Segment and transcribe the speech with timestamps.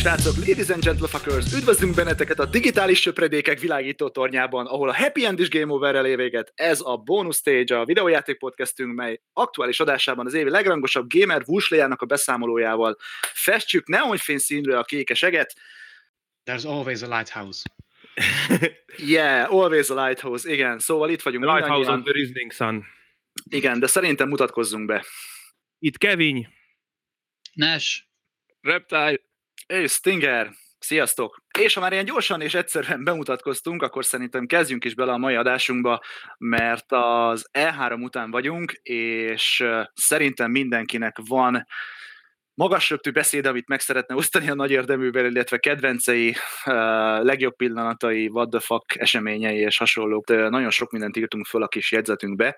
[0.00, 1.52] Srácok, ladies and gentlefuckers!
[1.52, 6.16] Üdvözlünk benneteket a digitális söpredékek világító tornyában, ahol a Happy End is Game Over-rel ér
[6.16, 6.52] véget.
[6.54, 12.02] Ez a bonus stage, a videójáték podcastünk, mely aktuális adásában az évi legrangosabb gamer vúslejának
[12.02, 12.96] a beszámolójával
[13.32, 15.54] festjük neonfény színre a kékeseget.
[16.44, 17.62] There's always a lighthouse.
[18.96, 20.78] yeah, always a lighthouse, igen.
[20.78, 22.84] Szóval itt vagyunk The lighthouse on the rising sun.
[23.50, 25.04] Igen, de szerintem mutatkozzunk be.
[25.78, 26.48] Itt Kevin,
[27.52, 28.02] Nash,
[28.60, 29.28] Reptile,
[29.70, 31.42] És Stinger, sziasztok!
[31.58, 35.34] És ha már ilyen gyorsan és egyszerűen bemutatkoztunk, akkor szerintem kezdjünk is bele a mai
[35.34, 36.00] adásunkba,
[36.38, 41.66] mert az E3 után vagyunk, és szerintem mindenkinek van
[42.54, 46.34] magas röptű beszéd, amit meg szeretne osztani a nagy érdeművel, illetve kedvencei,
[47.22, 50.26] legjobb pillanatai, what the fuck eseményei és hasonlók.
[50.28, 52.56] Nagyon sok mindent írtunk föl a kis jegyzetünkbe,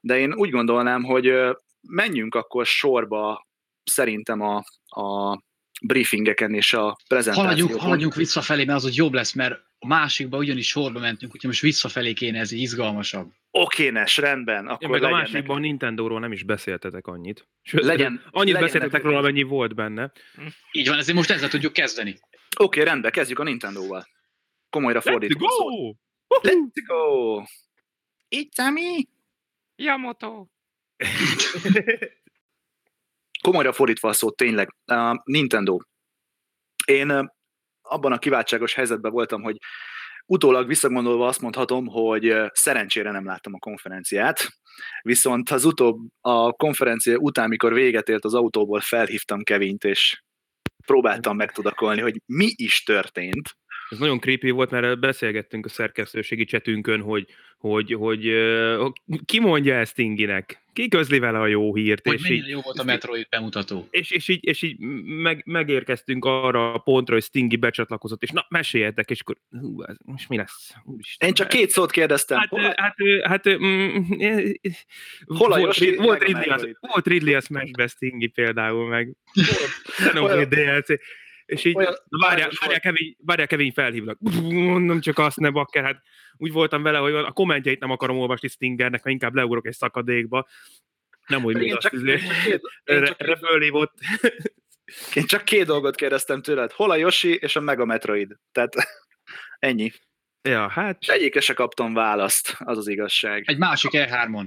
[0.00, 1.32] de én úgy gondolnám, hogy
[1.88, 3.46] menjünk akkor sorba
[3.84, 4.62] szerintem a,
[5.00, 5.38] a
[5.82, 7.44] briefingeken és a prezentációkon.
[7.54, 11.50] haladjunk, haladjunk visszafelé, mert az ott jobb lesz, mert a másikba ugyanis sorba mentünk, úgyhogy
[11.50, 13.32] most visszafelé kéne, ez így izgalmasabb.
[13.50, 17.48] Oké, Nes, rendben, ja, akkor meg a másikban a Nintendo-ról nem is beszéltetek annyit.
[17.62, 20.12] Sőt, Legyen- annyit legyen beszéltetek róla, amennyi volt benne.
[20.72, 22.18] Így van, ezért most ezzel tudjuk kezdeni.
[22.58, 24.06] Oké, rendben, kezdjük a Nintendo-val.
[24.70, 25.50] Komolyra Let's fordítva.
[25.50, 25.66] szó.
[25.66, 25.92] go!
[26.42, 27.42] Let's go!
[28.36, 29.02] It's a me!
[29.76, 30.46] Yamato!
[33.46, 34.74] Komolyra fordítva a szót, tényleg.
[34.92, 35.78] Uh, Nintendo.
[36.84, 37.30] Én
[37.82, 39.56] abban a kiváltságos helyzetben voltam, hogy
[40.26, 44.48] utólag visszagondolva azt mondhatom, hogy szerencsére nem láttam a konferenciát,
[45.02, 50.22] viszont az utóbb a konferencia után, mikor véget ért az autóból, felhívtam Kevint, és
[50.86, 53.56] próbáltam megtudakolni, hogy mi is történt.
[53.90, 57.26] Ez nagyon creepy volt, mert beszélgettünk a szerkesztőségi csetünkön, hogy,
[57.58, 58.32] hogy, hogy
[59.24, 60.64] ki mondja ezt Tinginek?
[60.72, 62.06] Ki közli vele a jó hírt?
[62.06, 63.86] Hogy és így, jó volt a Metroid bemutató.
[63.90, 68.46] és, és így, és így meg, megérkeztünk arra a pontra, hogy Stingy becsatlakozott, és na,
[68.48, 70.72] meséljetek, és akkor hú, ez most mi lesz?
[70.84, 71.28] Úristen.
[71.28, 72.38] Én csak két szót kérdeztem.
[72.38, 73.96] Hát, Hol- hát, hát, mm,
[75.26, 79.16] Hol a volt, Rid- volt, Ridley az, volt Ridley a Smash Stingy például, meg
[79.96, 81.00] Xenoblade DLC,
[81.46, 84.18] és így, olyan várjál, várjál, Kevin, várjál, Kevin felhívnak.
[84.72, 86.02] Mondom csak azt, ne bakker, hát
[86.36, 90.46] úgy voltam vele, hogy a kommentjeit nem akarom olvasni Stingernek, mert inkább leugrok egy szakadékba.
[91.26, 92.60] Nem úgy, mint azt izé, én csak, két,
[95.14, 96.72] én, csak, két dolgot kérdeztem tőled.
[96.72, 98.36] Hol a Yoshi és a Mega Metroid?
[98.52, 98.74] Tehát
[99.58, 99.92] ennyi.
[100.42, 103.44] Ja, hát És egyikre se kaptam választ, az az igazság.
[103.46, 104.46] Egy másik E3-on.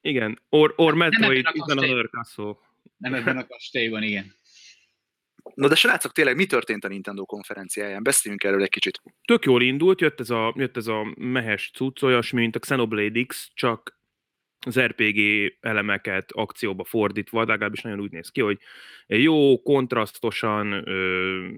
[0.00, 0.42] igen.
[0.48, 2.54] Or, or Nem Metroid ebben a kastély-.
[2.96, 4.40] Nem ebben a kastélyban, igen.
[5.54, 8.02] No de srácok, tényleg mi történt a Nintendo konferenciáján?
[8.02, 9.02] Beszéljünk erről egy kicsit.
[9.24, 13.24] tök jól indult, jött ez a, jött ez a mehes cucc, olyasmi, mint a Xenoblade
[13.24, 14.00] X, csak
[14.66, 15.18] az RPG
[15.60, 18.58] elemeket akcióba fordítva, de legalábbis nagyon úgy néz ki, hogy
[19.06, 21.48] jó, kontrasztosan, ö,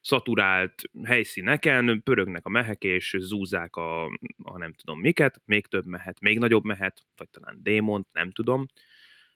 [0.00, 4.04] szaturált helyszíneken pörögnek a mehek, és zúzzák a,
[4.42, 8.66] a nem tudom miket, még több mehet, még nagyobb mehet, vagy talán démont, nem tudom.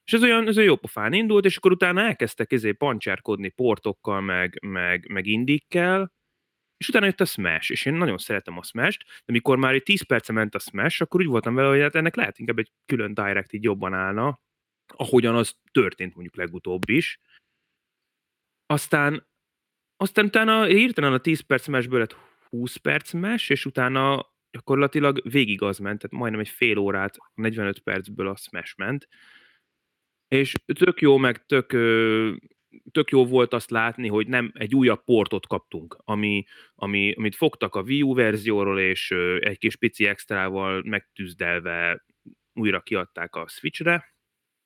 [0.05, 4.21] És ez olyan, ez olyan jó pofán indult, és akkor utána elkezdtek ezé pancsárkodni portokkal,
[4.21, 6.13] meg, meg, meg indikkel,
[6.77, 9.83] és utána jött a Smash, és én nagyon szeretem a Smash-t, de mikor már egy
[9.83, 12.71] 10 perce ment a Smash, akkor úgy voltam vele, hogy hát ennek lehet inkább egy
[12.85, 14.39] külön direct így jobban állna,
[14.87, 17.19] ahogyan az történt mondjuk legutóbb is.
[18.65, 19.27] Aztán,
[19.97, 22.15] aztán utána hirtelen a 10 perc Smashből lett
[22.49, 27.79] 20 perc Smash, és utána gyakorlatilag végig az ment, tehát majdnem egy fél órát, 45
[27.79, 29.07] percből a Smash ment.
[30.27, 31.67] És tök jó, meg tök,
[32.91, 36.43] tök jó volt azt látni, hogy nem egy újabb portot kaptunk, ami,
[36.75, 42.05] ami, amit fogtak a Wii U verzióról, és egy kis pici extrával megtűzdelve
[42.53, 44.15] újra kiadták a Switchre,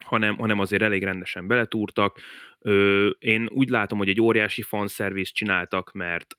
[0.06, 2.20] hanem, hanem azért elég rendesen beletúrtak.
[3.20, 6.38] Én úgy látom, hogy egy óriási fanszervizt csináltak, mert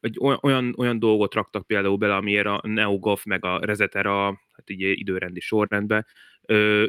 [0.00, 4.80] egy olyan, olyan, dolgot raktak például bele, amiért a NeoGAF meg a Resetera, hát így
[4.80, 6.06] időrendi sorrendben,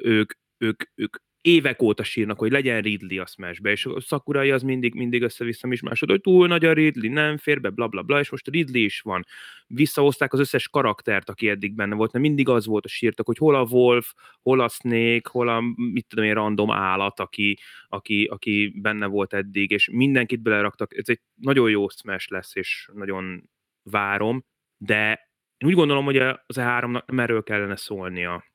[0.02, 4.64] ők, ők, ők évek óta sírnak, hogy legyen Ridley a Smashbe, és a Sakurai az
[4.64, 8.02] mindig, mindig össze-vissza is másod, hogy túl nagy a Ridley, nem fér be, bla bla
[8.02, 9.26] bla, és most Ridley is van.
[9.68, 13.38] Visszahozták az összes karaktert, aki eddig benne volt, mert mindig az volt, hogy sírtak, hogy
[13.38, 18.26] hol a Wolf, hol a Snake, hol a mit tudom én, random állat, aki, aki,
[18.26, 20.98] aki benne volt eddig, és mindenkit beleraktak.
[20.98, 23.50] Ez egy nagyon jó Smash lesz, és nagyon
[23.84, 24.46] várom,
[24.78, 28.51] de én úgy gondolom, hogy az E3-nak nem erről kellene szólnia.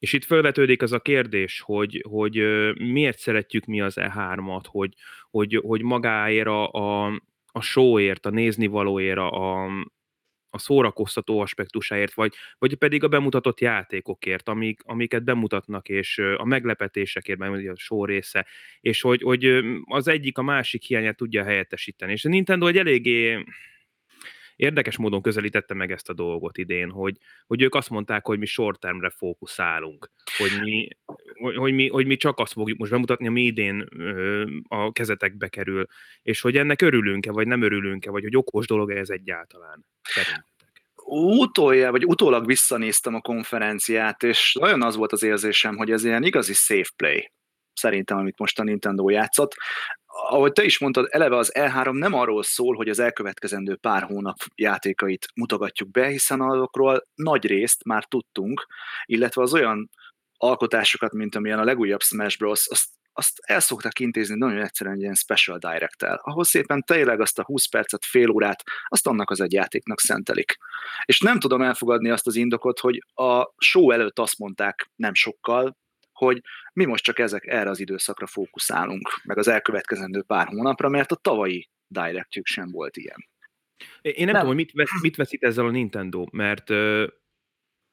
[0.00, 2.34] És itt felvetődik az a kérdés, hogy, hogy
[2.78, 4.94] miért szeretjük mi az E3-at, hogy,
[5.30, 7.06] hogy, hogy magáért a, a,
[7.46, 9.64] a showért, a néznivalóért, a,
[10.50, 17.38] a szórakoztató aspektusáért, vagy, vagy pedig a bemutatott játékokért, amik, amiket bemutatnak, és a meglepetésekért,
[17.38, 18.46] mert a sor része,
[18.80, 22.12] és hogy, hogy az egyik a másik hiányát tudja helyettesíteni.
[22.12, 23.44] És a Nintendo egy eléggé
[24.60, 27.16] érdekes módon közelítette meg ezt a dolgot idén, hogy,
[27.46, 30.88] hogy ők azt mondták, hogy mi short termre fókuszálunk, hogy mi,
[31.54, 33.88] hogy, mi, hogy mi csak azt fogjuk most bemutatni, ami idén
[34.68, 35.86] a kezetekbe kerül,
[36.22, 39.86] és hogy ennek örülünk-e, vagy nem örülünk-e, vagy hogy okos dolog ez egyáltalán.
[41.38, 46.24] Utolja, vagy utólag visszanéztem a konferenciát, és nagyon az volt az érzésem, hogy ez ilyen
[46.24, 47.32] igazi safe play
[47.74, 49.54] szerintem, amit most a Nintendo játszott
[50.12, 54.36] ahogy te is mondtad, eleve az E3 nem arról szól, hogy az elkövetkezendő pár hónap
[54.54, 58.66] játékait mutogatjuk be, hiszen azokról nagy részt már tudtunk,
[59.04, 59.90] illetve az olyan
[60.36, 65.02] alkotásokat, mint amilyen a legújabb Smash Bros., azt, azt el szoktak intézni nagyon egyszerűen egy
[65.02, 69.30] ilyen special direct -el, ahol szépen tényleg azt a 20 percet, fél órát, azt annak
[69.30, 70.56] az egy játéknak szentelik.
[71.04, 75.76] És nem tudom elfogadni azt az indokot, hogy a show előtt azt mondták nem sokkal,
[76.20, 81.12] hogy mi most csak ezek erre az időszakra fókuszálunk, meg az elkövetkezendő pár hónapra, mert
[81.12, 83.28] a tavalyi directjük sem volt ilyen.
[84.00, 84.34] Én nem, nem.
[84.34, 87.06] tudom, hogy mit, vesz, mit veszít ezzel a Nintendo, mert uh,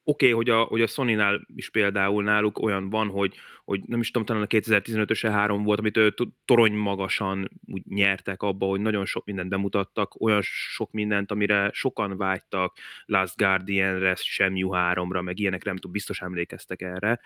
[0.08, 3.34] oké, okay, hogy a, hogy a Sony-nál is például náluk olyan van, hogy,
[3.64, 6.14] hogy nem is tudom, talán a 2015-ös E3 volt, amit ő
[6.44, 12.16] torony magasan úgy nyertek abba, hogy nagyon sok mindent bemutattak, olyan sok mindent, amire sokan
[12.16, 17.20] vágytak, Last Guardian-re, Shenmue 3-ra, meg ilyenekre, nem tudom, biztos emlékeztek erre,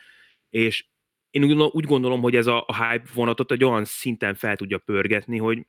[0.50, 0.86] és
[1.32, 5.66] én úgy gondolom, hogy ez a, hype vonatot egy olyan szinten fel tudja pörgetni, hogy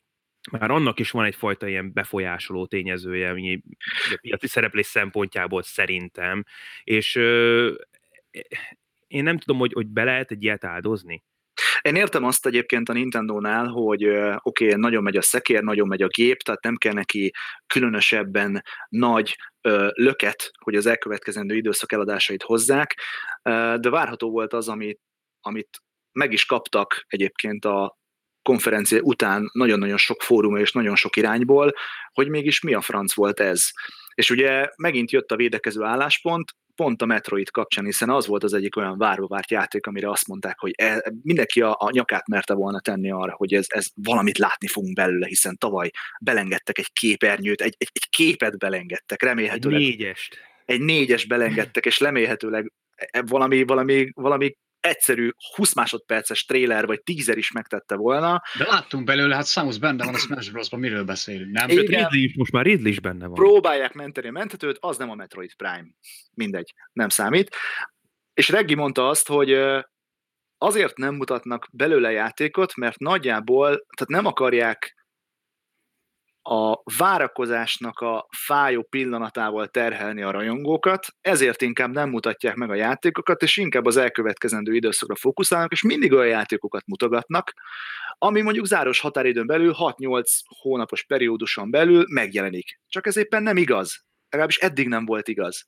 [0.51, 3.61] már annak is van egyfajta ilyen befolyásoló tényezője, ami
[4.11, 6.43] a piaci szereplés szempontjából szerintem,
[6.83, 7.71] és ö,
[9.07, 11.23] én nem tudom, hogy, hogy be lehet egy ilyet áldozni.
[11.81, 16.01] Én értem azt egyébként a Nintendo-nál, hogy oké, okay, nagyon megy a szekér, nagyon megy
[16.01, 17.31] a gép, tehát nem kell neki
[17.67, 22.99] különösebben nagy ö, löket, hogy az elkövetkezendő időszak eladásait hozzák,
[23.79, 24.99] de várható volt az, amit,
[25.45, 25.81] amit
[26.11, 27.97] meg is kaptak egyébként a
[28.41, 31.73] konferencia után nagyon-nagyon sok fórum és nagyon sok irányból,
[32.11, 33.69] hogy mégis mi a franc volt ez.
[34.15, 38.53] És ugye megint jött a védekező álláspont, pont a Metroid kapcsán, hiszen az volt az
[38.53, 42.53] egyik olyan várva várt játék, amire azt mondták, hogy e, mindenki a, a nyakát merte
[42.53, 45.89] volna tenni arra, hogy ez, ez valamit látni fogunk belőle, hiszen tavaly
[46.21, 49.81] belengedtek egy képernyőt, egy, egy, egy képet belengedtek, remélhetőleg.
[49.81, 50.37] Egy négyest.
[50.65, 57.37] Egy négyes belengedtek, és remélhetőleg e, valami, valami, valami egyszerű 20 másodperces tréler vagy tízer
[57.37, 58.41] is megtette volna.
[58.57, 61.69] De láttunk belőle, hát Samus benne van a Smash Bros-ban, miről beszélünk, nem?
[61.69, 63.33] Igen, Ridley is, most már Ridley is benne van.
[63.33, 65.87] Próbálják menteni a mentetőt, az nem a Metroid Prime.
[66.33, 67.55] Mindegy, nem számít.
[68.33, 69.57] És Reggi mondta azt, hogy
[70.57, 75.02] azért nem mutatnak belőle játékot, mert nagyjából, tehát nem akarják
[76.49, 83.41] a várakozásnak a fájó pillanatával terhelni a rajongókat, ezért inkább nem mutatják meg a játékokat,
[83.41, 87.53] és inkább az elkövetkezendő időszakra fókuszálnak, és mindig olyan játékokat mutogatnak,
[88.17, 90.23] ami mondjuk záros határidőn belül 6-8
[90.61, 92.79] hónapos perióduson belül megjelenik.
[92.87, 94.05] Csak ez éppen nem igaz.
[94.29, 95.67] Legalábbis eddig nem volt igaz.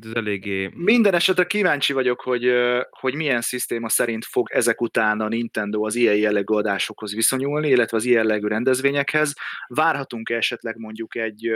[0.00, 0.70] Ez eléggé...
[0.74, 2.52] Minden esetre kíváncsi vagyok, hogy,
[2.90, 7.96] hogy milyen szisztéma szerint fog ezek után a Nintendo az ilyen jellegű adásokhoz viszonyulni, illetve
[7.96, 9.34] az ilyen jellegű rendezvényekhez.
[9.66, 11.46] Várhatunk esetleg mondjuk egy,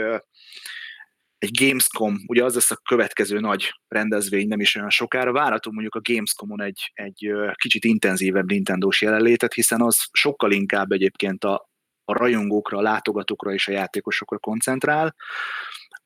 [1.37, 5.95] egy Gamescom, ugye az lesz a következő nagy rendezvény, nem is olyan sokára, várhatunk mondjuk
[5.95, 11.69] a Gamescomon egy, egy kicsit intenzívebb Nintendo-s jelenlétet, hiszen az sokkal inkább egyébként a,
[12.05, 15.15] a rajongókra, a látogatókra és a játékosokra koncentrál.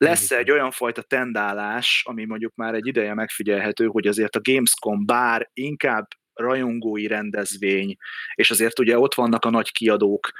[0.05, 5.05] Lesz egy olyan fajta tendálás, ami mondjuk már egy ideje megfigyelhető, hogy azért a Gamescom
[5.05, 7.95] bár inkább rajongói rendezvény,
[8.33, 10.31] és azért ugye ott vannak a nagy kiadók,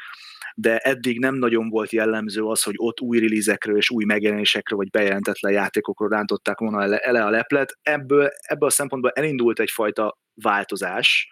[0.56, 4.90] de eddig nem nagyon volt jellemző az, hogy ott új releasekről és új megjelenésekről vagy
[4.90, 7.78] bejelentetlen játékokról rántották volna ele, ele a leplet.
[7.82, 11.30] Ebből, ebből a szempontból elindult egyfajta változás,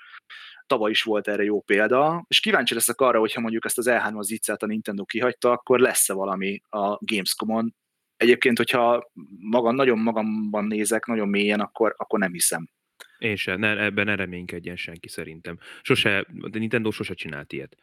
[0.66, 4.22] tavaly is volt erre jó példa, és kíváncsi leszek arra, hogyha mondjuk ezt az E3-as
[4.22, 7.74] ziccát a Nintendo kihagyta, akkor lesz-e valami a Gamescom-on,
[8.20, 12.70] Egyébként, hogyha magam, nagyon magamban nézek, nagyon mélyen, akkor, akkor nem hiszem.
[13.18, 15.58] Én sem, ne, ebben ne reménykedjen senki szerintem.
[15.82, 17.76] Sose, a Nintendo sose csinált ilyet.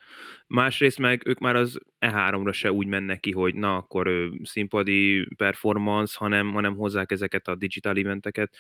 [0.47, 5.27] Másrészt meg ők már az E3-ra se úgy mennek ki, hogy na, akkor ő, színpadi
[5.37, 8.57] performance, hanem, hanem hozzák ezeket a digital eventeket,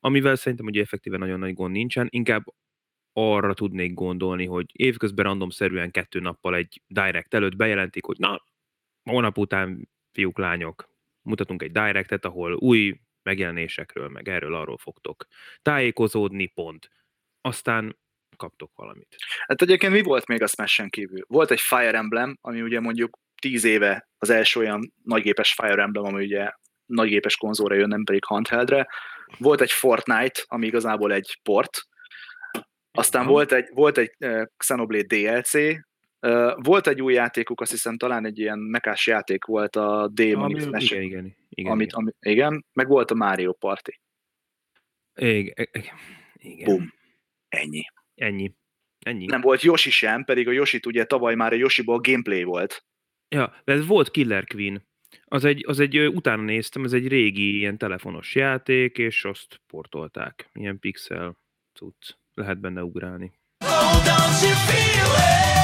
[0.00, 2.06] amivel szerintem ugye effektíve nagyon nagy gond nincsen.
[2.10, 2.44] Inkább
[3.12, 8.44] arra tudnék gondolni, hogy évközben randomszerűen kettő nappal egy direct előtt bejelentik, hogy na,
[9.02, 10.97] hónap után fiúk, lányok,
[11.28, 15.26] mutatunk egy directet, ahol új megjelenésekről, meg erről arról fogtok
[15.62, 16.90] tájékozódni, pont.
[17.40, 17.98] Aztán
[18.36, 19.16] kaptok valamit.
[19.46, 21.24] Hát egyébként mi volt még a Smash-en kívül?
[21.26, 26.04] Volt egy Fire Emblem, ami ugye mondjuk tíz éve az első olyan nagygépes Fire Emblem,
[26.04, 26.50] ami ugye
[26.86, 28.88] nagygépes konzolra jön, nem pedig handheldre.
[29.38, 31.88] Volt egy Fortnite, ami igazából egy port,
[32.90, 35.52] aztán volt egy, volt egy uh, Xenoblade DLC,
[36.56, 40.82] volt egy új játékuk, azt hiszem talán egy ilyen mekás játék volt a Demon Ami,
[40.84, 42.00] igen, igen, igen, amit, igen.
[42.00, 44.00] ami, igen, meg volt a Mario Party.
[45.14, 45.94] Igen, igen.
[46.32, 46.64] igen.
[46.64, 46.92] Bum.
[47.48, 47.82] Ennyi.
[48.14, 48.54] Ennyi.
[48.98, 49.26] Ennyi.
[49.26, 52.84] Nem volt Yoshi sem, pedig a Yoshi ugye tavaly már a Yoshiból gameplay volt.
[53.28, 54.86] Ja, de ez volt Killer Queen.
[55.24, 60.50] Az egy, az egy, utána néztem, ez egy régi ilyen telefonos játék, és azt portolták.
[60.52, 61.38] Ilyen pixel
[61.72, 62.10] cucc.
[62.34, 63.32] Lehet benne ugrálni.
[63.64, 65.57] Oh, don't you feel it?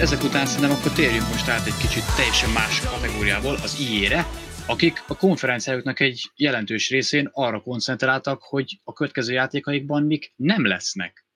[0.00, 4.26] Ezek után szerintem akkor térjünk most át egy kicsit teljesen más kategóriából, az IE-re,
[4.66, 11.26] akik a konferenciájuknak egy jelentős részén arra koncentráltak, hogy a következő játékaikban mik nem lesznek.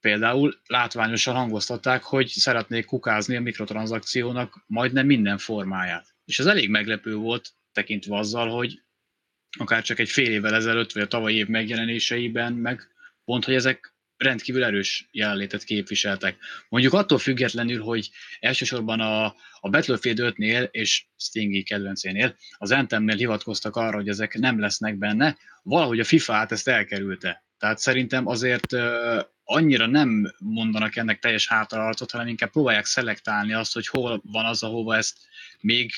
[0.00, 6.14] Például látványosan hangoztatták, hogy szeretnék kukázni a mikrotranszakciónak majdnem minden formáját.
[6.24, 8.82] És ez elég meglepő volt, tekintve azzal, hogy
[9.58, 12.88] akár csak egy fél évvel ezelőtt, vagy a tavalyi év megjelenéseiben, meg
[13.24, 13.93] pont, hogy ezek
[14.24, 16.36] rendkívül erős jelenlétet képviseltek.
[16.68, 19.24] Mondjuk attól függetlenül, hogy elsősorban a,
[19.60, 25.36] a Battlefield 5-nél és Stingy kedvencénél, az Anthemnél hivatkoztak arra, hogy ezek nem lesznek benne,
[25.62, 27.44] valahogy a FIFA át ezt elkerülte.
[27.58, 28.66] Tehát szerintem azért
[29.44, 34.62] annyira nem mondanak ennek teljes hátraarcot, hanem inkább próbálják szelektálni azt, hogy hol van az,
[34.62, 35.18] ahova ezt
[35.60, 35.92] még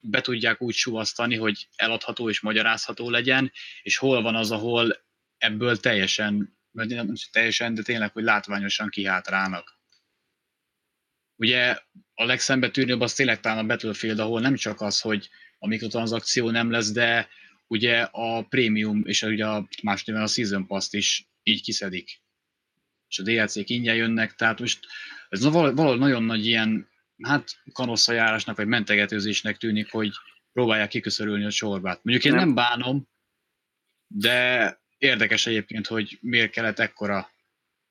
[0.00, 5.04] be tudják úgy suvasztani, hogy eladható és magyarázható legyen, és hol van az, ahol
[5.38, 9.78] ebből teljesen, vagy nem teljesen, de tényleg, hogy látványosan kihátrálnak.
[11.36, 11.78] Ugye
[12.14, 16.70] a legszembetűnőbb az tényleg talán a Battlefield, ahol nem csak az, hogy a mikrotranszakció nem
[16.70, 17.28] lesz, de
[17.66, 22.22] ugye a prémium és ugye a más néven a Season Pass-t is így kiszedik.
[23.08, 24.86] És a DLC-k ingyen jönnek, tehát most
[25.28, 26.88] ez val- valahol nagyon nagy ilyen,
[27.22, 30.12] hát kanosszajárásnak vagy mentegetőzésnek tűnik, hogy
[30.52, 32.00] próbálják kiköszörülni a sorbát.
[32.04, 32.44] Mondjuk én Nem.
[32.44, 33.08] nem bánom,
[34.06, 37.30] de érdekes egyébként, hogy miért kellett ekkora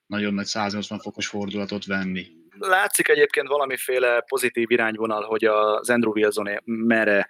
[0.05, 2.27] nagyon nagy 180 fokos fordulatot venni.
[2.59, 7.27] Látszik egyébként valamiféle pozitív irányvonal, hogy az Andrew Wilson merre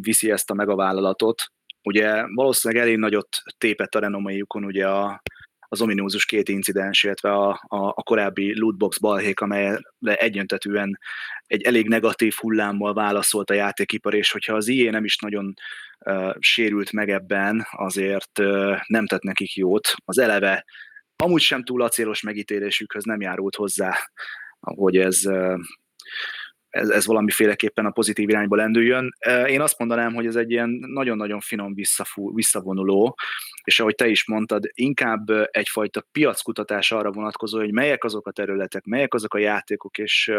[0.00, 1.42] viszi ezt a megavállalatot.
[1.82, 5.22] Ugye valószínűleg elég nagyot tépett a renoméjukon ugye a,
[5.72, 10.98] az ominózus két incidens, illetve a, a, a korábbi lootbox balhék, amelyre egyöntetűen
[11.46, 15.54] egy elég negatív hullámmal válaszolt a játékipar, és hogyha az IE nem is nagyon
[15.98, 19.94] uh, sérült meg ebben, azért uh, nem tett nekik jót.
[20.04, 20.64] Az eleve
[21.16, 23.98] amúgy sem túl acélos megítélésükhöz nem járult hozzá,
[24.60, 25.22] hogy ez,
[26.72, 29.14] ez, ez valamiféleképpen a pozitív irányba lendüljön.
[29.46, 33.16] Én azt mondanám, hogy ez egy ilyen nagyon-nagyon finom visszafú, visszavonuló,
[33.64, 38.84] és ahogy te is mondtad, inkább egyfajta piackutatás arra vonatkozó, hogy melyek azok a területek,
[38.84, 40.32] melyek azok a játékok és,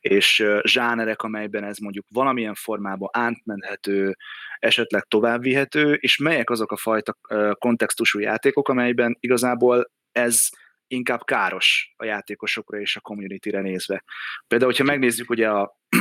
[0.00, 4.16] és zsánerek, amelyben ez mondjuk valamilyen formában átmenhető,
[4.58, 7.16] esetleg továbbvihető, és melyek azok a fajta
[7.58, 10.48] kontextusú játékok, amelyben igazából ez
[10.92, 14.04] inkább káros a játékosokra és a community-re nézve.
[14.46, 15.78] Például, hogyha megnézzük ugye a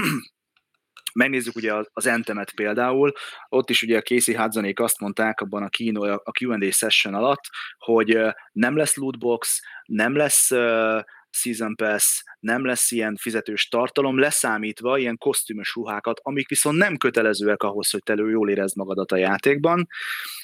[1.13, 3.11] megnézzük ugye az Entemet például,
[3.49, 7.43] ott is ugye a Casey Hudsonék azt mondták abban a, kino, a Q&A session alatt,
[7.77, 8.19] hogy
[8.51, 10.51] nem lesz lootbox, nem lesz
[11.31, 17.63] Season Pass, nem lesz ilyen fizetős tartalom, leszámítva ilyen kosztümös ruhákat, amik viszont nem kötelezőek
[17.63, 19.87] ahhoz, hogy te jól érezd magadat a játékban.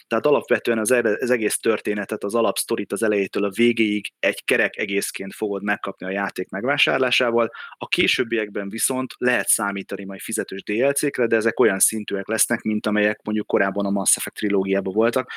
[0.08, 0.92] Tehát alapvetően az,
[1.32, 6.50] egész történetet, az alapsztorit az elejétől a végéig egy kerek egészként fogod megkapni a játék
[6.50, 7.52] megvásárlásával.
[7.78, 13.20] A későbbiekben viszont lehet számítani majd fizetős DLC-kre, de ezek olyan szintűek lesznek, mint amelyek
[13.24, 15.32] mondjuk korábban a Mass Effect trilógiában voltak,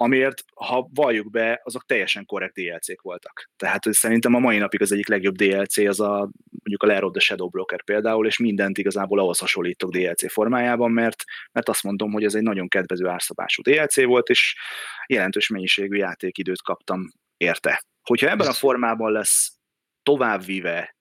[0.00, 3.50] amiért, ha valljuk be, azok teljesen korrekt DLC-k voltak.
[3.56, 7.12] Tehát szerintem a mai napig az egyik legjobb DLC az a mondjuk a Lair of
[7.12, 12.12] the Shadow Broker például, és mindent igazából ahhoz hasonlítok DLC formájában, mert, mert azt mondom,
[12.12, 14.56] hogy ez egy nagyon kedvező árszabású DLC volt, és
[15.06, 17.82] jelentős mennyiségű játékidőt kaptam érte.
[18.02, 19.52] Hogyha ebben a formában lesz
[20.02, 20.96] továbbvive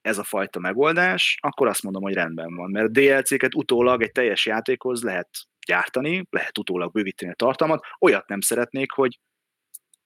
[0.00, 4.46] ez a fajta megoldás, akkor azt mondom, hogy rendben van, mert DLC-ket utólag egy teljes
[4.46, 5.28] játékhoz lehet
[5.68, 9.18] gyártani, lehet utólag bővíteni a tartalmat, olyat nem szeretnék, hogy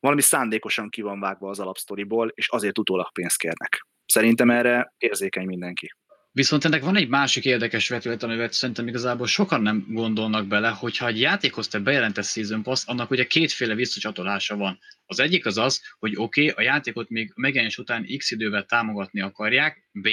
[0.00, 3.86] valami szándékosan ki van vágva az alapsztoriból, és azért utólag pénzt kérnek.
[4.06, 5.94] Szerintem erre érzékeny mindenki.
[6.34, 11.06] Viszont ennek van egy másik érdekes vetület, amivel szerintem igazából sokan nem gondolnak bele, hogyha
[11.06, 14.78] egy játékhoz te bejelentesz Season Pass, annak ugye kétféle visszacsatolása van.
[15.06, 19.20] Az egyik az az, hogy oké, okay, a játékot még megjelenés után x idővel támogatni
[19.20, 20.08] akarják, B,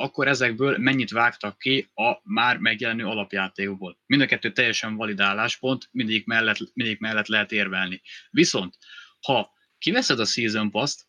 [0.00, 3.98] akkor ezekből mennyit vágtak ki a már megjelenő alapjátékból.
[4.06, 8.02] Mind a kettő teljesen valid álláspont, mindig mellett, mindig mellett lehet érvelni.
[8.30, 8.78] Viszont,
[9.20, 11.06] ha kiveszed a Season Pass-t,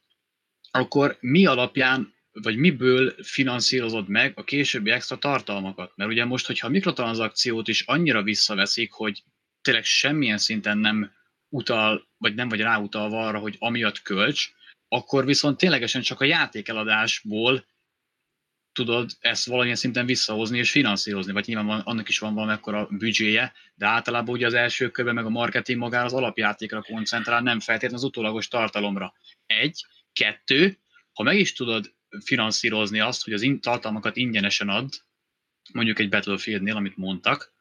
[0.71, 5.91] akkor mi alapján vagy miből finanszírozod meg a későbbi extra tartalmakat?
[5.95, 9.23] Mert ugye most, hogyha a mikrotranszakciót is annyira visszaveszik, hogy
[9.61, 11.11] tényleg semmilyen szinten nem
[11.49, 14.53] utal, vagy nem vagy ráutalva arra, hogy amiatt költs,
[14.87, 17.65] akkor viszont ténylegesen csak a játékeladásból
[18.85, 23.53] tudod ezt valamilyen szinten visszahozni és finanszírozni, vagy nyilván van, annak is van valamekkora büdzséje,
[23.75, 27.97] de általában ugye az első körben meg a marketing magára az alapjátékra koncentrál, nem feltétlenül
[27.97, 29.13] az utólagos tartalomra.
[29.45, 30.77] Egy, kettő,
[31.13, 31.93] ha meg is tudod
[32.23, 34.89] finanszírozni azt, hogy az in- tartalmakat ingyenesen ad,
[35.73, 37.53] mondjuk egy Battlefieldnél, amit mondtak,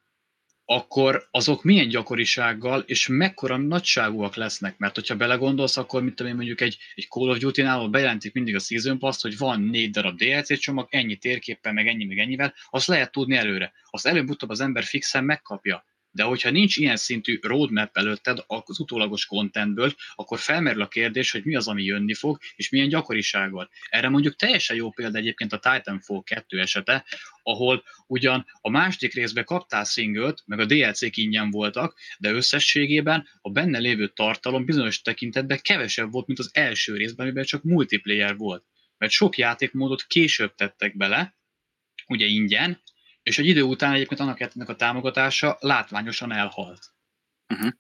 [0.71, 6.37] akkor azok milyen gyakorisággal és mekkora nagyságúak lesznek, mert hogyha belegondolsz, akkor mit tudom én
[6.37, 10.17] mondjuk egy, egy Call of Duty-nál bejelentik mindig a Season Pass, hogy van négy darab
[10.17, 13.73] DLC csomag, ennyi térképpen, meg ennyi, meg ennyivel, azt lehet tudni előre.
[13.91, 15.87] Azt előbb-utóbb az ember fixen megkapja.
[16.11, 21.45] De hogyha nincs ilyen szintű roadmap előtted az utólagos contentből, akkor felmerül a kérdés, hogy
[21.45, 23.71] mi az, ami jönni fog, és milyen gyakorisággal.
[23.89, 27.05] Erre mondjuk teljesen jó példa egyébként a Titanfall 2 esete,
[27.43, 33.51] ahol ugyan a második részben kaptál singlet, meg a DLC-k ingyen voltak, de összességében a
[33.51, 38.65] benne lévő tartalom bizonyos tekintetben kevesebb volt, mint az első részben, amiben csak multiplayer volt.
[38.99, 41.37] Mert sok játékmódot később tettek bele,
[42.07, 42.83] ugye ingyen,
[43.29, 46.79] és egy idő után egyébként annak a támogatása látványosan elhalt.
[47.55, 47.71] Uh-huh.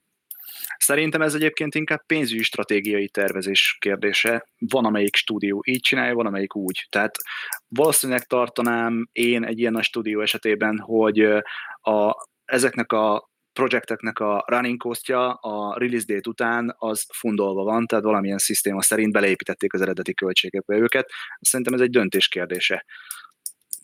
[0.79, 4.49] Szerintem ez egyébként inkább pénzügyi stratégiai tervezés kérdése.
[4.59, 6.87] Van, amelyik stúdió így csinálja, van, amelyik úgy.
[6.91, 7.17] Tehát
[7.69, 11.21] valószínűleg tartanám én egy ilyen nagy stúdió esetében, hogy
[11.81, 18.05] a, ezeknek a projekteknek a running costja a release date után az fundolva van, tehát
[18.05, 21.11] valamilyen szisztéma szerint beleépítették az eredeti költségekbe őket.
[21.41, 22.85] Szerintem ez egy döntés kérdése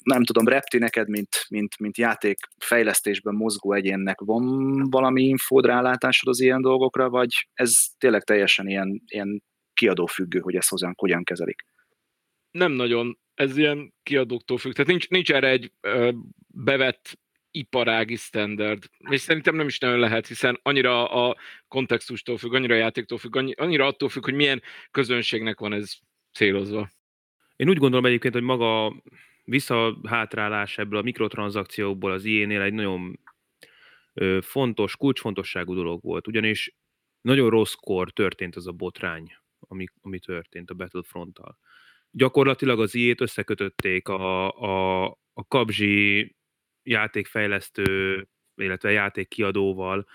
[0.04, 4.44] nem tudom, Repti, neked, mint, mint, mint játék fejlesztésben mozgó egyénnek van
[4.90, 9.42] valami infód, rálátásod az ilyen dolgokra, vagy ez tényleg teljesen ilyen, ilyen
[9.74, 11.64] kiadó függő, hogy ezt hozzánk hogyan kezelik?
[12.50, 13.18] Nem nagyon.
[13.34, 14.72] Ez ilyen kiadóktól függ.
[14.72, 16.10] Tehát nincs, nincs erre egy ö,
[16.46, 17.18] bevett
[17.50, 18.84] iparági standard.
[19.10, 21.36] És szerintem nem is nagyon lehet, hiszen annyira a
[21.68, 25.92] kontextustól függ, annyira a játéktól függ, annyira attól függ, hogy milyen közönségnek van ez
[26.32, 26.90] célozva.
[27.56, 28.94] Én úgy gondolom egyébként, hogy maga
[29.44, 33.20] visszahátrálás ebből a mikrotranszakciókból az IE-nél egy nagyon
[34.40, 36.74] fontos, kulcsfontosságú dolog volt, ugyanis
[37.20, 41.58] nagyon rosszkor történt az a botrány, ami, ami történt a Battlefront-tal.
[42.10, 46.34] Gyakorlatilag az IE-t összekötötték a, a, a kabzsi
[46.82, 50.06] játékfejlesztő, illetve játékkiadóval,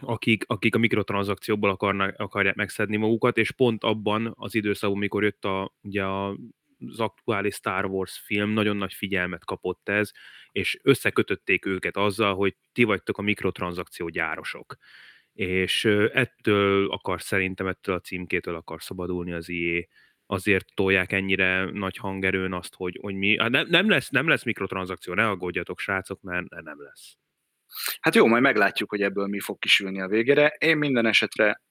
[0.00, 5.44] akik, akik a mikrotranszakciókból akarnak, akarják megszedni magukat, és pont abban az időszakban, mikor jött
[5.44, 6.36] a, ugye a
[6.86, 10.10] az aktuális Star Wars film nagyon nagy figyelmet kapott ez,
[10.52, 14.76] és összekötötték őket azzal, hogy ti vagytok a mikrotranszakció gyárosok.
[15.32, 19.86] És ettől akar szerintem, ettől a címkétől akar szabadulni az IE,
[20.26, 24.44] azért tolják ennyire nagy hangerőn azt, hogy, hogy mi, hát nem, nem, lesz, nem lesz
[24.44, 27.16] mikrotranszakció, ne aggódjatok srácok, mert nem lesz.
[28.00, 30.46] Hát jó, majd meglátjuk, hogy ebből mi fog kisülni a végére.
[30.58, 31.62] Én minden esetre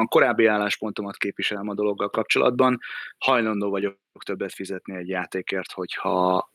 [0.00, 2.78] a korábbi álláspontomat képviselem a dologgal kapcsolatban.
[3.18, 6.50] Hajlandó vagyok többet fizetni egy játékért, hogyha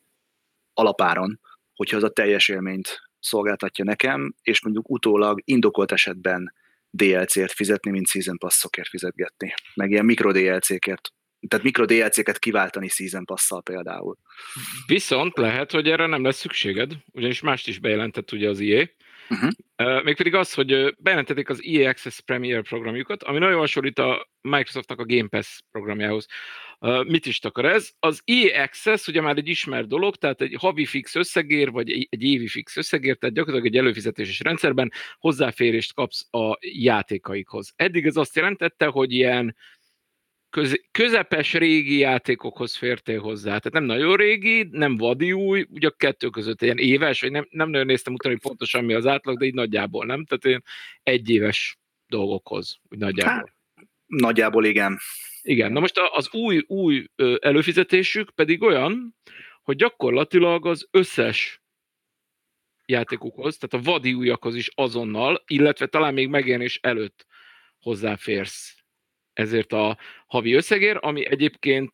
[0.74, 1.40] alapáron,
[1.74, 6.54] hogyha az a teljes élményt szolgáltatja nekem, és mondjuk utólag indokolt esetben
[6.90, 9.54] DLC-ért fizetni, mint Season Pass-okért fizetgetni.
[9.74, 11.10] Meg ilyen mikro DLC-kért
[11.48, 14.18] tehát mikro DLC-ket kiváltani Season pass például.
[14.86, 18.90] Viszont lehet, hogy erre nem lesz szükséged, ugyanis mást is bejelentett ugye az IE,
[19.30, 19.50] Uh-huh.
[19.78, 25.00] Uh, mégpedig az, hogy bejelentették az EA Access Premier programjukat, ami nagyon hasonlít a Microsoftnak
[25.00, 26.26] a Game Pass programjához.
[27.08, 27.90] Mit is takar ez?
[28.00, 32.24] Az EA Access ugye már egy ismert dolog, tehát egy havi fix összegér, vagy egy
[32.24, 37.74] évi fix összegér, tehát gyakorlatilag egy előfizetéses rendszerben hozzáférést kapsz a játékaikhoz.
[37.76, 39.56] Eddig ez azt jelentette, hogy ilyen
[40.56, 43.48] köz, közepes régi játékokhoz fértél hozzá.
[43.48, 47.48] Tehát nem nagyon régi, nem vadi új, ugye a kettő között ilyen éves, vagy nem,
[47.50, 50.26] nem nagyon néztem utána, hogy pontosan mi az átlag, de így nagyjából nem.
[50.26, 50.64] Tehát ilyen
[51.04, 53.34] egyéves dolgokhoz, úgy nagyjából.
[53.34, 53.54] Hát,
[54.06, 54.98] nagyjából igen.
[55.42, 57.08] Igen, na most az új, új
[57.40, 59.16] előfizetésük pedig olyan,
[59.64, 61.62] hogy gyakorlatilag az összes
[62.86, 67.26] játékukhoz, tehát a vadi újakhoz is azonnal, illetve talán még megjelenés előtt
[67.80, 68.85] hozzáférsz
[69.36, 71.92] ezért a havi összegért, ami egyébként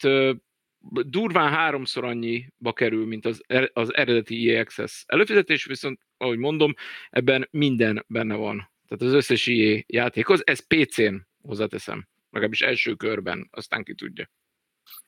[0.89, 4.65] durván háromszor annyiba kerül, mint az, er- az eredeti EA
[5.05, 6.73] előfizetés, viszont ahogy mondom,
[7.09, 8.71] ebben minden benne van.
[8.87, 14.29] Tehát az összes EA játékhoz, ez PC-n hozzáteszem, legalábbis első körben, aztán ki tudja.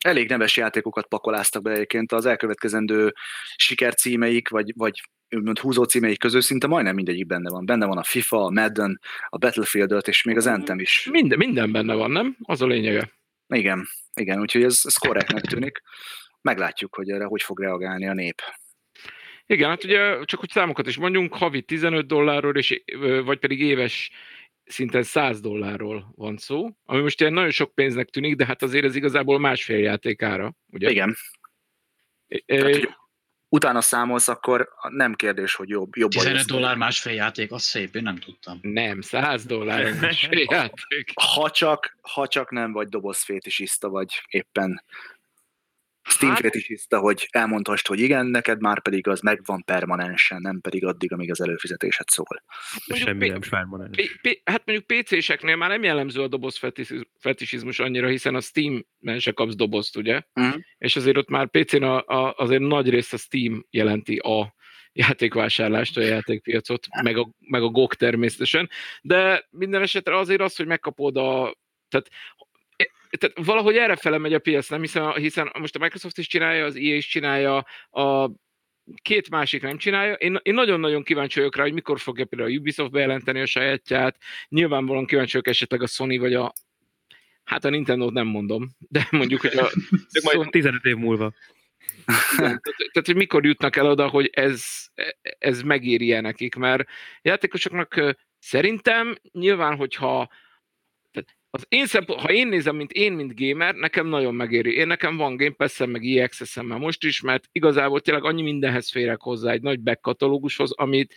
[0.06, 3.14] Elég neves játékokat pakoláztak be egyébként az elkövetkezendő
[3.56, 5.02] sikercímeik, vagy, vagy
[5.36, 7.66] úgymond húzó címeik közül szinte majdnem mindegyik benne van.
[7.66, 11.08] Benne van a FIFA, a Madden, a Battlefield és még az Anthem is.
[11.12, 12.38] Minden, minden benne van, nem?
[12.44, 13.12] Az a lényege.
[13.48, 15.82] Igen, igen, úgyhogy ez, ez korrektnek tűnik.
[16.42, 18.42] Meglátjuk, hogy erre hogy fog reagálni a nép.
[19.46, 22.84] Igen, hát ugye csak hogy számokat is mondjunk, havi 15 dollárról, és,
[23.26, 24.12] vagy pedig éves
[24.66, 28.86] szinten 100 dollárról van szó, ami most ilyen nagyon sok pénznek tűnik, de hát azért
[28.86, 30.90] ez igazából másfél játékára, ugye?
[30.90, 31.16] Igen,
[32.28, 32.90] Ö, tehát, hogy
[33.54, 38.02] utána számolsz, akkor nem kérdés, hogy jobb, jobb 15 dollár másfél játék, az szép, én
[38.02, 38.60] nem tudtam.
[38.62, 41.12] Nem, 100 dollár másfél játék.
[41.22, 44.84] Ha csak, ha csak nem vagy dobozfétisista, vagy éppen
[46.10, 50.86] Steam Hát- fétisista, hogy elmondhast, hogy igen, neked már pedig az megvan permanensen, nem pedig
[50.86, 52.44] addig, amíg az előfizetésed szól.
[52.88, 57.08] Mondjuk Semmi nem sárman P- P- hát mondjuk PC-seknél már nem jellemző a doboz fetis-
[57.20, 60.22] fetisizmus annyira, hiszen a Steam-ben se kapsz dobozt, ugye?
[60.34, 60.58] Mhm.
[60.78, 64.56] És azért ott már PC-n a, a, azért nagy rész a Steam jelenti a
[64.94, 68.70] játékvásárlást, a játékpiacot, meg a, meg a GOG természetesen,
[69.02, 71.56] de minden esetre azért az, hogy megkapod a...
[71.90, 72.10] Tehát,
[73.18, 74.82] tehát valahogy erre fele megy a piac, nem?
[74.82, 78.32] Hiszen, hiszen most a Microsoft is csinálja, az EA is csinálja, a
[79.02, 80.14] két másik nem csinálja.
[80.14, 84.18] Én, én nagyon-nagyon kíváncsi vagyok rá, hogy mikor fogja például a Ubisoft bejelenteni a sajátját.
[84.50, 86.54] Nyilvánvalóan kíváncsi vagyok esetleg a Sony vagy a
[87.44, 89.70] Hát a nintendo nem mondom, de mondjuk, hogy a,
[90.12, 91.34] Csak majd 15 év múlva.
[92.38, 94.66] tehát, tehát, hogy mikor jutnak el oda, hogy ez,
[95.40, 96.90] ez megéri nekik, mert
[97.22, 100.30] játékosoknak szerintem nyilván, hogyha
[101.56, 104.76] az én szempont, ha én nézem, mint én, mint gamer, nekem nagyon megéri.
[104.76, 106.30] Én nekem van Game pass meg EA
[106.64, 111.16] már most is, mert igazából tényleg annyi mindenhez férek hozzá, egy nagy back katalógushoz, amit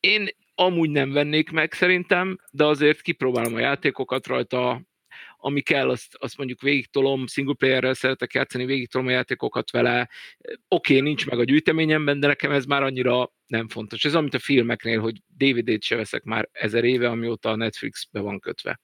[0.00, 4.82] én amúgy nem vennék meg szerintem, de azért kipróbálom a játékokat rajta,
[5.36, 10.08] ami kell, azt, azt mondjuk végigtolom, single playerrel szeretek játszani, végigtolom a játékokat vele.
[10.68, 14.04] Oké, okay, nincs meg a gyűjteményemben, de nekem ez már annyira nem fontos.
[14.04, 18.20] Ez amit a filmeknél, hogy DVD-t se veszek már ezer éve, amióta a Netflix be
[18.20, 18.80] van kötve.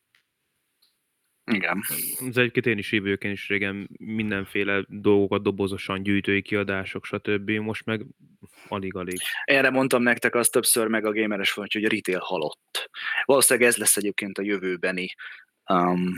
[1.53, 1.83] Igen.
[2.29, 7.51] Ez egyébként én is hívők, én is régen mindenféle dolgokat dobozosan, gyűjtői kiadások, stb.
[7.51, 8.07] Most meg
[8.69, 9.21] alig-alig.
[9.45, 12.91] Erre mondtam nektek azt többször, meg a gameres volt, hogy a retail halott.
[13.25, 15.15] Valószínűleg ez lesz egyébként a jövőbeni,
[15.73, 16.15] um,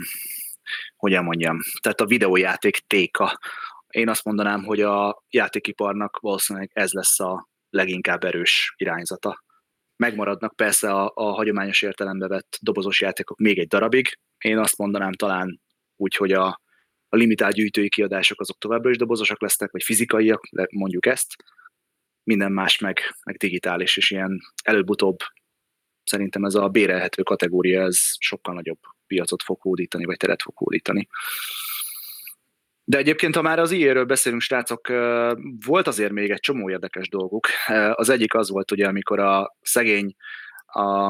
[0.95, 3.39] hogyan mondjam, tehát a videójáték téka.
[3.87, 9.43] Én azt mondanám, hogy a játékiparnak valószínűleg ez lesz a leginkább erős irányzata.
[9.99, 14.19] Megmaradnak persze a, a hagyományos értelembe vett dobozos játékok még egy darabig.
[14.37, 15.61] Én azt mondanám talán
[15.95, 16.61] úgy, hogy a,
[17.09, 21.35] a limitált gyűjtői kiadások azok továbbra is dobozosak lesznek, vagy fizikaiak, de mondjuk ezt.
[22.23, 25.17] Minden más meg, meg digitális, és ilyen előbb-utóbb
[26.03, 31.07] szerintem ez a bérelhető kategória, ez sokkal nagyobb piacot fog hódítani, vagy teret fog hódítani.
[32.89, 34.87] De egyébként, ha már az IE-ről beszélünk, srácok,
[35.65, 37.47] volt azért még egy csomó érdekes dolguk.
[37.93, 40.15] Az egyik az volt ugye, amikor a szegény
[40.65, 41.07] a,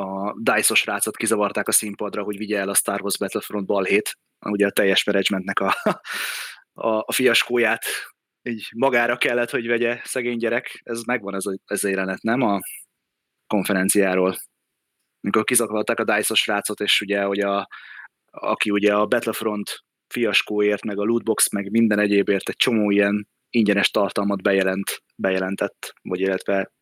[0.00, 4.66] a DICE-os rácot kizavarták a színpadra, hogy vigye el a Star Wars Battlefront balhét, ugye
[4.66, 5.74] a teljes managementnek a,
[6.72, 7.84] a, a fiaskóját
[8.42, 10.80] így magára kellett, hogy vegye szegény gyerek.
[10.82, 12.40] Ez megvan ez a, ez a jelenet, nem?
[12.40, 12.60] A
[13.46, 14.36] konferenciáról.
[15.20, 17.68] Amikor kizavarták a DICE-os rácot, és ugye, hogy a,
[18.30, 23.90] aki ugye a Battlefront fiaskóért, meg a lootbox, meg minden egyébért egy csomó ilyen ingyenes
[23.90, 26.72] tartalmat bejelent, bejelentett, vagy illetve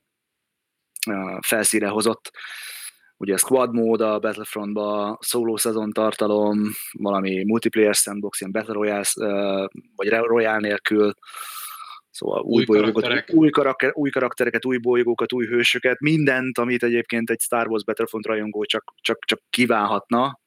[1.11, 2.31] uh, felszíre hozott.
[3.17, 6.59] Ugye a squad mód a Battlefrontba, solo szezon tartalom,
[6.93, 11.13] valami multiplayer sandbox, ilyen Battle Royale, uh, vagy Royale nélkül,
[12.11, 13.41] Szóval új, Új bolygókat, karakterek.
[13.41, 18.27] új, karakter, új karaktereket, új bolygókat, új hősöket, mindent, amit egyébként egy Star Wars Battlefront
[18.27, 20.41] rajongó csak, csak, csak kívánhatna,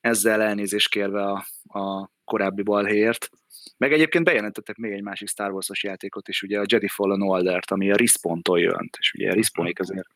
[0.00, 1.44] ezzel elnézést kérve a,
[1.78, 3.28] a korábbi balhéért.
[3.76, 7.70] Meg egyébként bejelentettek még egy másik Star Wars-os játékot is, ugye a Jedi Fallen Order-t,
[7.70, 10.06] ami a Respawn-tól jönt, és ugye a Respawnék azért,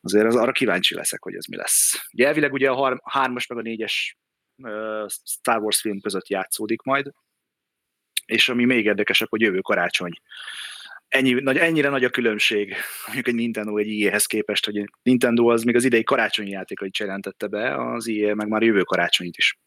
[0.00, 2.06] azért az, arra kíváncsi leszek, hogy ez mi lesz.
[2.12, 4.16] Ugye elvileg ugye a har- hármas meg a négyes
[4.56, 7.12] uh, Star Wars film között játszódik majd,
[8.26, 10.12] és ami még érdekesebb, hogy jövő karácsony.
[11.08, 12.74] Ennyi, nagy, ennyire nagy a különbség,
[13.06, 17.46] mondjuk egy Nintendo egy IE-hez képest, hogy Nintendo az még az idei karácsonyi játékait jelentette
[17.46, 19.58] be, az IE meg már jövő karácsonyit is.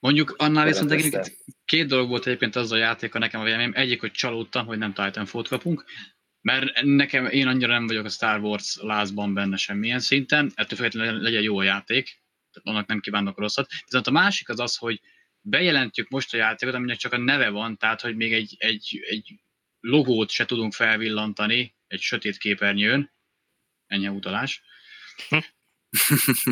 [0.00, 3.72] Mondjuk annál viszont egyébként két dolog volt egyébként az a játék, a nekem a véleményem.
[3.74, 5.84] Egyik, hogy csalódtam, hogy nem Titanfall-t kapunk.
[6.40, 11.20] Mert nekem, én annyira nem vagyok a Star Wars lázban benne semmilyen szinten, ettől függetlenül
[11.20, 12.04] legyen jó a játék,
[12.50, 13.68] tehát annak nem kívánok rosszat.
[13.84, 15.00] Viszont a másik az az, hogy
[15.40, 19.34] bejelentjük most a játékot, aminek csak a neve van, tehát hogy még egy, egy, egy
[19.80, 23.12] logót se tudunk felvillantani egy sötét képernyőn,
[23.86, 24.62] ennyi a utalás.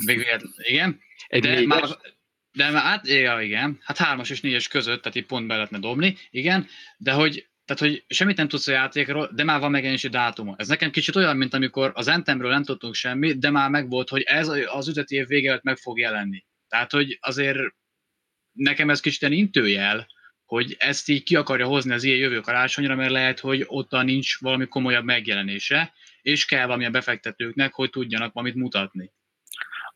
[0.07, 1.01] Még véletlen- igen.
[1.27, 1.85] Egy De már,
[2.59, 5.79] de már át, ja, igen, hát hármas és négyes között, tehát így pont be lehetne
[5.79, 6.66] dobni, igen,
[6.97, 10.55] de hogy, tehát, hogy semmit nem tudsz a játékról, de már van megjelenési dátuma.
[10.59, 14.23] Ez nekem kicsit olyan, mint amikor az Anthemről nem tudtunk semmit, de már megvolt, hogy
[14.23, 16.44] ez az üzleti év vége meg fog jelenni.
[16.68, 17.59] Tehát, hogy azért
[18.53, 20.07] nekem ez kicsit intőjel,
[20.44, 24.40] hogy ezt így ki akarja hozni az ilyen jövő karácsonyra, mert lehet, hogy ott nincs
[24.40, 25.92] valami komolyabb megjelenése,
[26.23, 29.12] és kell valamilyen befektetőknek, hogy tudjanak valamit mutatni.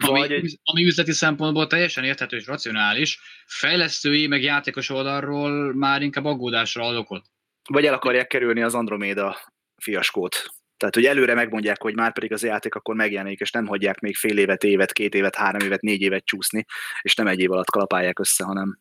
[0.02, 6.02] Ami, Vagy egy- ami üzleti szempontból teljesen érthető és racionális, fejlesztői meg játékos oldalról már
[6.02, 7.24] inkább aggódásra ad okot.
[7.68, 10.46] Vagy el akarják kerülni az Andromeda fiaskót.
[10.76, 14.16] Tehát, hogy előre megmondják, hogy már pedig az játék akkor megjelenik, és nem hagyják még
[14.16, 16.64] fél évet, évet, két évet, három évet, négy évet csúszni,
[17.02, 18.78] és nem egy év alatt kalapálják össze, hanem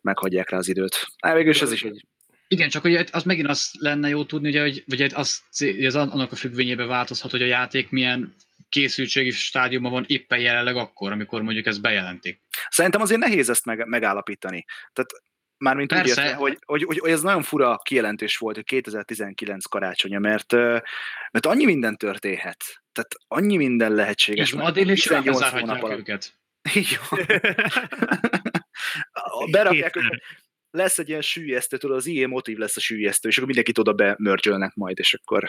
[0.00, 1.06] meghagyják rá az időt.
[1.22, 2.06] Hát végülis ez is egy...
[2.48, 5.42] Igen, csak hogy az megint az lenne jó tudni, ugye, hogy, vagy az,
[5.86, 8.34] az annak a függvényében változhat, hogy a játék milyen
[8.68, 12.40] készültségi stádiumban van éppen jelenleg akkor, amikor mondjuk ezt bejelentik.
[12.68, 14.64] Szerintem azért nehéz ezt meg, megállapítani.
[14.92, 15.10] Tehát
[15.56, 16.22] mármint úgy Persze.
[16.22, 20.52] értve, hogy, hogy, hogy, hogy, ez nagyon fura kijelentés volt, hogy 2019 karácsonya, mert,
[21.30, 22.82] mert annyi minden történhet.
[22.92, 24.48] Tehát annyi minden lehetséges.
[24.48, 25.98] És már addig is 18 hónap lezárhatják alatt.
[25.98, 26.38] őket.
[26.74, 27.26] Így van.
[29.50, 30.22] Berakják őket,
[30.70, 33.92] lesz egy ilyen sűjesztő, tudod, az IE motív lesz a sűjesztő, és akkor mindenkit oda
[33.92, 35.48] bemörcsölnek majd, és akkor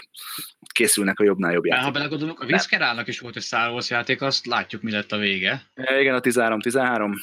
[0.74, 1.94] készülnek a jobbnál jobb Mert ha játék.
[2.02, 5.72] belegondolunk, a Viscerálnak is volt egy Star Wars játék, azt látjuk, mi lett a vége.
[5.76, 7.14] Ja, Igen, a 13-13.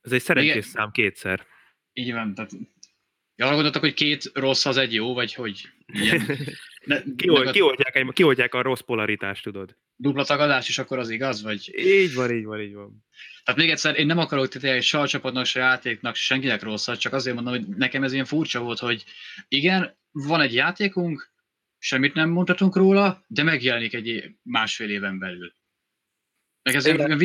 [0.00, 0.68] Ez egy szerencsés Igen.
[0.68, 1.46] szám kétszer.
[1.92, 2.50] Így van, tehát
[3.38, 5.68] Ja, arra gondoltak, hogy két rossz az egy jó, vagy hogy?
[5.86, 6.38] Ilyen.
[6.86, 9.76] Ne, Kiold, a kioldják, a rossz polaritást, tudod.
[9.96, 11.74] dupla tagadás is akkor az igaz, vagy?
[11.78, 13.04] Így van, így van, így van.
[13.44, 16.62] Tehát még egyszer, én nem akarok tényleg se a csapatnak, se a játéknak, se senkinek
[16.62, 19.04] rosszat, csak azért mondom, hogy nekem ez ilyen furcsa volt, hogy
[19.48, 21.32] igen, van egy játékunk,
[21.78, 25.52] semmit nem mondhatunk róla, de megjelenik egy másfél éven belül.
[26.62, 27.18] Meg ez olyan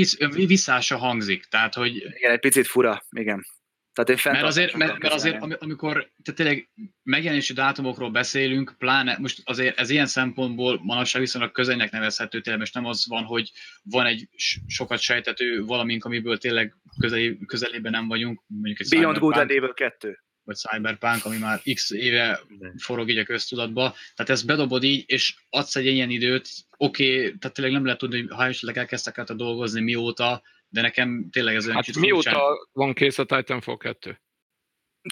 [0.47, 3.45] visszása hangzik, tehát hogy Igen, egy picit fura, igen.
[3.93, 6.69] Tehát én mert azért, mert, mert azért amikor tehát tényleg
[7.03, 12.73] megjelenési dátumokról beszélünk, pláne most azért ez ilyen szempontból manapság viszonylag közelnek nevezhető, tényleg most
[12.73, 13.51] nem az van, hogy
[13.83, 14.27] van egy
[14.67, 19.73] sokat sejtető valamink, amiből tényleg közeli, közelében nem vagyunk, mondjuk egy Beyond Good and Evil
[19.73, 20.19] 2.
[20.43, 22.39] vagy Cyberpunk, ami már x éve
[22.77, 27.37] forog így a köztudatba, tehát ezt bedobod így, és adsz egy ilyen időt, oké, okay,
[27.37, 31.55] tehát tényleg nem lehet tudni, hogy ha esetleg elkezdtek át dolgozni mióta, de nekem tényleg
[31.55, 34.21] ez olyan Hát kicsit mióta furcsán- van kész a Titanfall 2?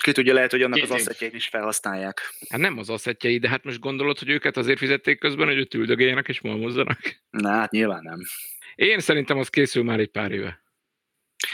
[0.03, 0.95] Ki tudja, lehet, hogy annak Két az év.
[0.95, 2.21] asszetjét is felhasználják.
[2.49, 5.73] Hát nem az asszettjei, de hát most gondolod, hogy őket azért fizették közben, hogy ott
[5.73, 6.99] üldögéljenek és malmozzanak?
[7.29, 8.19] Na, hát nyilván nem.
[8.75, 10.63] Én szerintem az készül már egy pár éve.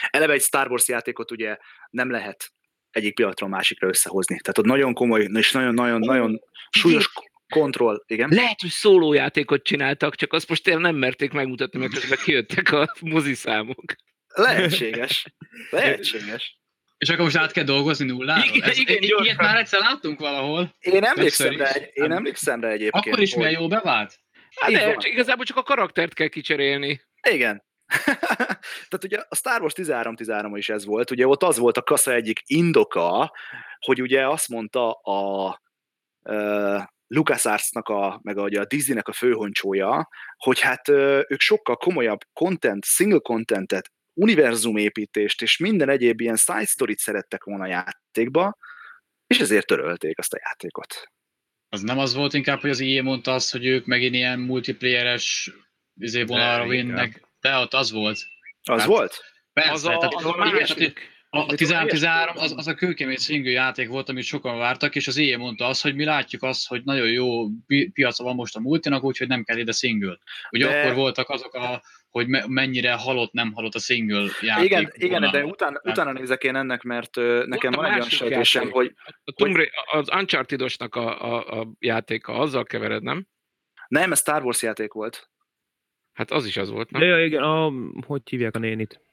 [0.09, 1.57] Eleve egy Star Wars játékot ugye
[1.89, 2.51] nem lehet
[2.91, 4.39] egyik pillanatról másikra összehozni.
[4.39, 6.39] Tehát ott nagyon komoly, és nagyon-nagyon-nagyon
[6.69, 7.09] súlyos
[7.49, 8.29] kontroll, igen.
[8.31, 12.93] Lehet, hogy szólójátékot csináltak, csak azt most tényleg nem merték megmutatni, mert közben kijöttek a
[13.01, 13.95] moziszámok.
[14.33, 15.25] Lehetséges.
[15.69, 16.59] Lehetséges.
[16.97, 18.53] És akkor most át kell dolgozni nulláról?
[18.55, 19.25] Igen, Ez, igen, gyorsan.
[19.25, 20.75] ilyet már egyszer láttunk valahol.
[20.79, 23.05] Én emlékszem rá, én emlékszem rá egyébként.
[23.05, 24.19] Akkor is hogy- milyen jó bevált?
[24.55, 27.01] Hát de, igazából csak a karaktert kell kicserélni.
[27.29, 27.63] Igen.
[28.87, 32.13] Tehát ugye a Star Wars 13-13 is ez volt, ugye ott az volt a kasza
[32.13, 33.31] egyik indoka,
[33.79, 35.61] hogy ugye azt mondta a
[37.07, 40.87] LucasArts-nak, a, meg a, a Disney-nek a főhoncsója, hogy hát
[41.27, 47.63] ők sokkal komolyabb content, single contentet, univerzumépítést és minden egyéb ilyen side story-t szerettek volna
[47.63, 48.57] a játékba,
[49.27, 51.09] és ezért törölték azt a játékot.
[51.69, 55.51] Az nem az volt inkább, hogy az IE mondta azt, hogy ők megint ilyen multiplayeres
[55.99, 57.27] izé vonalra vinnek.
[57.39, 58.17] De ott az volt.
[58.63, 59.23] Az Hát, volt?
[59.53, 61.14] Persze, Az a, tehát, az a másik.
[61.35, 64.95] A, a Mit 13 tudom, az, az a kőkemény single játék volt, amit sokan vártak,
[64.95, 68.35] és az IE mondta azt, hogy mi látjuk azt, hogy nagyon jó pi- piaca van
[68.35, 70.17] most a multinak, úgyhogy nem kell ide single.
[70.51, 74.65] Ugye De- akkor voltak azok a, hogy me, mennyire halott, nem halott a single játék.
[74.65, 78.93] Igen, igen de utána, utána nézek én ennek, mert nekem van egy olyan sejtésem, hogy
[79.23, 83.27] A Tomb Ra- az Uncharted-osnak a, a, a játéka, azzal kevered, nem?
[83.87, 85.29] nem, ez Star Wars játék volt.
[86.13, 87.01] Hát az is az volt, nem?
[87.01, 87.71] Ja, igen, a,
[88.05, 89.04] hogy hívják a nénit?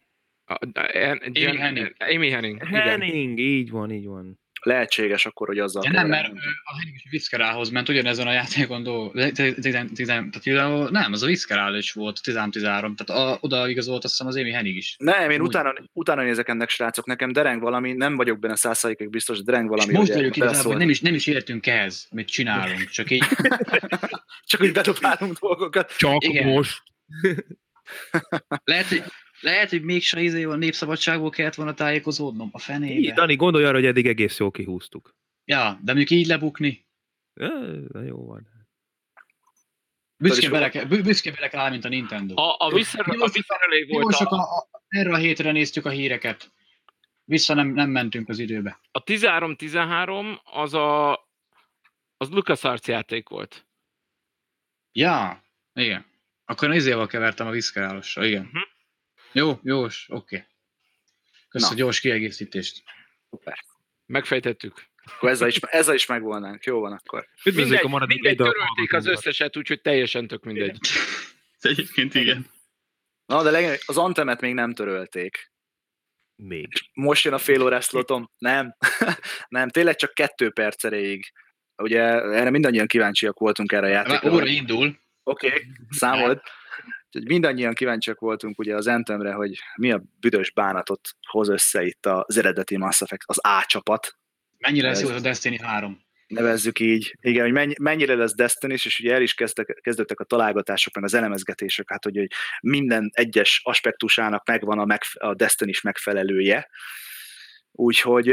[0.53, 1.93] A, a, en, Jen- Henning.
[2.15, 2.63] Amy Henning.
[2.69, 2.81] Igen.
[2.83, 4.41] Henning, így van, így van.
[4.65, 6.33] lehetséges akkor, hogy azzal Ja, nem, mert
[6.65, 9.15] a Henning is Viszkerához ment ugyanezen a játékon dolg.
[9.15, 13.39] de- de- de- de- Tehát igazából nem, az a Viszkerál is volt 13-13, tehát a,
[13.41, 14.97] oda igazolt azt hiszem az Émi Henning is.
[14.99, 19.11] Nem, én utána, utána nézek ennek, srácok, nekem dereng valami, nem vagyok benne száz százalékig
[19.11, 19.93] biztos, de dereng És valami.
[19.99, 23.25] most hogy vagyok igazából, hogy nem is, nem is értünk ehhez, amit csinálunk, csak így
[24.51, 25.97] Csak úgy bedobálunk dolgokat.
[25.97, 26.47] Csak Igen.
[26.49, 26.83] most.
[28.65, 29.03] lehet, hogy,
[29.43, 33.13] lehet, hogy mégse izé a népszabadságból kellett volna tájékozódnom a Így, fenébe.
[33.15, 35.15] Dani, gondolj arra, hogy eddig egész jól kihúztuk.
[35.45, 36.87] Ja, de mondjuk így lebukni,
[37.89, 38.49] Na jó van.
[40.17, 40.73] büszkén is bele, volt.
[40.73, 42.43] kell- bü- büszkén bele kell áll, mint a Nintendo.
[42.43, 45.53] A, a, vissza, Jó, a visszarelé Jó, volt csak a, a, a, erre a hétre
[45.53, 46.51] néztük a híreket.
[47.25, 48.81] Vissza nem, nem mentünk az időbe.
[48.91, 51.11] a 13-13 az a
[52.17, 53.67] az LucasArts játék volt.
[54.93, 56.05] Ja, igen.
[56.45, 58.43] Akkor az izéval kevertem a viszkerálossal, igen.
[58.43, 58.59] Mhm.
[59.33, 60.47] Jó, jós, oké.
[61.49, 61.69] Kösz Na.
[61.69, 62.83] a gyors kiegészítést.
[63.31, 63.65] Szuper.
[64.07, 64.91] Megfejtettük.
[65.05, 66.65] Akkor ezzel is, ezzel is megvolnánk.
[66.65, 67.29] Jó van akkor.
[67.45, 70.79] Üdvözlök Mindegy, a maradék mindegy törölték az összeset, úgyhogy teljesen tök mindegy.
[71.61, 72.47] Egyébként igen.
[73.27, 75.51] Na, de legyen, az Antemet még nem törölték.
[76.37, 76.69] Még.
[76.93, 78.31] Most jön a fél órás slotom.
[78.39, 78.77] Nem.
[79.49, 81.33] nem, tényleg csak kettő perc erejéig.
[81.77, 84.33] Ugye erre mindannyian kíváncsiak voltunk erre a Már játékra.
[84.33, 84.99] óra indul.
[85.23, 86.41] Oké, okay, számold.
[87.15, 92.07] Úgyhogy mindannyian kíváncsiak voltunk ugye az Anthemre, hogy mi a büdös bánatot hoz össze itt
[92.07, 94.17] az eredeti Mass Effect, az A csapat,
[94.59, 96.01] Mennyire lesz Ez- jó az a Destiny 3?
[96.27, 97.17] nevezzük így.
[97.21, 101.05] Igen, hogy mennyi, mennyire lesz Destiny, és ugye el is kezdtek, kezdődtek a találgatások, meg
[101.05, 106.69] az elemezgetések, hát hogy, hogy minden egyes aspektusának megvan a, megf- a Destiny is megfelelője.
[107.75, 108.29] Úgyhogy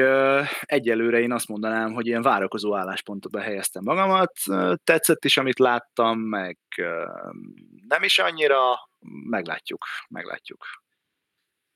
[0.61, 4.33] egyelőre én azt mondanám, hogy ilyen várakozó álláspontba helyeztem magamat.
[4.83, 6.57] Tetszett is, amit láttam, meg
[7.87, 8.89] nem is annyira,
[9.29, 10.65] meglátjuk, meglátjuk.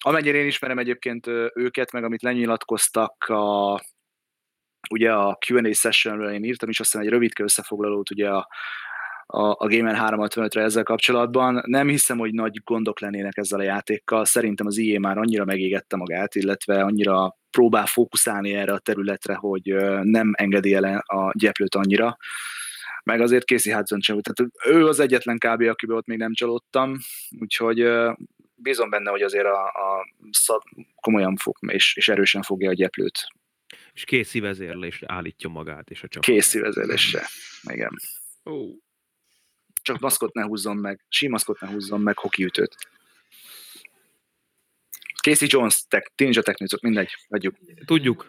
[0.06, 3.74] Amennyire én ismerem egyébként őket, meg amit lenyilatkoztak a,
[4.90, 8.48] ugye a Q&A sessionről én írtam is aztán egy rövidke összefoglalót ugye a,
[9.36, 11.64] a, a Gamer 365-re ezzel kapcsolatban.
[11.66, 14.26] Nem hiszem, hogy nagy gondok lennének ezzel a játékkal.
[14.26, 19.76] Szerintem az IE már annyira megégette magát, illetve annyira próbál fókuszálni erre a területre, hogy
[20.02, 22.18] nem engedi el a gyeplőt annyira.
[23.04, 24.22] Meg azért Casey Hudson sem.
[24.22, 25.62] Tehát ő az egyetlen kb.
[25.62, 26.98] akiben ott még nem csalódtam,
[27.40, 27.88] úgyhogy
[28.56, 30.62] bízom benne, hogy azért a, a szab,
[30.96, 33.28] komolyan fog, és, és erősen fogja a gyeplőt
[33.94, 36.30] És kész vezérlésre állítja magát és a csapat.
[36.30, 37.28] Kész vezérésre.
[37.64, 37.92] Igen.
[38.46, 38.83] Ó,
[39.84, 42.76] Csak maszkot ne húzzon meg, símaszkot ne húzzon meg, hokiütőt.
[45.22, 47.56] Casey Jones, tek, Ninja Technicok, mindegy, adjuk.
[47.86, 48.28] Tudjuk.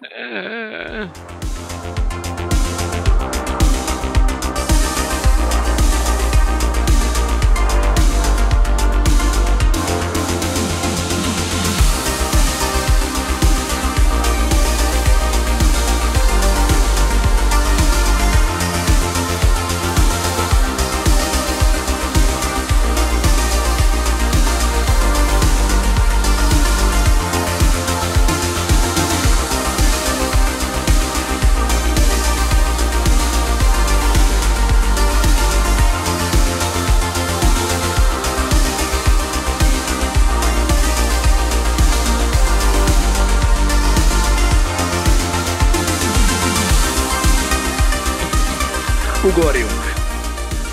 [49.39, 49.71] Ugorjunk.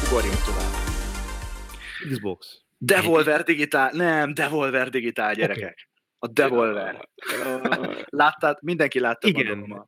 [0.07, 0.71] Ugorjunk tovább.
[2.09, 2.61] Xbox.
[2.77, 5.89] Devolver Digitál, nem, Devolver Digitál, gyerekek.
[6.19, 7.09] A Devolver.
[8.23, 9.61] Láttad, mindenki látta Igen.
[9.61, 9.87] a,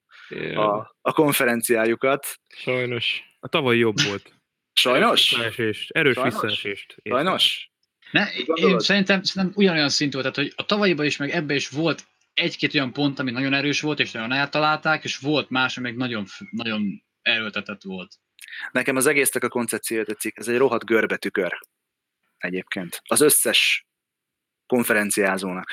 [0.61, 2.25] a, a konferenciájukat.
[2.47, 3.23] sajnos.
[3.39, 4.33] A tavaly jobb volt.
[4.73, 5.29] Sajnos?
[5.29, 6.33] Visszaesést, erős Sajnos?
[6.33, 6.95] visszaesést.
[7.03, 7.71] Sajnos?
[8.11, 11.69] Ne, én szerintem, szerintem ugyanolyan szintű volt, tehát hogy a tavalyiban is, meg ebbe is
[11.69, 12.03] volt
[12.33, 16.25] egy-két olyan pont, ami nagyon erős volt, és nagyon eltalálták, és volt más, ami nagyon,
[16.51, 18.21] nagyon erőltetett volt.
[18.71, 21.57] Nekem az egésznek a koncepciója tetszik, ez egy rohadt görbetükör
[22.37, 23.01] egyébként.
[23.03, 23.85] Az összes
[24.65, 25.67] konferenciázónak.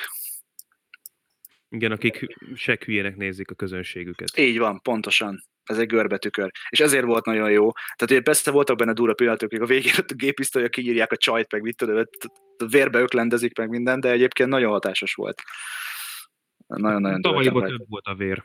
[1.69, 4.37] Igen, akik se hülyének nézik a közönségüket.
[4.37, 5.43] Így van, pontosan.
[5.63, 6.51] Ez egy görbetükör.
[6.69, 7.71] És ezért volt nagyon jó.
[7.71, 11.61] Tehát ugye persze voltak benne durva pillanatok, a végén a géppisztolya kinyírják a csajt, meg
[11.61, 12.03] mit tudom,
[12.69, 15.41] vérbe öklendezik meg minden, de egyébként nagyon hatásos volt.
[16.67, 18.43] Nagyon-nagyon Tavalyiban több volt a vér.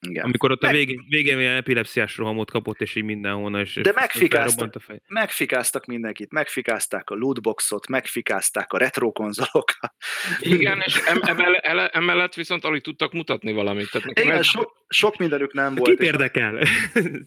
[0.00, 0.24] Igen.
[0.24, 3.80] Amikor ott a Meg- végén, végén ilyen epilepsziás rohamot kapott, és így mindenhonnan, és De
[3.90, 4.74] és megfikáztak.
[4.74, 5.00] a fej.
[5.08, 9.92] Megfikáztak mindenkit, megfikázták a lootboxot, megfikázták a retro konzolokat.
[10.40, 13.90] Igen, és em- emellett, viszont alig tudtak mutatni valamit.
[13.90, 15.90] Tehát Igen, ez- sok, sok mindenük nem volt.
[15.90, 16.56] Kit érdekel?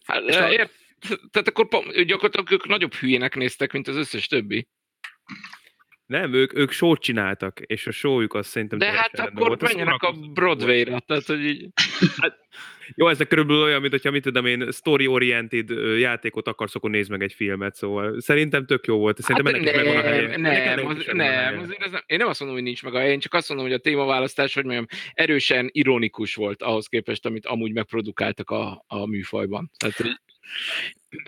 [0.06, 0.72] Hát, És a- ért,
[1.32, 1.68] tehát akkor
[2.06, 4.68] gyakorlatilag ők nagyobb hülyének néztek, mint az összes többi.
[6.06, 10.12] Nem, ők, ők show csináltak, és a showjuk az szerintem De hát akkor menjenek a
[10.12, 11.70] Broadway-ra, tehát hogy így...
[12.96, 17.22] Jó, ez körülbelül olyan, mint hogyha mit tudom én, story-oriented játékot akarsz, akkor nézd meg
[17.24, 19.22] egy filmet, szóval szerintem tök jó volt.
[19.22, 20.28] Szerintem ennek is megvan a helye.
[20.30, 21.60] Hát nem, Ennek- nem, az, nem helye.
[21.60, 23.50] azért ez nem, én nem azt mondom, hogy nincs meg a hely, én csak azt
[23.50, 28.84] mondom, hogy a témaválasztás, hogy mondjam, erősen ironikus volt ahhoz képest, amit amúgy megprodukáltak a,
[28.88, 29.72] a műfajban.
[29.78, 30.20] Tehát,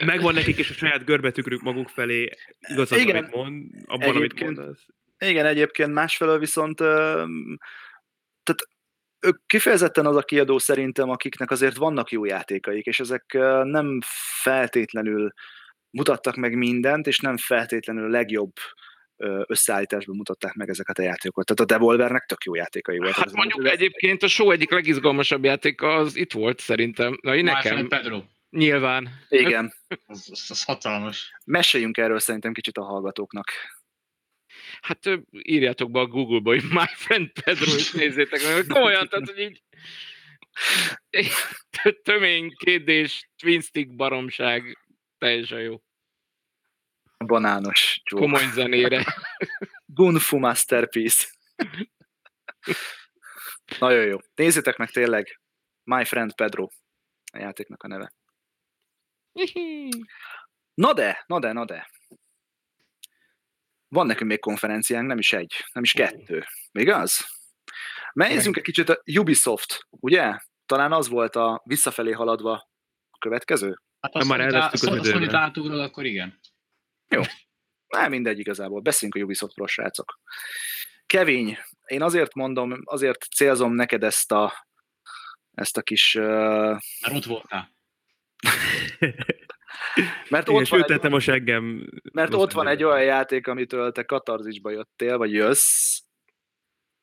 [0.05, 2.29] Megvan nekik is a saját görbetükrük maguk felé,
[2.69, 3.15] igazad, Igen.
[3.15, 4.85] amit mond, abban, amit Egyébként- mondasz.
[5.19, 7.23] Igen, egyébként másfelől viszont ö,
[8.43, 8.67] tehát
[9.23, 13.23] ők kifejezetten az a kiadó szerintem, akiknek azért vannak jó játékaik, és ezek
[13.63, 13.99] nem
[14.41, 15.33] feltétlenül
[15.89, 18.51] mutattak meg mindent, és nem feltétlenül a legjobb
[19.47, 21.45] összeállításban mutatták meg ezeket a játékokat.
[21.45, 23.15] Tehát a Devolvernek tök jó játékai voltak.
[23.15, 27.17] hát Az mondjuk elmúlt- egyébként a show egyik legizgalmasabb játéka az itt volt szerintem.
[27.21, 28.21] Na, én nekem Pedro.
[28.49, 29.09] nyilván.
[29.29, 29.73] Igen,
[30.05, 31.31] Az, az, az hatalmas.
[31.45, 33.47] meséljünk erről szerintem kicsit a hallgatóknak.
[34.83, 38.65] Hát írjátok be a Google-ba, hogy My Friend Pedro, és nézzétek meg.
[38.67, 39.63] Komolyan, tehát, hogy így
[42.03, 44.77] tömény, kétdés, twin stick baromság,
[45.17, 45.81] teljesen jó.
[47.17, 48.23] Banános joke.
[48.23, 49.05] Komoly zenére.
[49.85, 51.27] Gunfu Masterpiece.
[53.79, 54.17] Nagyon jó.
[54.35, 55.39] Nézzétek meg tényleg.
[55.83, 56.67] My Friend Pedro
[57.33, 58.13] a játéknak a neve.
[60.73, 61.89] Na de, na de, na de.
[63.93, 66.45] Van nekünk még konferenciánk, nem is egy, nem is kettő.
[66.71, 67.27] Igaz?
[68.13, 70.37] Nézzünk egy kicsit a Ubisoft, ugye?
[70.65, 72.69] Talán az volt a visszafelé haladva
[73.11, 73.81] a következő?
[73.99, 75.35] Hát azt már elvesztük az időben.
[75.35, 76.39] átugrod, akkor igen.
[77.87, 80.19] Nem mindegy igazából, beszéljünk a Ubisoftról, srácok.
[81.05, 84.67] Kevin, én azért mondom, azért célzom neked ezt a,
[85.51, 86.15] ezt a kis...
[86.15, 86.23] Uh,
[87.01, 87.75] Már ott voltál.
[90.29, 91.89] mert Igen, ott van, egy, a seggem.
[92.13, 95.99] mert ott van egy olyan játék, amitől te katarzisba jöttél, vagy jössz,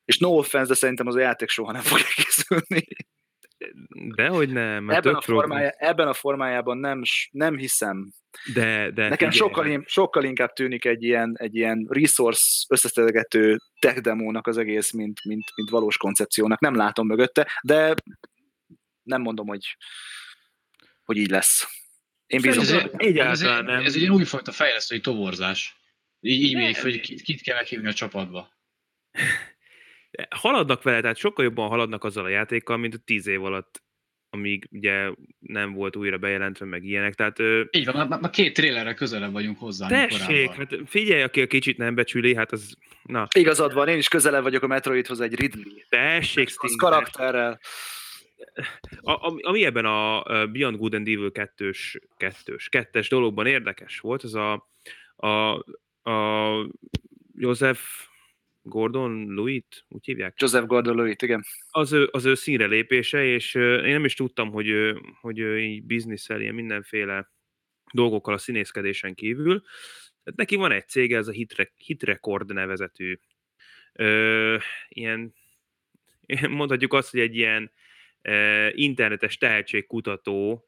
[0.05, 2.87] és no offense, de szerintem az a játék soha nem fog elkészülni.
[4.15, 7.01] Dehogy nem, mert Ebben a, formája, ebben a formájában nem,
[7.31, 8.11] nem hiszem.
[8.53, 13.99] De, de Nekem figyelj, sokkal, sokkal inkább tűnik egy ilyen, egy ilyen resource összeszedegető tech
[13.99, 16.59] demónak az egész, mint, mint, mint valós koncepciónak.
[16.59, 17.93] Nem látom mögötte, de
[19.03, 19.77] nem mondom, hogy,
[21.03, 21.80] hogy így lesz.
[22.31, 22.63] Én bízom.
[22.63, 23.85] Ez, ez, egy, nem.
[23.85, 25.75] ez egy újfajta fejlesztői toborzás.
[26.19, 28.49] Így, így még, hogy kit, kit kell meghívni a csapatba.
[30.29, 33.83] haladnak vele, tehát sokkal jobban haladnak azzal a játékkal, mint a tíz év alatt,
[34.29, 37.13] amíg ugye nem volt újra bejelentve, meg ilyenek.
[37.13, 41.41] Tehát ö, Így van, már, már két trélerre közelebb vagyunk hozzá, tessék, hát figyelj, aki
[41.41, 45.21] a kicsit nem becsüli, hát az, na, Igazad van, én is közelebb vagyok a Metroidhoz
[45.21, 45.73] egy Ridley.
[45.89, 47.59] tessék, Az Sting, karakterrel.
[49.01, 54.35] A, ami, ebben a Beyond Good and Evil 2-s, 2-s, 2-es dologban érdekes volt, az
[54.35, 54.69] a,
[55.15, 55.53] a,
[56.11, 56.67] a
[57.35, 57.81] Joseph
[58.61, 60.33] Gordon Lewitt, úgy hívják?
[60.37, 61.43] Joseph Gordon-Levitt, igen.
[61.69, 65.59] az ő, az ő színre lépése, és én nem is tudtam, hogy, ő, hogy ő
[65.59, 67.31] így bizniszel ilyen mindenféle
[67.93, 69.61] dolgokkal a színészkedésen kívül.
[70.23, 73.19] Tehát neki van egy cége, ez a Hit, Hit Record nevezetű
[73.93, 74.57] ö,
[74.89, 75.33] ilyen,
[76.49, 77.71] mondhatjuk azt, hogy egy ilyen
[78.71, 80.65] internetes tehetségkutató,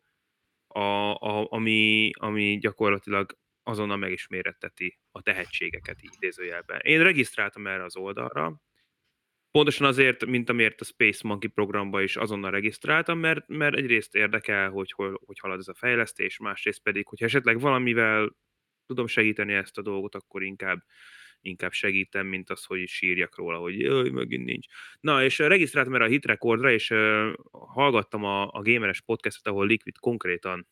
[0.68, 6.80] a, a, ami, ami gyakorlatilag azonnal meg is méretteti a tehetségeket idézőjelben.
[6.84, 8.62] Én regisztráltam erre az oldalra,
[9.58, 14.70] Pontosan azért, mint amiért a Space Monkey programba is azonnal regisztráltam, mert, mert egyrészt érdekel,
[14.70, 18.36] hogy, hogy hogy halad ez a fejlesztés, másrészt pedig, hogyha esetleg valamivel
[18.86, 20.84] tudom segíteni ezt a dolgot, akkor inkább,
[21.44, 24.66] inkább segítem, mint az, hogy sírjak róla, hogy jaj, megint nincs.
[25.00, 29.68] Na, és regisztráltam erre a Hit Recordra, és uh, hallgattam a, a Gameres podcastot, ahol
[29.68, 30.68] Liquid konkrétan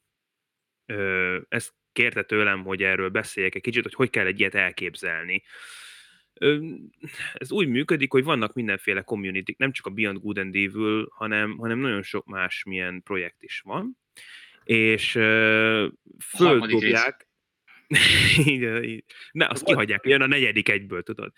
[0.88, 5.44] uh, ezt kérte tőlem, hogy erről beszéljek egy kicsit, hogy hogy kell egy ilyet elképzelni.
[7.34, 11.58] Ez úgy működik, hogy vannak mindenféle community nem csak a Beyond Good and Evil, hanem,
[11.58, 13.98] hanem nagyon sok más milyen projekt is van,
[14.64, 15.12] és
[16.20, 17.31] földobják,
[18.46, 19.04] így, így.
[19.32, 21.32] Ne, azt kihagyják, jön a negyedik egyből, tudod.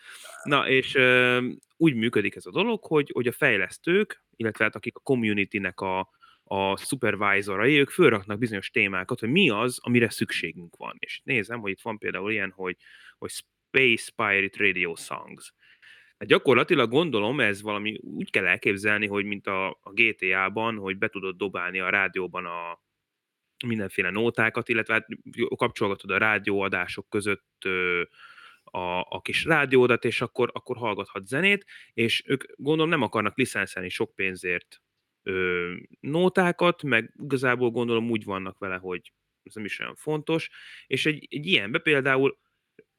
[0.43, 1.47] Na, és ö,
[1.77, 6.09] úgy működik ez a dolog, hogy, hogy a fejlesztők, illetve hát akik a community-nek a,
[6.43, 10.95] a supervisorai, ők fölraknak bizonyos témákat, hogy mi az, amire szükségünk van.
[10.99, 12.77] És nézem, hogy itt van például ilyen, hogy,
[13.17, 15.53] hogy Space Pirate Radio Songs.
[16.17, 21.07] Hát gyakorlatilag gondolom, ez valami úgy kell elképzelni, hogy mint a, a GTA-ban, hogy be
[21.07, 22.81] tudod dobálni a rádióban a
[23.65, 25.07] mindenféle nótákat, illetve hát
[25.55, 27.65] kapcsolgatod a rádióadások között
[28.63, 33.89] a, a kis rádiódat, és akkor, akkor hallgathat zenét, és ők gondolom nem akarnak licenszelni
[33.89, 34.81] sok pénzért
[35.23, 40.49] ö, nótákat, meg igazából gondolom úgy vannak vele, hogy ez nem is olyan fontos,
[40.87, 42.37] és egy, egy ilyenbe például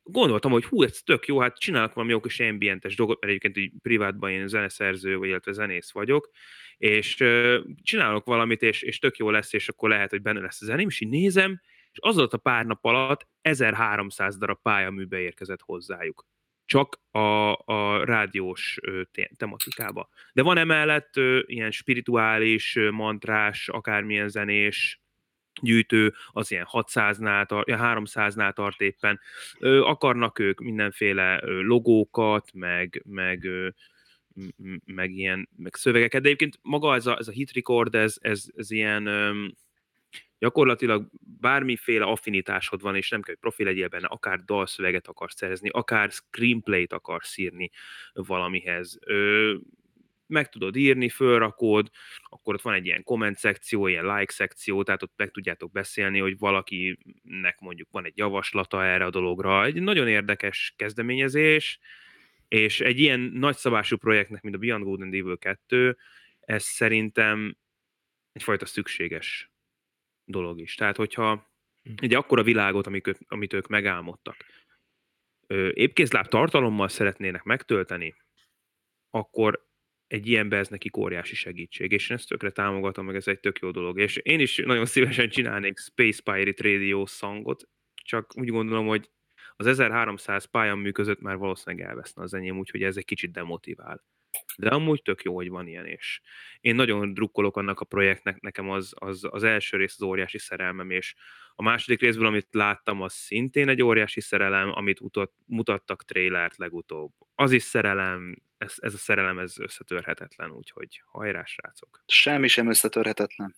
[0.03, 3.57] gondoltam, hogy hú, ez tök jó, hát csinálok valami jó kis ambientes dolgot, mert egyébként
[3.57, 6.31] így privátban én zeneszerző, vagy illetve zenész vagyok,
[6.77, 7.17] és
[7.83, 10.89] csinálok valamit, és, és tök jó lesz, és akkor lehet, hogy benne lesz a zeném,
[10.89, 11.61] és így nézem,
[11.93, 16.27] és az a pár nap alatt 1300 darab pályaműbe érkezett hozzájuk.
[16.67, 19.03] Csak a, a rádiós ö,
[19.37, 20.09] tematikába.
[20.33, 25.03] De van emellett ö, ilyen spirituális, ö, mantrás, akármilyen zenés,
[25.63, 29.21] gyűjtő, az ilyen 600-nál, tar- ja, 300-nál tart éppen.
[29.59, 33.49] Ö, akarnak ők mindenféle logókat, meg, meg,
[34.85, 38.45] meg ilyen meg szövegeket, de egyébként maga ez a, ez a hit record, ez, ez,
[38.57, 39.55] ez ilyen öm,
[40.39, 41.09] gyakorlatilag
[41.41, 46.11] bármiféle affinitásod van, és nem kell, hogy profi legyél benne, akár dalszöveget akarsz szerezni, akár
[46.11, 47.71] screenplay-t akarsz írni
[48.13, 48.99] valamihez.
[49.01, 49.55] Ö,
[50.27, 51.91] meg tudod írni, fölrakod,
[52.23, 56.19] akkor ott van egy ilyen komment szekció, ilyen like szekció, tehát ott meg tudjátok beszélni,
[56.19, 59.65] hogy valakinek mondjuk van egy javaslata erre a dologra.
[59.65, 61.79] Egy nagyon érdekes kezdeményezés,
[62.55, 65.97] és egy ilyen nagyszabású projektnek, mint a Beyond Good and Evil 2,
[66.41, 67.57] ez szerintem
[68.33, 69.51] egyfajta szükséges
[70.25, 70.75] dolog is.
[70.75, 71.53] Tehát, hogyha
[71.97, 74.37] egy akkora világot, amik, amit ők megálmodtak,
[75.73, 78.15] épkézláb tartalommal szeretnének megtölteni,
[79.11, 79.67] akkor
[80.07, 83.59] egy ilyenbe ez nekik óriási segítség, és én ezt tökre támogatom, meg ez egy tök
[83.59, 83.99] jó dolog.
[83.99, 89.11] És én is nagyon szívesen csinálnék Space Pirate Radio szangot, csak úgy gondolom, hogy
[89.57, 94.05] az 1300 pályamű között már valószínűleg elveszne az enyém, úgyhogy ez egy kicsit demotivál.
[94.57, 96.21] De amúgy tök jó, hogy van ilyen, és
[96.61, 100.91] én nagyon drukkolok annak a projektnek, nekem az, az, az első rész az óriási szerelmem,
[100.91, 101.15] és
[101.55, 107.13] a második részből, amit láttam, az szintén egy óriási szerelem, amit utat, mutattak trailert legutóbb.
[107.35, 112.03] Az is szerelem, ez, ez a szerelem, ez összetörhetetlen, úgyhogy hajrá, srácok.
[112.07, 113.55] Semmi sem összetörhetetlen.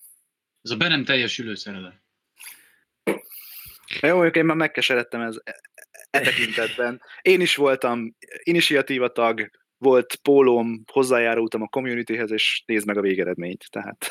[0.63, 2.05] Ez a be nem teljesülő szerelem.
[4.03, 5.37] Jó, én már megkeseredtem ez,
[6.11, 7.01] e tekintetben.
[7.23, 13.65] Én is voltam initiatíva tag, volt pólóm, hozzájárultam a communityhez, és nézd meg a végeredményt.
[13.71, 14.07] Tehát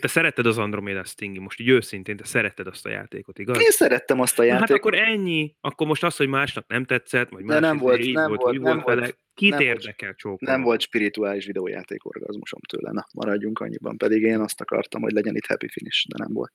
[0.00, 3.60] Te szeretted az Andromeda Stingy, most így őszintén, te szeretted azt a játékot, igaz?
[3.60, 4.80] én szerettem azt a Na, hát játékot.
[4.80, 5.54] akkor ennyi.
[5.60, 8.28] Akkor most az, hogy másnak nem tetszett, vagy De más nem izé volt- így nem
[8.28, 9.10] volt, volt- nem volt vele.
[9.34, 10.54] Kit nem volt- érdekel csókolom?
[10.54, 12.90] Nem volt spirituális videójáték orgazmusom tőle.
[12.92, 13.96] Na, maradjunk annyiban.
[13.96, 16.52] Pedig én azt akartam, hogy legyen itt happy finish, de nem volt.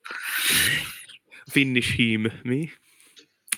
[1.52, 2.70] Finnish hím, mi?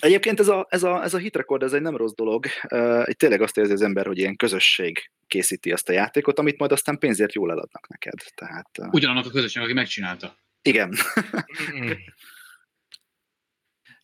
[0.00, 2.46] Egyébként ez a, ez a, ez a hit record, ez egy nem rossz dolog.
[2.70, 6.58] Uh, itt tényleg azt érzi az ember, hogy ilyen közösség készíti azt a játékot, amit
[6.58, 8.18] majd aztán pénzért jól eladnak neked.
[8.34, 10.36] Tehát, uh, Ugyanannak a közösség, aki megcsinálta.
[10.62, 10.94] igen,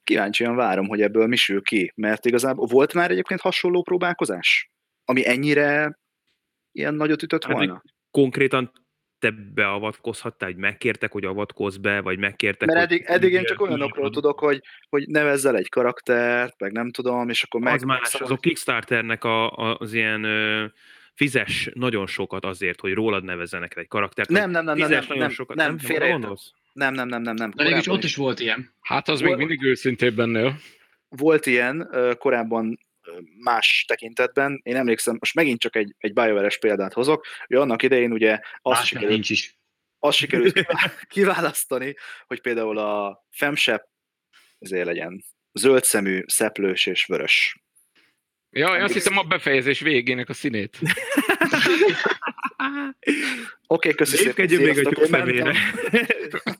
[0.05, 4.70] kíváncsian várom, hogy ebből mi sül ki, mert igazából volt már egyébként hasonló próbálkozás,
[5.05, 5.99] ami ennyire
[6.72, 7.82] ilyen nagyot ütött Hát, volna?
[8.11, 8.72] Konkrétan
[9.19, 13.61] te beavatkozhattál, hogy megkértek, hogy avatkozz be, vagy megkértek, Mert hogy eddig, eddig én csak
[13.61, 17.75] olyanokról tudok, hogy, hogy nevezzel egy karaktert, meg nem tudom, és akkor meg...
[17.75, 20.64] Az más, azok Kickstarternek a, az ilyen ö,
[21.14, 24.29] fizes nagyon sokat azért, hogy rólad nevezzenek egy karaktert.
[24.29, 25.57] Nem, nem, nem, nem, fizes nem, nagyon nem, sokat.
[25.57, 26.35] nem, nem, nem?
[26.73, 27.53] Nem, nem, nem, nem, nem.
[27.57, 28.71] De mégis ott is volt ilyen.
[28.81, 30.57] Hát az még mindig őszintébb ennél.
[31.09, 31.89] volt ilyen
[32.19, 32.79] korábban
[33.39, 34.61] más tekintetben.
[34.63, 38.85] Én emlékszem, most megint csak egy, egy BioWare-es példát hozok, hogy annak idején ugye azt
[38.85, 39.59] sikerült, nincs is.
[39.99, 41.95] azt sikerült kivá- kiválasztani,
[42.27, 43.89] hogy például a femsep
[44.59, 47.61] ezért legyen zöldszemű, szeplős és vörös.
[48.51, 50.79] Ja, én azt hiszem a befejezés végének a színét.
[53.67, 54.35] Oké, okay, köszi szépen.
[54.37, 55.43] Lépkedjünk még a tyúkfemére.
[55.43, 56.57] mentem.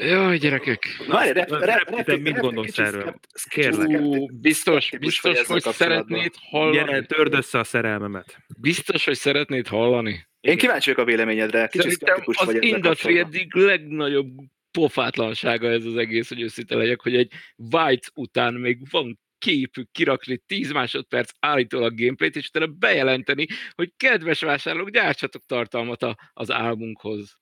[0.00, 0.86] Jaj, gyerekek.
[1.08, 3.14] Várj, rep, Rep- rep, rep, mit gondolsz erről?
[3.48, 4.00] Kérlek.
[4.32, 7.06] biztos, biztos, hogy szeretnéd Gyere, hallani.
[7.06, 8.38] törd össze a szerelmemet.
[8.58, 10.26] Biztos, hogy szeretnéd hallani.
[10.40, 14.28] Én kíváncsi vagyok a véleményedre, kicsit Szerintem az industry eddig legnagyobb
[14.70, 20.38] pofátlansága ez az egész, hogy őszinte legyek, hogy egy White után még van képük kirakni
[20.46, 27.38] 10 másodperc állítólag gameplayt, és utána bejelenteni, hogy kedves vásárlók, gyártsatok tartalmat a, az álmunkhoz.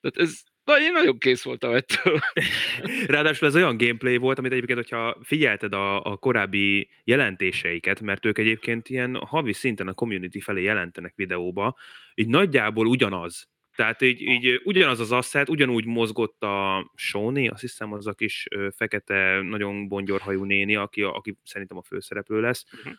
[0.00, 2.20] Tehát ez na, én nagyon kész voltam ettől.
[3.06, 8.38] Ráadásul ez olyan gameplay volt, amit egyébként, hogyha figyelted a, a korábbi jelentéseiket, mert ők
[8.38, 11.76] egyébként ilyen havi szinten a community felé jelentenek videóba,
[12.14, 13.48] így nagyjából ugyanaz.
[13.76, 18.46] Tehát így, így ugyanaz az asset, ugyanúgy mozgott a Sony, azt hiszem az a kis
[18.76, 22.64] fekete, nagyon bongyorhajú néni, aki, aki szerintem a főszereplő lesz.
[22.84, 22.94] Mhm.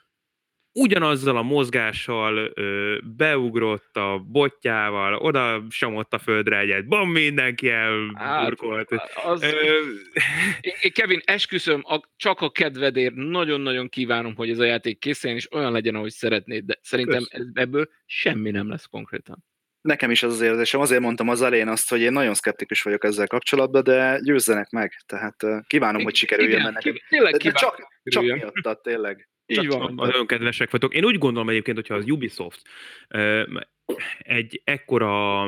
[0.79, 8.89] Ugyanazzal a mozgással ö, beugrott a botjával, oda samott a földre egyet, bam, mindenki elburkolt.
[9.23, 9.47] az, Ö,
[10.61, 15.39] Én- én, Kevin, esküszöm, a, csak a kedvedért nagyon-nagyon kívánom, hogy ez a játék készüljön,
[15.39, 17.31] és olyan legyen, ahogy szeretnéd, de szerintem Kösz.
[17.31, 19.43] ez, ebből semmi nem lesz konkrétan.
[19.81, 23.03] Nekem is az az érzésem, azért mondtam az elején azt, hogy én nagyon szkeptikus vagyok
[23.03, 24.93] ezzel kapcsolatban, de győzzenek meg.
[25.05, 25.35] Tehát
[25.67, 27.03] kívánom, hogy sikerüljön Igen, ennek.
[27.09, 29.27] Tényleg De, de kívánom, csak, csak miattad, tényleg.
[29.47, 29.93] Így van.
[29.93, 30.93] Nagyon kedvesek vagytok.
[30.93, 32.61] Én úgy gondolom egyébként, hogyha az Ubisoft
[34.17, 35.45] egy ekkora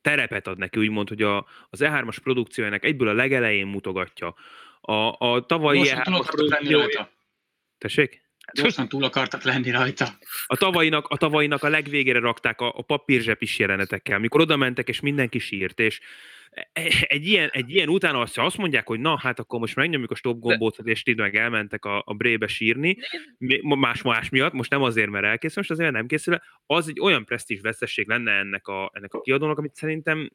[0.00, 4.34] terepet ad neki, úgymond, hogy a, az E3-as produkciójának egyből a legelején mutogatja.
[4.80, 6.78] A, a tavalyi túl E3-as akartak lenni produkció...
[6.78, 7.10] rajta.
[7.78, 8.24] Tessék?
[8.52, 10.08] Gyorsan túl akartak lenni rajta.
[10.46, 15.00] A tavalyinak, a tavalyinak a legvégére rakták a, a papírzsepis jelenetekkel, mikor oda mentek, és
[15.00, 16.00] mindenki sírt, és
[17.06, 20.10] egy ilyen, egy ilyen utána azt, ha azt mondják, hogy na, hát akkor most megnyomjuk
[20.10, 22.96] a stop gombot, és ti meg elmentek a, a brébe sírni,
[23.62, 27.24] más más miatt, most nem azért, mert elkészül, most azért nem készül, az egy olyan
[27.24, 30.30] presztízs vesztesség lenne ennek a, ennek a kiadónak, amit szerintem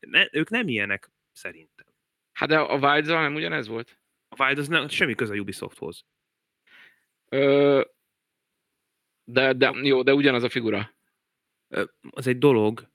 [0.00, 1.86] ne, ők nem ilyenek, szerintem.
[2.32, 3.98] Hát de a wild nem ugyanez volt?
[4.28, 6.04] A Wild az nem, semmi köze a Ubisofthoz.
[7.28, 7.82] Ö,
[9.24, 10.94] de, de, jó, de ugyanaz a figura.
[12.10, 12.91] az egy dolog.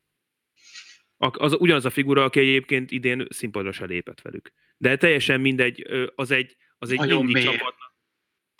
[1.18, 4.51] Az ugyanaz a figura, aki egyébként idén színpadra se lépett velük.
[4.78, 7.43] De teljesen mindegy, az egy, az egy Nagyon indi mély.
[7.43, 7.95] csapatnak,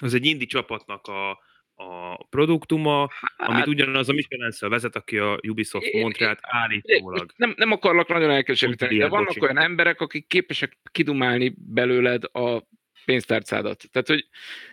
[0.01, 1.30] az egy indi csapatnak a,
[1.76, 7.32] a produktuma, amit ugyanaz a Michelin vezet, aki a Ubisoft Hát- Montrealt állítólag.
[7.36, 12.64] Nem, nem akarlak nagyon elkeseríteni, de vannak olyan emberek, akik képesek kidumálni belőled a
[13.08, 13.84] pénztárcádat.
[13.91, 14.28] Tehát, hogy,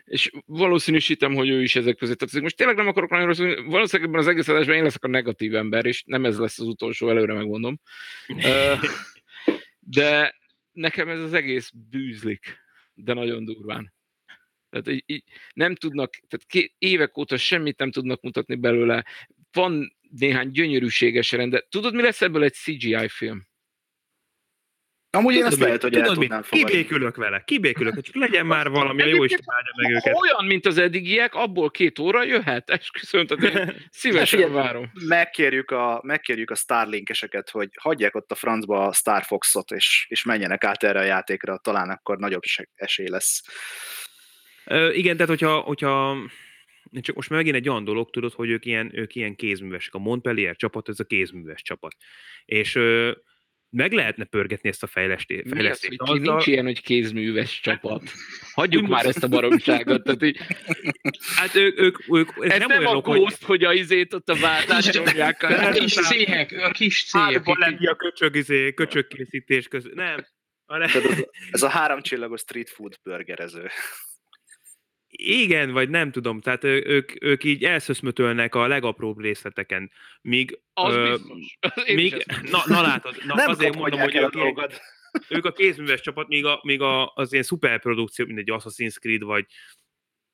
[0.05, 2.43] és valószínűsítem, hogy ő is ezek közé tartozik.
[2.43, 5.55] Most tényleg nem akarok nagyon rosszul, valószínűleg ebben az egész adásban én leszek a negatív
[5.55, 7.81] ember, és nem ez lesz az utolsó, előre megmondom.
[9.79, 10.35] De
[10.73, 12.59] nekem ez az egész bűzlik,
[12.95, 13.95] de nagyon durván.
[14.71, 19.05] Tehát így, így nem tudnak, tehát ké, évek óta semmit nem tudnak mutatni belőle.
[19.53, 23.47] Van néhány gyönyörűséges rend, de tudod, mi lesz ebből egy CGI film?
[25.15, 26.47] Amúgy én ezt lehet, hogy el Tudod, tudnám mit?
[26.49, 26.71] fogadni.
[26.71, 30.15] Kibékülök vele, kibékülök, csak legyen már valami, a jó Isten áldja meg őket.
[30.15, 34.91] Olyan, mint az eddigiek, abból két óra jöhet, esküszöm, tehát én szívesen Figyelj, várom.
[35.09, 40.25] Megkérjük a, megkérjük a Starlinkeseket, hogy hagyják ott a francba a Star Foxot, és, és
[40.25, 42.43] menjenek át erre a játékra, talán akkor nagyobb
[42.75, 43.43] esély lesz.
[44.65, 46.17] Ö, igen, tehát hogyha, hogyha
[47.01, 49.95] csak most megint egy olyan dolog, tudod, hogy ők ilyen, ők ilyen kézművesek.
[49.95, 51.97] A Montpellier csapat, ez a kézműves csapat.
[52.45, 53.13] És ö,
[53.77, 55.45] meg lehetne pörgetni ezt a fejlesztést.
[55.45, 58.03] Mi az, hogy ki, nincs ilyen, hogy kézműves csapat.
[58.55, 60.03] Hagyjuk már ezt a baromságot.
[60.03, 60.39] Tehát így,
[61.37, 64.29] Hát ők, ők, ők ez nem, nem a olyanok, hogy- Ghost, hogy a izét ott
[64.29, 65.43] a váltást nyomják.
[65.43, 67.27] A kis cégek, a kis cégek.
[67.33, 69.95] Hárba lenni a köcsög, izé, köcsögkészítés között.
[69.95, 70.27] Nem.
[70.67, 73.69] hanem- Tehát ez, ez a háromcsillagos street food burgerező.
[75.17, 79.91] Igen, vagy nem tudom, tehát ő- ők, ők így elszöszmötölnek a legapróbb részleteken,
[80.21, 81.59] míg, Az ö, biztos.
[81.89, 84.69] Én míg na, na látod, na, nem azért mondom, hogy el a
[85.29, 89.23] ők, a kézműves csapat, míg, a, míg a, az ilyen szuperprodukció, mint egy Assassin's Creed,
[89.23, 89.47] vagy,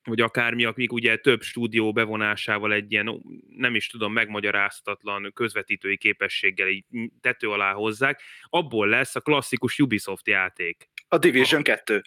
[0.02, 6.68] vagy akármi, akik ugye több stúdió bevonásával egy ilyen, nem is tudom, megmagyarázhatatlan közvetítői képességgel
[6.68, 6.84] így
[7.20, 10.90] tető alá hozzák, abból lesz a klasszikus Ubisoft játék.
[11.08, 12.02] A Division 2.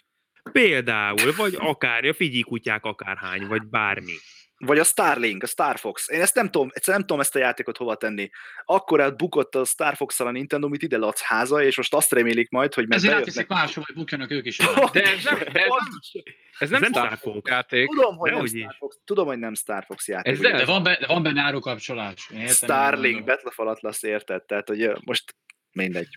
[0.52, 4.12] Például, vagy akár, a figyikutyák akárhány, vagy bármi.
[4.56, 6.08] Vagy a Starlink, a Star Fox.
[6.08, 8.30] Én ezt nem tudom, egyszerűen nem tudom ezt a játékot hova tenni.
[8.64, 12.50] Akkor elbukott a Star fox a Nintendo, mit ide ladsz háza, és most azt remélik
[12.50, 14.58] majd, hogy mert Ezért átviszik máshol, hogy bukjanak ők is.
[14.58, 14.88] el.
[14.92, 16.24] De ez nem, de ez nem,
[16.58, 17.88] ez nem, nem Star Fox játék.
[17.88, 18.74] Tudom, hogy nem Star.
[18.78, 20.32] Fox, tudom, hogy nem Star Fox játék.
[20.32, 22.28] Ez de- De van, be, de van benne árukapcsolás.
[22.30, 24.42] Értem, Starlink, of Atlas érted?
[24.42, 25.34] Tehát, hogy most
[25.72, 26.16] mindegy.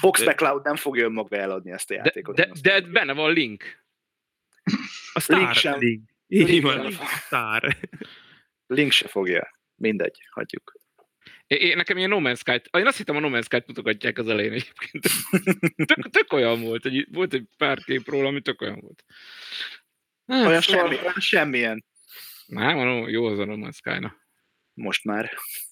[0.00, 2.36] Fox De- McCloud nem fogja önmaga eladni ezt a De, játékot.
[2.36, 2.92] de, de mondom.
[2.92, 3.84] benne van Link.
[5.12, 5.78] A Star Link sem.
[5.78, 6.10] Link.
[6.26, 7.06] Így Link van, sem.
[7.06, 7.76] Star.
[8.66, 9.50] Link se fogja.
[9.74, 10.72] Mindegy, hagyjuk.
[11.46, 14.18] Én, én, nekem ilyen No Man's Sky-t, én azt hittem a No Man's Sky-t mutogatják
[14.18, 15.04] az elején egyébként.
[15.94, 19.04] Tök, tök olyan volt, egy, volt egy pár kép róla, ami tök olyan volt.
[20.26, 21.84] Hát, Olyan szóval- semmi, olyan semmilyen.
[22.46, 24.16] Nem, jó az a No Man's Sky-na.
[24.74, 25.30] Most már.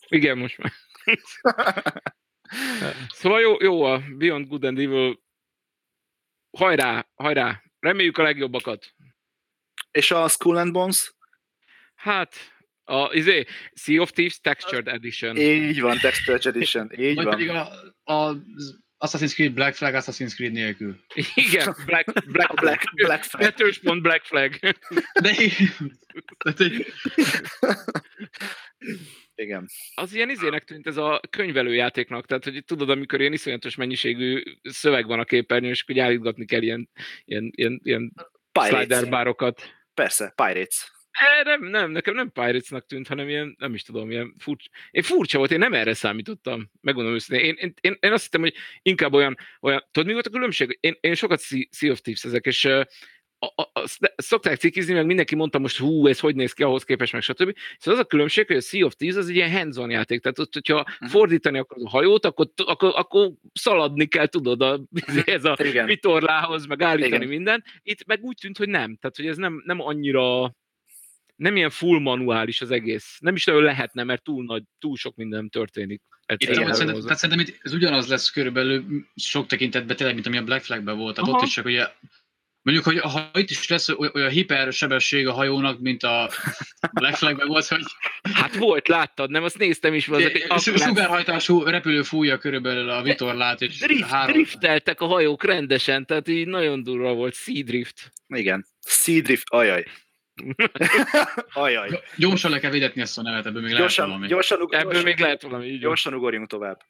[0.09, 0.73] Igen, most már.
[3.09, 5.23] Szóval jó, jó a Beyond Good and Evil.
[6.59, 7.63] Hajrá, hajrá.
[7.79, 8.95] Reméljük a legjobbakat.
[9.91, 11.15] És a Skull and Bones?
[11.95, 12.35] Hát,
[12.85, 15.37] a izé, Sea of Thieves Textured Edition.
[15.37, 16.91] Így van, Texture Edition.
[16.99, 17.35] Így Vagy van.
[17.35, 17.71] pedig a,
[18.13, 18.37] a
[18.99, 21.01] Assassin's Creed Black Flag Assassin's Creed nélkül.
[21.35, 23.43] Igen, Black, Black, Black, Black Flag.
[23.43, 24.59] Kettős pont Black Flag.
[25.21, 25.35] De
[26.39, 26.87] tehát, hogy
[29.35, 29.68] Igen.
[29.95, 35.07] Az ilyen izének tűnt ez a könyvelőjátéknak, tehát hogy tudod, amikor ilyen iszonyatos mennyiségű szöveg
[35.07, 36.91] van a képernyőn, és hogy állítgatni kell ilyen,
[37.24, 38.12] ilyen, ilyen, ilyen
[38.61, 39.09] slider Pirates.
[39.09, 39.62] bárokat.
[39.95, 40.93] Persze, Pirates.
[41.11, 44.70] E, nem, nem, nekem nem Piratesnak tűnt, hanem ilyen, nem is tudom, ilyen furcsa.
[44.91, 47.47] Én furcsa volt, én nem erre számítottam, megmondom őszintén.
[47.47, 50.78] Én, én, én, én azt hittem, hogy inkább olyan, olyan tudod, mi volt a különbség?
[50.80, 52.68] Én, én sokat Sea of Thieves ezek, és
[53.45, 56.85] a, a, a, szokták cikizni, meg mindenki mondta most, hú, ez hogy néz ki ahhoz
[56.85, 57.57] képest, meg stb.
[57.79, 60.39] Szóval az a különbség, hogy a Sea of Thieves az egy ilyen hands játék, tehát
[60.39, 61.09] ott, hogyha uh-huh.
[61.09, 64.81] fordítani akarod a hajót, akkor, akkor, akkor szaladni kell, tudod, a,
[65.25, 65.87] ez a Igen.
[65.87, 67.29] vitorlához, meg állítani Igen.
[67.29, 67.65] minden.
[67.83, 70.55] Itt meg úgy tűnt, hogy nem, tehát hogy ez nem, nem annyira
[71.37, 73.17] nem ilyen full manuális az egész.
[73.21, 76.03] Nem is nagyon lehetne, mert túl nagy, túl sok minden történik.
[76.37, 78.85] Itt tehát szerintem itt ez ugyanaz lesz körülbelül
[79.17, 81.15] sok tekintetben tényleg, mint ami a Black Flagben volt.
[81.15, 81.39] Tehát Aha.
[81.39, 81.87] ott is csak ugye,
[82.65, 86.31] mondjuk, hogy ha itt is lesz oly- olyan hipersebesség a hajónak, mint a
[86.93, 87.83] Black Flagben volt, hogy
[88.35, 89.45] Hát volt, láttad, nem?
[89.45, 90.05] Azt néztem is.
[90.59, 94.33] Su- sugárhajtású repülő fújja körülbelül a vitorlát, és drift, három...
[94.33, 98.12] drifteltek a hajók rendesen, tehát így nagyon durva volt, sea drift.
[98.27, 98.67] Igen.
[98.81, 99.85] Sea Drift, ajaj.
[101.53, 102.01] ajaj.
[102.17, 104.27] Gyorsan le kell védetni ezt a nevet, ebből még lehet Gyorsan, valami.
[104.27, 106.81] gyorsan, ug- Ebből gyorsan, még lehet valami, így gyorsan ugorjunk tovább.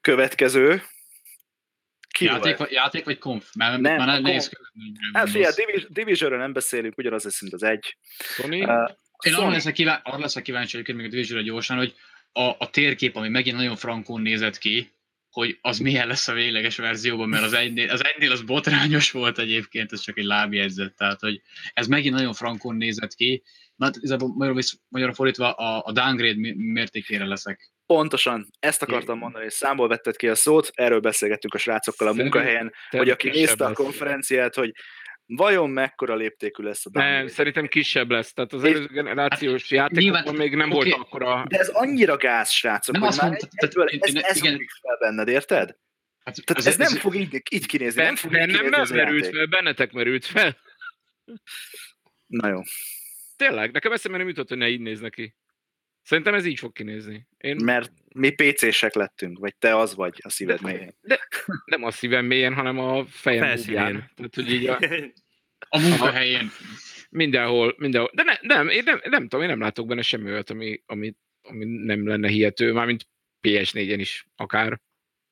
[0.00, 0.82] Következő.
[2.18, 3.50] Ki játék, vagy, játék vagy konf?
[3.54, 4.68] Mert Nem, már a ne- nehéz konf.
[4.72, 7.96] hogy Hát figyelj, Divisionről nem beszélünk, ugyanaz lesz, mint az egy.
[8.18, 8.62] Sony?
[8.64, 8.90] Uh,
[9.24, 9.50] Én arra Sony.
[9.52, 11.94] leszek, kíváncsi, arra leszek kíváncsi egyébként még a division gyorsan, hogy
[12.32, 14.92] a, a térkép, ami megint nagyon frankón nézett ki,
[15.30, 19.38] hogy az milyen lesz a végleges verzióban, mert az egynél az, egynél az botrányos volt
[19.38, 21.42] egyébként, ez csak egy lábjegyzet, tehát hogy
[21.72, 23.42] ez megint nagyon frankón nézett ki.
[23.78, 27.70] Igazából magyarul, visz- magyarul fordítva a, a downgrade mértékére leszek.
[27.92, 32.10] Pontosan, ezt akartam mondani, és számból vetted ki a szót, erről beszélgettünk a srácokkal a
[32.12, 34.72] Szerintem munkahelyen, hogy aki nézte a konferenciát, hogy
[35.26, 38.32] vajon mekkora léptékű lesz a Nem, szerintem kisebb lesz.
[38.32, 40.90] Tehát az előző generációs játékokban nyilván- még nem oké.
[40.90, 41.44] volt akkora...
[41.48, 44.58] De ez annyira gáz, srácok, Nem hogy azt már mondta- egy- tehát ez, igen.
[44.82, 45.76] fel benned, érted?
[46.24, 49.92] Hát Tehát ez, nem fog így, így kinézni, nem fog Bennem nem merült fel, bennetek
[49.92, 50.56] merült fel.
[52.26, 52.60] Na jó,
[53.36, 55.34] Tényleg, nekem eszembe nem jutott, hogy ne így néz neki.
[56.08, 57.26] Szerintem ez így fog kinézni.
[57.38, 60.94] Én mert mi PC-sek lettünk, vagy te az vagy a szíved mélyén.
[61.64, 64.10] nem a szívem mélyen, hanem a fejem búbján.
[64.14, 64.78] Tehát, hogy így a,
[65.68, 66.50] a munkahelyén.
[67.10, 68.10] mindenhol, mindenhol.
[68.14, 71.14] De ne, nem, én nem, nem tudom, én nem látok benne semmi olyat, ami, ami,
[71.42, 73.08] ami nem lenne hihető, mármint
[73.48, 74.80] PS4-en is akár.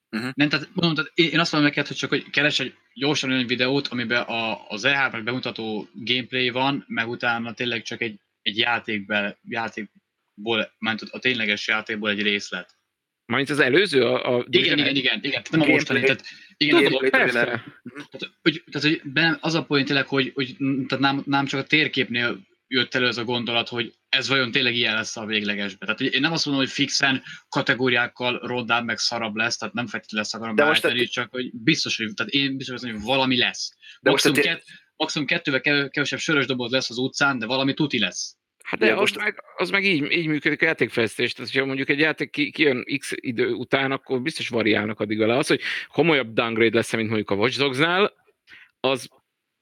[0.09, 3.47] Nem, tehát mondom, tehát én azt mondom neked, hogy csak hogy keres egy gyorsan olyan
[3.47, 9.39] videót, amiben a, az E3 bemutató gameplay van, meg utána tényleg csak egy, egy játékbe,
[10.37, 12.75] játékból, ment a tényleges játékból egy részlet.
[13.27, 16.25] Mármint az előző, a, a Igen, igen, igen, igen, nem a mostani, tehát
[16.57, 17.45] igen, Tudom, Gameplay persze.
[17.45, 21.61] Tehát, hogy, tehát, hogy benne az a point tényleg, hogy, hogy tehát nem, nem csak
[21.61, 25.79] a térképnél jött elő ez a gondolat, hogy ez vajon tényleg ilyen lesz a véglegesben.
[25.79, 29.87] Tehát hogy én nem azt mondom, hogy fixen kategóriákkal roddább meg szarabb lesz, tehát nem
[29.87, 33.71] feltétlenül lesz akarom most beállítani, csak hogy biztos, hogy, tehát én biztos, hogy valami lesz.
[34.01, 34.65] De most Maximum, te- kett,
[34.97, 38.37] maximum kettővel kev- kevesebb sörös doboz lesz az utcán, de valami tuti lesz.
[38.67, 41.33] Hát de Ja, az, most- meg, az meg így, így működik a játékfejlesztés.
[41.33, 45.37] Tehát, hogyha mondjuk egy játék ki, kijön x idő után, akkor biztos variálnak addig vele.
[45.37, 48.13] Az, hogy komolyabb downgrade lesz, mint mondjuk a Watch Dogs-nál,
[48.81, 49.09] az,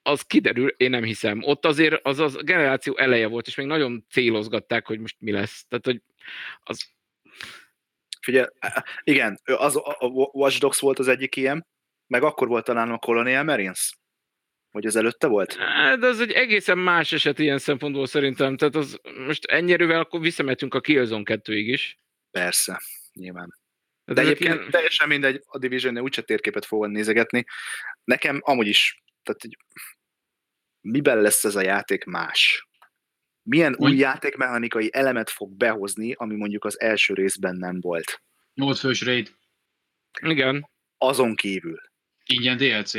[0.03, 1.43] az kiderül, én nem hiszem.
[1.43, 5.65] Ott azért az az generáció eleje volt, és még nagyon célozgatták, hogy most mi lesz.
[5.69, 6.03] Tehát, hogy
[6.63, 6.93] az,
[8.21, 8.47] Figyelj,
[9.03, 11.67] igen, az, a a Watch Dogs volt az egyik ilyen,
[12.07, 13.95] meg akkor volt talán a Colonial Marines,
[14.75, 15.57] vagy az előtte volt?
[15.99, 18.57] De az egy egészen más eset ilyen szempontból szerintem.
[18.57, 21.99] Tehát az most ennyire akkor visszamehetünk a Killzone 2-ig is.
[22.31, 22.81] Persze,
[23.13, 23.49] nyilván.
[24.05, 27.45] Tehát De ezek egyébként ilyen- teljesen mindegy, a Division-nél úgyse térképet fogod nézegetni.
[28.05, 29.57] Nekem amúgy is, tehát hogy
[30.81, 32.69] miben lesz ez a játék más?
[33.43, 38.23] Milyen új Úgy- játékmechanikai elemet fog behozni, ami mondjuk az első részben nem volt?
[38.55, 39.35] 8 fős raid,
[40.21, 40.71] Igen.
[40.99, 41.81] Azon kívül.
[42.25, 42.93] ingyen DLC.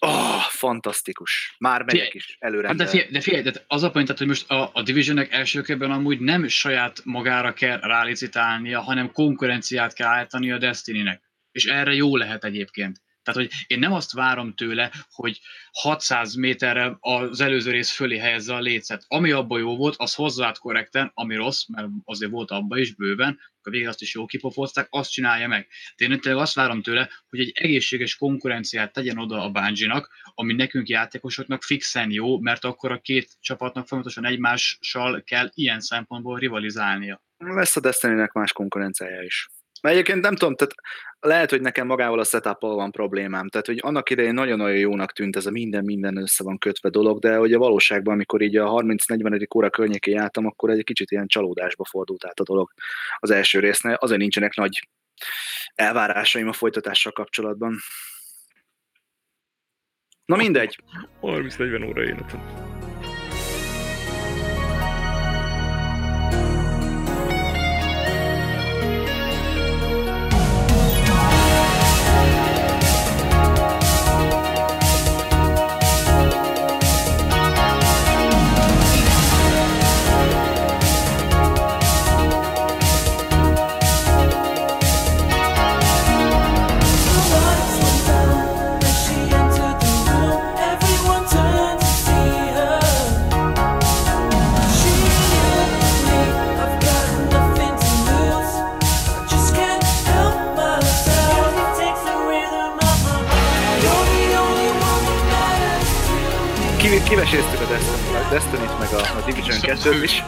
[0.00, 1.54] Oh, fantasztikus.
[1.58, 2.66] Már megyek is előre.
[2.66, 5.60] Hát de figyelj, de figyelj tehát az a tehát, hogy most a, a Divisionnek első
[5.60, 11.22] körben amúgy nem saját magára kell rálicitálnia, hanem konkurenciát kell állítani a Destiny-nek.
[11.50, 13.00] És erre jó lehet egyébként.
[13.22, 15.40] Tehát, hogy én nem azt várom tőle, hogy
[15.72, 19.04] 600 méterre az előző rész fölé helyezze a lécet.
[19.08, 23.38] Ami abban jó volt, az hozzád korrekten, ami rossz, mert azért volt abban is bőven,
[23.68, 25.66] a végén azt is jó kipofozták, azt csinálja meg.
[25.96, 30.52] De én tényleg azt várom tőle, hogy egy egészséges konkurenciát tegyen oda a Bungie-nak, ami
[30.52, 37.22] nekünk játékosoknak fixen jó, mert akkor a két csapatnak folyamatosan egymással kell ilyen szempontból rivalizálnia.
[37.36, 39.48] Lesz a Destiny-nek más konkurenciája is.
[39.80, 40.74] Mert egyébként nem tudom, tehát
[41.20, 43.48] lehet, hogy nekem magával a setup van problémám.
[43.48, 47.36] Tehát, hogy annak idején nagyon-nagyon jónak tűnt ez a minden-minden össze van kötve dolog, de
[47.36, 49.56] hogy a valóságban, amikor így a 30-40.
[49.56, 52.72] óra környékén jártam, akkor egy kicsit ilyen csalódásba fordult át a dolog
[53.16, 53.94] az első résznél.
[53.94, 54.88] Azért nincsenek nagy
[55.74, 57.76] elvárásaim a folytatással kapcsolatban.
[60.24, 60.78] Na mindegy.
[61.22, 62.67] 30-40 óra életem.
[108.30, 110.20] Destiny-t, meg a, a Division 2-t is.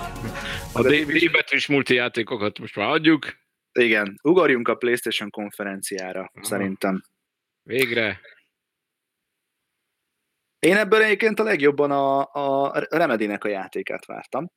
[0.73, 3.39] A D, D betűs multijátékokat most már adjuk.
[3.73, 6.45] Igen, ugorjunk a PlayStation konferenciára, Aha.
[6.45, 7.03] szerintem.
[7.63, 8.21] Végre.
[10.59, 14.51] Én ebből egyébként a legjobban a, a Remedy-nek a játékát vártam,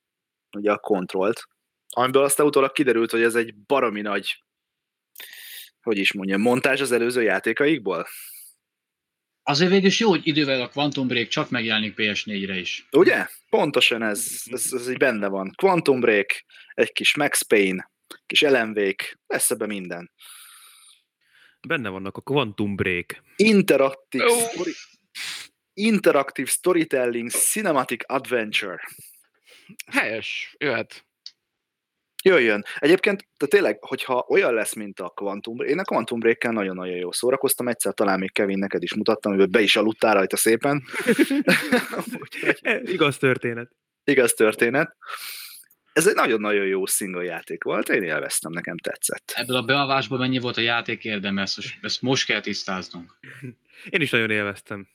[0.58, 1.48] ugye a Controlt,
[1.89, 4.44] amiből aztán utólag kiderült, hogy ez egy baromi nagy,
[5.82, 8.08] hogy is mondjam, montázs az előző játékaikból.
[9.44, 12.88] Azért végül is jó, hogy idővel a Quantum Break csak megjelenik PS4-re is.
[12.91, 13.28] Ugye?
[13.50, 15.52] Pontosan ez, ez, ez így benne van.
[15.56, 17.91] Quantum Break, egy kis Max Payne,
[18.26, 20.12] kis elemvék, lesz ebbe minden.
[21.68, 23.24] Benne vannak a Quantum Break.
[23.36, 24.39] Interaktív, Ó.
[24.39, 24.74] story,
[25.74, 28.80] interaktív storytelling, cinematic adventure.
[29.91, 31.06] Helyes, jöhet.
[32.26, 32.63] Jöjjön.
[32.80, 36.95] Egyébként, de tényleg, hogyha olyan lesz, mint a Quantum Break, én a Quantum break nagyon-nagyon
[36.95, 40.84] jó szórakoztam, egyszer talán még Kevin neked is mutattam, hogy be is aludtál rajta szépen.
[42.61, 43.69] E, Igaz történet.
[44.03, 44.95] igaz történet.
[45.93, 49.32] Ez egy nagyon-nagyon jó single játék volt, én élveztem, nekem tetszett.
[49.36, 53.17] Ebből a beavásból mennyi volt a játék érdeme, ezt, most- ezt most kell tisztáznunk.
[53.89, 54.88] Én is nagyon élveztem.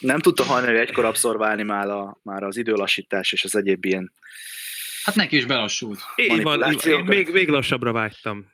[0.00, 4.12] Nem tudta hajnali egykor abszorválni már, a, már az időlassítás és az egyéb ilyen
[5.08, 5.98] Hát neki is belassult.
[6.16, 8.52] Így van, így még, még lassabbra vágytam.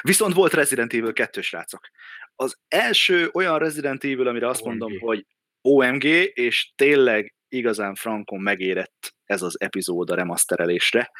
[0.00, 1.88] Viszont volt Resident Evil 2 srácok.
[2.34, 4.68] Az első olyan Resident Evil, amire azt OMG.
[4.68, 5.26] mondom, hogy
[5.60, 11.10] OMG, és tényleg igazán frankon megérett ez az epizód a remasterelésre.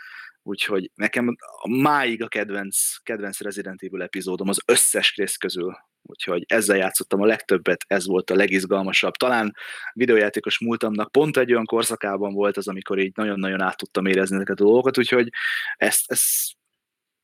[0.49, 5.77] Úgyhogy nekem a máig a kedvenc, kedvenc Resident Evil epizódom az összes rész közül.
[6.03, 9.13] Úgyhogy ezzel játszottam a legtöbbet, ez volt a legizgalmasabb.
[9.13, 9.55] Talán
[9.93, 14.61] videójátékos múltamnak pont egy olyan korszakában volt az, amikor így nagyon-nagyon át tudtam érezni ezeket
[14.61, 15.29] a dolgokat, úgyhogy
[15.77, 16.23] ez, ez,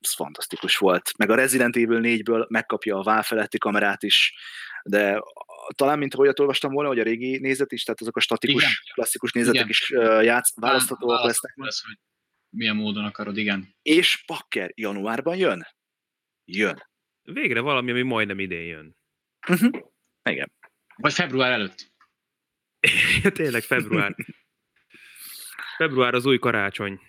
[0.00, 1.10] ez fantasztikus volt.
[1.18, 4.34] Meg a Resident Evil 4-ből megkapja a válfeletti kamerát is,
[4.82, 5.22] de
[5.74, 8.74] talán, mint olyat olvastam volna, hogy a régi nézet is, tehát azok a statikus, Igen.
[8.94, 9.68] klasszikus nézetek Igen.
[9.68, 11.52] is uh, játsz, választhatóak lesznek.
[11.56, 11.98] Lesz, hogy
[12.54, 13.74] milyen módon akarod, igen.
[13.82, 15.66] És Pakker januárban jön?
[16.44, 16.82] Jön.
[17.22, 18.96] Végre valami, ami majdnem idén jön.
[19.48, 19.80] Uh-huh.
[20.30, 20.52] Igen.
[20.96, 21.92] Vagy február előtt.
[23.34, 24.14] Tényleg február.
[25.76, 27.00] Február az új karácsony.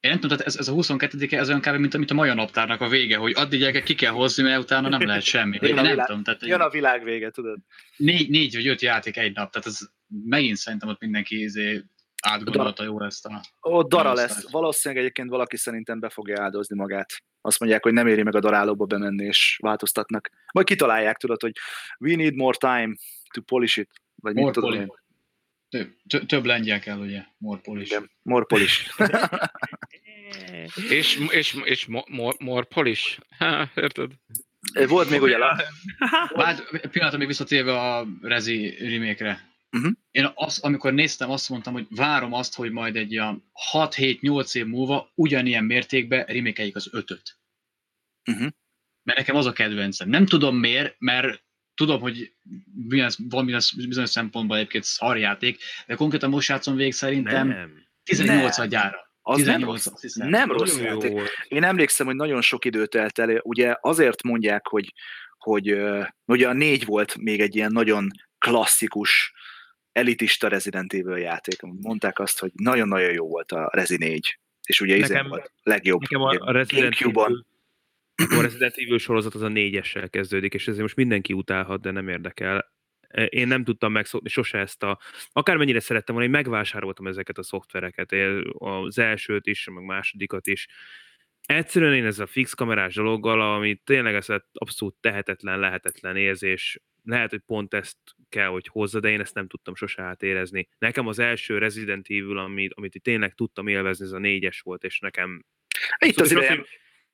[0.00, 1.76] Én nem tudom, tehát ez, ez a 22-e, ez olyan kb.
[1.80, 4.62] mint, a- mint a maja naptárnak a vége, hogy addig gyerekek ki kell hozni, mert
[4.62, 5.58] utána nem lehet semmi.
[5.58, 7.58] A nem világ- tudom, tehát Jön a világ vége, tudod?
[7.96, 9.78] négy, négy vagy öt játék egy nap, tehát ez
[10.24, 11.82] megint szerintem ott mindenki izé
[12.22, 13.42] átgondolta jó ezt a...
[13.68, 14.50] Ó, dara lesz.
[14.50, 17.12] Valószínűleg egyébként valaki szerintem be fogja áldozni magát.
[17.40, 20.30] Azt mondják, hogy nem éri meg a darálóba bemenni, és változtatnak.
[20.52, 21.52] Majd kitalálják, tudod, hogy
[21.98, 22.94] we need more time
[23.34, 23.90] to polish it.
[24.14, 24.86] Vagy mit More tudom poli.
[25.68, 27.24] Több, tö- több lengyel kell, ugye?
[27.38, 27.90] Morpol is.
[27.90, 28.90] Igen, more polish.
[30.88, 33.18] És, és, és mo- mo- morpol is.
[33.38, 34.10] Há, érted?
[34.88, 35.36] Volt még ugye
[36.40, 39.48] egy pillanatra még visszatérve a Rezi remake-re.
[39.70, 39.88] Mhm.
[40.10, 44.66] Én azt, amikor néztem, azt mondtam, hogy várom azt, hogy majd egy ilyen 6-7-8 év
[44.66, 47.38] múlva ugyanilyen mértékben remake az ötöt.
[48.24, 48.46] Mhm.
[49.02, 50.08] Mert nekem az a kedvencem.
[50.08, 51.44] Nem tudom miért, mert
[51.74, 52.34] tudom, hogy
[53.54, 57.86] az bizonyos szempontból egyébként szarjáték, de konkrétan most játszom végig szerintem Nem.
[58.02, 59.06] 18 gyára.
[59.22, 59.86] Az nem 18 rossz.
[59.86, 60.28] azt hiszem.
[60.28, 61.12] Nem rossz Nagyon jó játék.
[61.12, 61.30] volt.
[61.48, 63.40] Én emlékszem, hogy nagyon sok idő telt el.
[63.42, 64.94] Ugye azért mondják, hogy,
[65.38, 65.76] hogy
[66.24, 69.32] ugye a négy volt még egy ilyen nagyon klasszikus,
[69.98, 71.60] elitista Resident Evil játék.
[71.60, 74.38] Mondták azt, hogy nagyon-nagyon jó volt a Rezi 4.
[74.66, 76.00] És ugye izé Nekem- volt legjobb.
[76.00, 76.96] Nekem a, a Resident.
[77.00, 77.46] Evil,
[78.14, 82.08] a Resident Evil sorozat az a négyessel kezdődik, és ezért most mindenki utálhat, de nem
[82.08, 82.72] érdekel.
[83.08, 84.98] E, Én nem tudtam megszokni sose ezt a...
[85.32, 88.14] Akármennyire szerettem volna, én megvásároltam ezeket a szoftvereket,
[88.58, 90.68] az elsőt is, meg másodikat is.
[91.46, 97.30] Egyszerűen én ez a fix kamerás dologgal, ami tényleg ez abszolút tehetetlen, lehetetlen érzés, lehet,
[97.30, 97.96] hogy pont ezt
[98.28, 100.68] kell, hogy hozza, de én ezt nem tudtam sose átérezni.
[100.78, 104.84] Nekem az első Resident Evil, amit, amit itt tényleg tudtam élvezni, ez a négyes volt,
[104.84, 105.44] és nekem
[105.98, 106.68] Itt az Szóval ideje, hogy-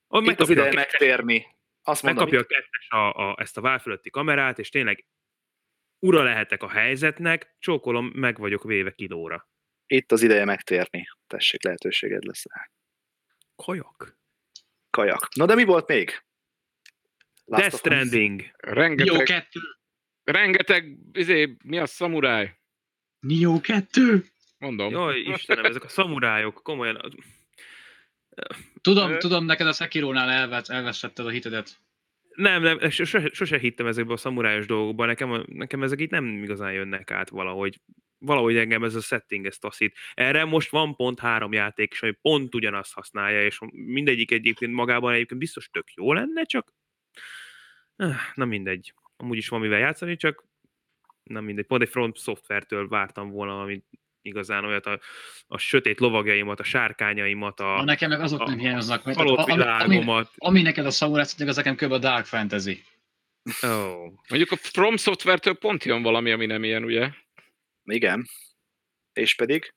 [0.07, 1.47] hogy itt az megkapja ideje a kettes- megtérni.
[1.83, 5.05] Azt mondom, megkapja a kettes a, a, ezt a válfölötti kamerát, és tényleg
[5.99, 9.49] ura lehetek a helyzetnek, csókolom, meg vagyok véve kilóra.
[9.87, 11.07] itt az ideje megtérni.
[11.27, 12.71] Tessék, lehetőséged lesz rá.
[13.57, 14.19] Kajak.
[14.91, 15.35] Kajak.
[15.35, 16.25] Na de mi volt még?
[17.45, 17.77] Last Death.
[17.77, 18.41] Stranding.
[18.41, 19.61] Jó Rengeteg, kettő.
[20.25, 22.57] Rengeteg, izé, mi a szamuráj?
[23.21, 24.25] Nio 2.
[24.59, 24.93] Mondom.
[24.93, 27.15] Jaj, Istenem, ezek a szamurájok, komolyan.
[28.81, 31.79] Tudom, Ö- tudom, neked a Sekirónál elvett, elveszetted a hitedet.
[32.35, 36.73] Nem, nem, sose, sose hittem ezekbe a szamurájos dolgokba, nekem, nekem ezek itt nem igazán
[36.73, 37.81] jönnek át valahogy.
[38.19, 39.97] Valahogy engem ez a setting ezt taszít.
[40.15, 45.13] Erre most van pont három játék, és ami pont ugyanazt használja, és mindegyik egyébként magában
[45.13, 46.73] egyébként biztos tök jó lenne, csak
[47.97, 48.95] eh, na mindegy.
[49.17, 50.45] Amúgy is van mivel játszani, csak
[51.23, 53.85] nem mindegy, pont egy Front Software-től vártam volna, amit
[54.23, 55.01] igazán olyat, a,
[55.47, 59.05] a sötét lovagjaimat, a sárkányaimat, a, A nekem meg azok a- nem hiányoznak.
[59.05, 60.33] Mert, halott ami, ami, világomat.
[60.37, 61.93] ami neked a Samurai Szent, az nekem kb.
[61.93, 62.83] a Dark Fantasy.
[63.63, 64.13] Oh.
[64.29, 67.11] Mondjuk a From Software-től pont jön valami, ami nem ilyen, ugye?
[67.85, 68.27] Igen.
[69.13, 69.75] És pedig?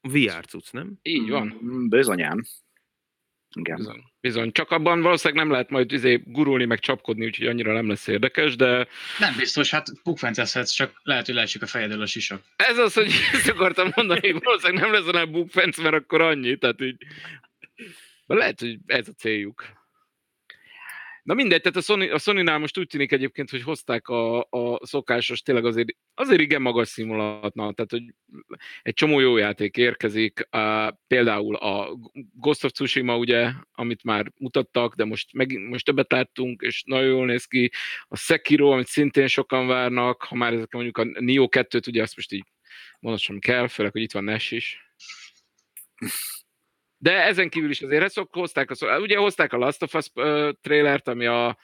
[0.00, 0.98] VR cucc, nem?
[1.02, 1.60] Így van.
[1.64, 2.42] Mm, Bizonyám.
[3.54, 3.76] Igen.
[3.76, 4.02] Bizony.
[4.20, 4.52] Bizony.
[4.52, 8.56] Csak abban valószínűleg nem lehet majd izé gurulni, meg csapkodni, úgyhogy annyira nem lesz érdekes,
[8.56, 8.86] de
[9.18, 12.42] Nem biztos, hát pukfencezhetsz, csak lehet, hogy leesik a fejedről a sisak.
[12.56, 16.56] ez az, hogy ezt akartam mondani, hogy valószínűleg nem lesz olyan bookfence, mert akkor annyi,
[16.56, 16.96] tehát így...
[18.26, 19.64] De lehet, hogy ez a céljuk.
[21.28, 24.86] Na mindegy, tehát a, Sony, a Sony-nál most úgy tűnik egyébként, hogy hozták a, a
[24.86, 28.02] szokásos, tényleg azért, azért igen magas szimulatna, tehát hogy
[28.82, 31.98] egy csomó jó játék érkezik, uh, például a
[32.32, 37.08] Ghost of Tsushima, ugye, amit már mutattak, de most, meg, most többet láttunk, és nagyon
[37.08, 37.70] jól néz ki,
[38.08, 42.16] a Sekiro, amit szintén sokan várnak, ha már ezek mondjuk a Nioh 2-t, ugye azt
[42.16, 42.44] most így
[43.00, 44.92] mondanom kell, főleg, hogy itt van Nash is.
[46.98, 50.50] De ezen kívül is azért ezt hozták, a, ugye hozták a Last of Us uh,
[50.60, 51.58] trailert, ami a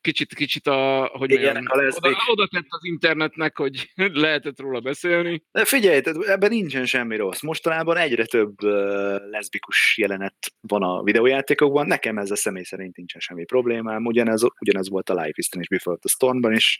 [0.00, 3.90] kicsit, kicsit a, hogy Ilyenek mondjam, a oda, oda tett az internetnek, hogy
[4.24, 5.42] lehetett róla beszélni.
[5.52, 7.40] De figyelj, ebben nincsen semmi rossz.
[7.40, 11.86] Mostanában egyre több uh, leszbikus jelenet van a videójátékokban.
[11.86, 14.06] Nekem ezzel személy szerint nincsen semmi problémám.
[14.06, 16.78] Ugyanez, ugyanez volt a Life is Strange Before the Stormban is.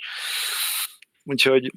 [1.24, 1.70] Úgyhogy,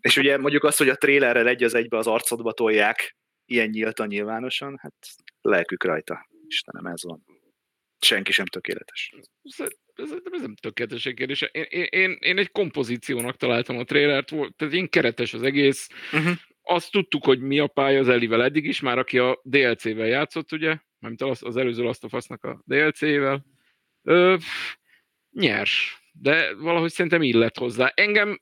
[0.00, 3.16] és ugye mondjuk azt, hogy a trailerrel egy az egybe az arcodba tolják,
[3.46, 4.94] ilyen nyíltan nyilvánosan, hát
[5.40, 6.28] lelkük rajta.
[6.46, 7.24] Istenem, ez van.
[7.98, 9.14] Senki sem tökéletes.
[9.42, 11.46] Ez, ez, ez nem tökéletesség kérdése.
[11.46, 15.88] Én, én, én, én egy kompozíciónak találtam a trailert, volt, tehát én keretes az egész.
[16.12, 16.36] Uh-huh.
[16.62, 20.52] Azt tudtuk, hogy mi a pálya az Elivel eddig is, már aki a DLC-vel játszott,
[20.52, 23.44] ugye, mármint az, az előző Last of Us-nak a DLC-vel.
[24.02, 24.36] Ö,
[25.30, 27.92] nyers, de valahogy szerintem illet hozzá.
[27.94, 28.40] Engem,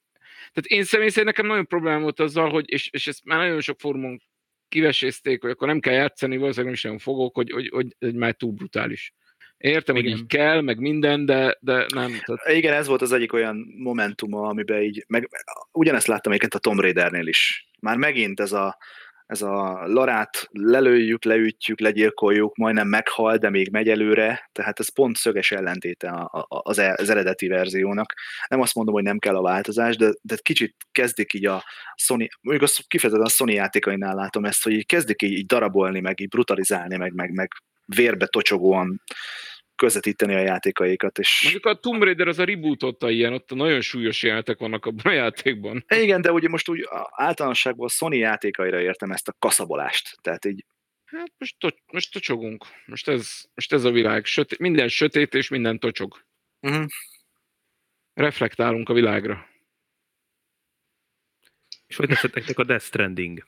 [0.53, 3.61] tehát én személy szerint nekem nagyon problémám volt azzal, hogy, és, és ezt már nagyon
[3.61, 4.23] sok fórumon
[4.69, 8.13] kivesézték, hogy akkor nem kell játszani, valószínűleg nem is nagyon fogok, hogy, hogy, hogy ez
[8.13, 9.15] már túl brutális.
[9.57, 10.19] Értem, hogy Igen.
[10.19, 12.21] így kell, meg minden, de, de nem.
[12.25, 15.29] Tehát, Igen, ez volt az egyik olyan momentuma, amiben így, meg
[15.73, 17.69] ugyanezt láttam egyébként a Tomb Raidernél is.
[17.81, 18.79] Már megint ez a,
[19.27, 25.17] ez a Larát lelőjük, leütjük, legyilkoljuk, majdnem meghal, de még megy előre, tehát ez pont
[25.17, 28.15] szöges ellentéte az, e- az eredeti verziónak.
[28.49, 31.65] Nem azt mondom, hogy nem kell a változás, de, de kicsit kezdik így a
[31.97, 36.01] Sony, mondjuk azt kifejezetten a Sony játékainál látom ezt, hogy így kezdik így, így darabolni,
[36.01, 37.53] meg így brutalizálni, meg, meg, meg
[37.87, 39.03] vérbe tocsogóan
[39.77, 44.23] közvetíteni a játékaikat, és mondjuk a Tomb Raider az a reboototta ilyen, ott nagyon súlyos
[44.23, 45.85] jelenetek vannak abban a játékban.
[45.89, 50.19] Igen, de ugye most úgy a- általánosságban a Sony játékaira értem ezt a kaszabolást.
[50.21, 50.65] Tehát így,
[51.05, 52.65] Hát most, to- most tocsogunk.
[52.87, 54.25] Most ez, most ez a világ.
[54.25, 56.25] Sötét, minden sötét és minden tocsog.
[56.61, 56.85] uh-huh.
[58.15, 59.47] Reflektálunk a világra.
[61.87, 63.45] És hogy tetszett nektek a Death Stranding?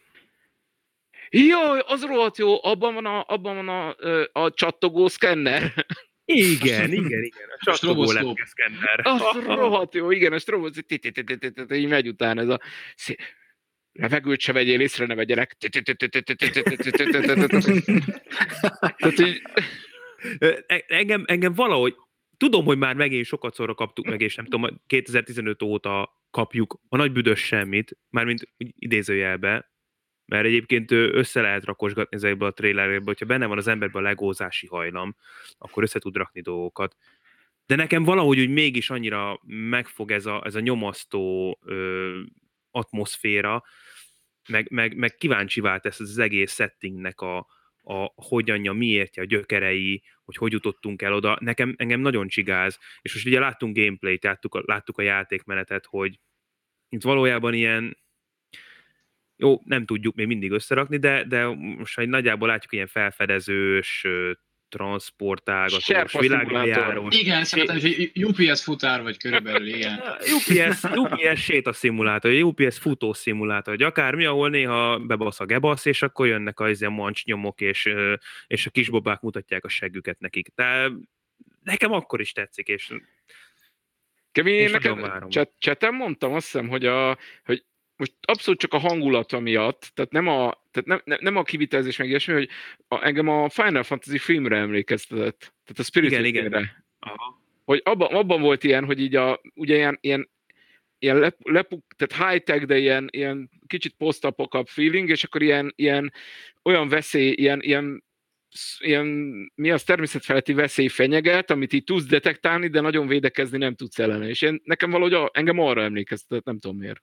[1.31, 3.97] Jaj, az rohadt jó, abban van a, abban van a,
[4.43, 5.87] a csattogó szkenner.
[6.29, 7.49] Igen, igen, igen.
[7.59, 8.24] A Stroboszkóp.
[8.24, 9.01] lepkeszkenner.
[9.03, 10.93] Az rohadt jó, igen, a strobot,
[11.72, 12.61] így megy utána ez a...
[13.93, 15.57] Levegőt se vegyél észre, ne vegyenek.
[18.97, 19.43] Tehát így,
[20.66, 21.95] e- Engem, engem valahogy,
[22.37, 26.97] tudom, hogy már megint sokat szorra kaptuk meg, és nem tudom, 2015 óta kapjuk a
[26.97, 28.49] nagy büdös semmit, mármint
[28.79, 29.70] idézőjelbe,
[30.27, 34.66] mert egyébként össze lehet rakosgatni ezekből a trailerekből, hogyha benne van az emberben a legózási
[34.66, 35.16] hajlam,
[35.59, 36.97] akkor össze tud rakni dolgokat.
[37.66, 42.20] De nekem valahogy úgy mégis annyira megfog ez a, ez a nyomasztó ö,
[42.70, 43.64] atmoszféra,
[44.49, 47.37] meg, meg, meg kíváncsi vált ez az egész settingnek a,
[47.83, 51.39] a hogyanja, miértje, a gyökerei, hogy hogy jutottunk el oda.
[51.41, 56.20] Nekem engem nagyon csigáz, és most ugye láttunk gameplayt, láttuk a, láttuk a játékmenetet, hogy
[56.89, 57.97] itt valójában ilyen
[59.37, 64.07] jó, nem tudjuk még mindig összerakni, de, de most egy nagyjából látjuk ilyen felfedezős,
[64.68, 66.87] transportálgatós, Serpa világba szimulátor.
[66.87, 67.14] járós.
[67.18, 70.01] Igen, szerintem, hogy UPS futár vagy körülbelül, igen.
[70.37, 76.61] UPS, UPS sétaszimulátor, UPS futószimulátor, vagy akármi, ahol néha bebasz a gebasz, és akkor jönnek
[76.61, 77.95] az ilyen mancsnyomok, és,
[78.47, 80.49] és a kisbobák mutatják a seggüket nekik.
[80.55, 80.93] Tehát
[81.62, 82.93] nekem akkor is tetszik, és
[84.32, 84.80] Kevin, én
[85.28, 87.64] chat, chaten mondtam azt hiszem, hogy, a, hogy
[87.97, 91.97] most abszolút csak a hangulata miatt, tehát nem a, tehát nem, nem, nem a kivitelezés
[91.97, 92.49] meg ilyesmi, hogy
[92.88, 96.70] a, engem a Final Fantasy filmre emlékeztetett, tehát a Spirit Igen, igen.
[96.99, 97.40] Aha.
[97.64, 100.30] hogy abban, abban volt ilyen, hogy így a, ugye ilyen, ilyen,
[100.99, 104.26] ilyen lep, lepuk, tehát high-tech, de ilyen, ilyen kicsit post
[104.64, 106.12] feeling, és akkor ilyen, ilyen
[106.62, 108.05] olyan veszély, ilyen, ilyen
[108.78, 109.07] ilyen,
[109.55, 114.28] mi az természetfeletti veszély fenyeget, amit így tudsz detektálni, de nagyon védekezni nem tudsz ellene.
[114.28, 117.03] És én, nekem valahogy a, engem arra emlékeztetett, nem tudom miért.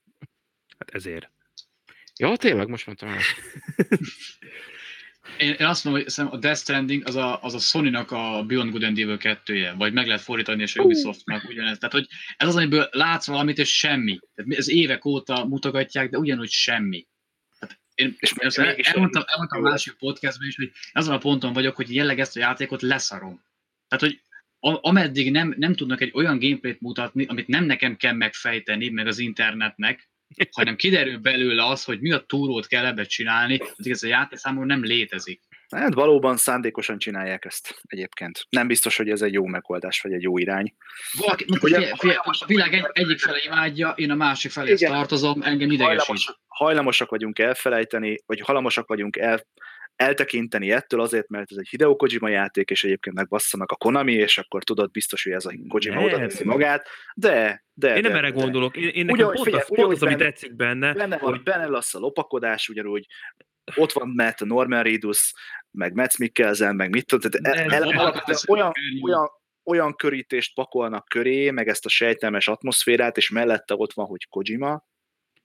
[0.84, 1.30] Hát ezért.
[2.20, 3.20] Ja, tényleg, most mondtam el.
[5.38, 8.72] Én, én azt mondom, hogy a Death Stranding az a, az a Sony-nak a Beyond
[8.72, 11.78] Good and Evil 2 vagy meg lehet fordítani, és a Ubisoftnak ugyanez.
[11.78, 12.08] Tehát, hogy
[12.38, 14.20] ez az, amiből látsz valamit, és semmi.
[14.36, 17.08] Tehát ez évek óta mutogatják, de ugyanúgy semmi.
[17.60, 19.70] Tehát én, És ezt mégis elmondtam, elmondtam a jó.
[19.70, 23.44] másik podcastban is, hogy azon a ponton vagyok, hogy jelenleg ezt a játékot leszarom.
[23.88, 24.22] Tehát, hogy
[24.60, 29.08] a- ameddig nem, nem tudnak egy olyan gameplayt mutatni, amit nem nekem kell megfejteni, meg
[29.08, 30.10] az internetnek,
[30.52, 34.40] hanem kiderül belőle az, hogy mi a túrót kell ebbe csinálni, addig ez a játék
[34.40, 35.42] számomra nem létezik.
[35.70, 38.46] Hát valóban szándékosan csinálják ezt egyébként.
[38.50, 40.74] Nem biztos, hogy ez egy jó megoldás, vagy egy jó irány.
[41.18, 44.92] Valaki, Ugye- figyelj, figyelj, a világ egy, egyik fele imádja, én a másik felé Igen.
[44.92, 46.00] tartozom, engem idegesít.
[46.00, 49.46] Hajlamosak, hajlamosak vagyunk elfelejteni, vagy hajlamosak vagyunk el,
[49.96, 54.38] eltekinteni ettől azért, mert ez egy Hideo Kojima játék, és egyébként megbasszanak a Konami, és
[54.38, 56.04] akkor tudod biztos, hogy ez a Kojima Nem.
[56.04, 58.42] oda teszi magát, de, de, Én nem de, erre de.
[58.42, 58.78] gondolok.
[58.78, 61.30] Én, én nekem Ugyanúgy, pont, figyelj, az, pont az, ami benne- tetszik benne, Benne, van,
[61.32, 63.06] hogy benne lesz a lopakodás, ugyanúgy
[63.76, 65.34] ott van Matt Norman Reedus,
[65.72, 68.72] meg Matt Mikkelsen, meg mit tudom, tehát el, alapvetően olyan,
[69.04, 69.30] olyan,
[69.64, 74.84] olyan körítést pakolnak köré, meg ezt a sejtelmes atmoszférát, és mellette ott van, hogy Kojima.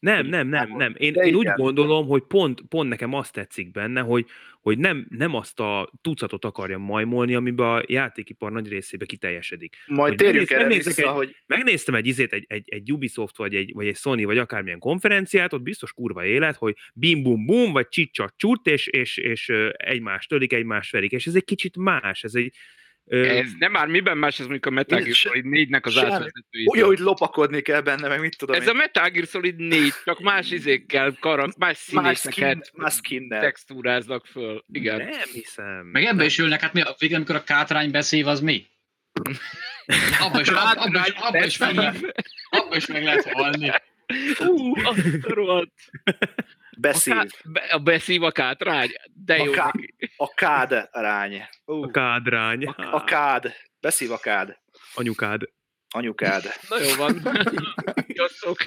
[0.00, 0.94] Nem, nem, nem, nem.
[0.96, 4.26] Én, én úgy gondolom, hogy pont, pont nekem azt tetszik benne, hogy,
[4.60, 9.76] hogy nem, nem azt a tucatot akarja majmolni, amiben a játékipar nagy részébe kiteljesedik.
[9.86, 13.54] Majd Hogy térjünk erre vissza, egy- hogy Megnéztem egy izét, egy, egy, egy Ubisoft, vagy
[13.54, 17.72] egy, vagy egy Sony, vagy akármilyen konferenciát, ott biztos kurva élet, hogy bim bum bum,
[17.72, 21.12] vagy csicsak csurt, és, és, és egymást tölik, egymást verik.
[21.12, 22.54] És ez egy kicsit más, ez egy...
[23.08, 26.64] Ez nem már miben más, ez mondjuk a Metal Gear Solid 4-nek az átvezetői.
[26.64, 28.68] úgy, hogy lopakodni kell benne, meg mit tudom Ez én.
[28.68, 33.40] a Metal Gear Solid 4, csak más izékkel, karak, más más, skin, színészeket más skinnel.
[33.40, 34.64] textúráznak föl.
[34.72, 34.96] Igen.
[34.96, 35.88] Nem hiszem.
[35.92, 38.66] Meg ebbe is ülnek, hát mi a végén, amikor a kátrány beszél, az mi?
[40.20, 43.70] Abba is, abba, abba, is, abba, is, meg, lehet- abba is meg lehet halni.
[44.38, 45.72] Ú, azt a rohadt.
[46.78, 47.12] Beszél.
[47.12, 48.88] A, ká- be- a beszív a kátrány,
[49.24, 49.72] de A jó ká-.
[50.20, 51.44] A kád rány.
[51.64, 52.64] Ú, A kádrány.
[52.66, 53.54] a, a kád.
[53.80, 54.58] Beszív a kád.
[54.94, 55.40] Anyukád.
[55.94, 56.44] Anyukád.
[56.68, 57.22] Na jó van.
[58.12, 58.58] Sziasztok.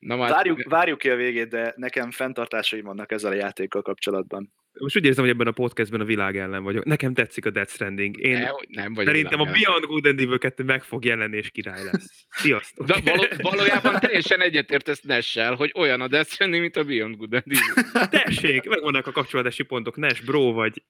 [0.00, 4.52] Na már, Várjuk, várjuk ki a végét, de nekem fenntartásaim vannak ezzel a játékkal kapcsolatban.
[4.72, 6.84] Most úgy érzem, hogy ebben a podcastben a világ ellen vagyok.
[6.84, 8.20] Nekem tetszik a Death Stranding.
[8.20, 9.62] Én ne, nem vagy szerintem a világán.
[9.62, 12.26] Beyond Good and Evil 2 meg fog jelenni, és király lesz.
[12.28, 12.86] Sziasztok!
[12.86, 17.34] De való, valójában teljesen egyetértesz Nessel, hogy olyan a Death Stranding, mint a Beyond Good
[17.34, 18.08] and Evil.
[18.08, 19.96] Tessék, megvannak a kapcsolódási pontok.
[19.96, 20.82] Nash, bro, vagy...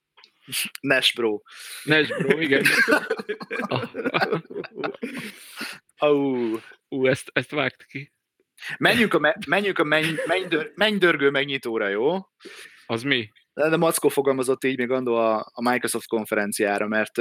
[0.80, 1.40] Nash bro.
[1.84, 2.64] Nash bro, igen.
[5.98, 6.58] Au.
[6.88, 8.12] Ú, ezt, ezt vágt ki.
[8.78, 12.18] Menjünk a, me- menjünk a menny, mennydör, mennydörgő megnyitóra, jó?
[12.86, 13.30] Az mi?
[13.54, 17.16] De Mackó fogalmazott így még andó a, a Microsoft konferenciára, mert,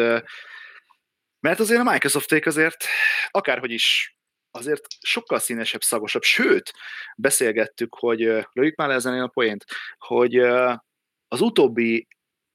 [1.39, 2.85] mert azért a Microsofték azért
[3.29, 4.17] akárhogy is
[4.51, 6.71] azért sokkal színesebb, szagosabb, sőt,
[7.17, 8.19] beszélgettük, hogy
[8.51, 9.65] lőjük már le ezen a poént,
[9.97, 10.35] hogy
[11.27, 12.07] az utóbbi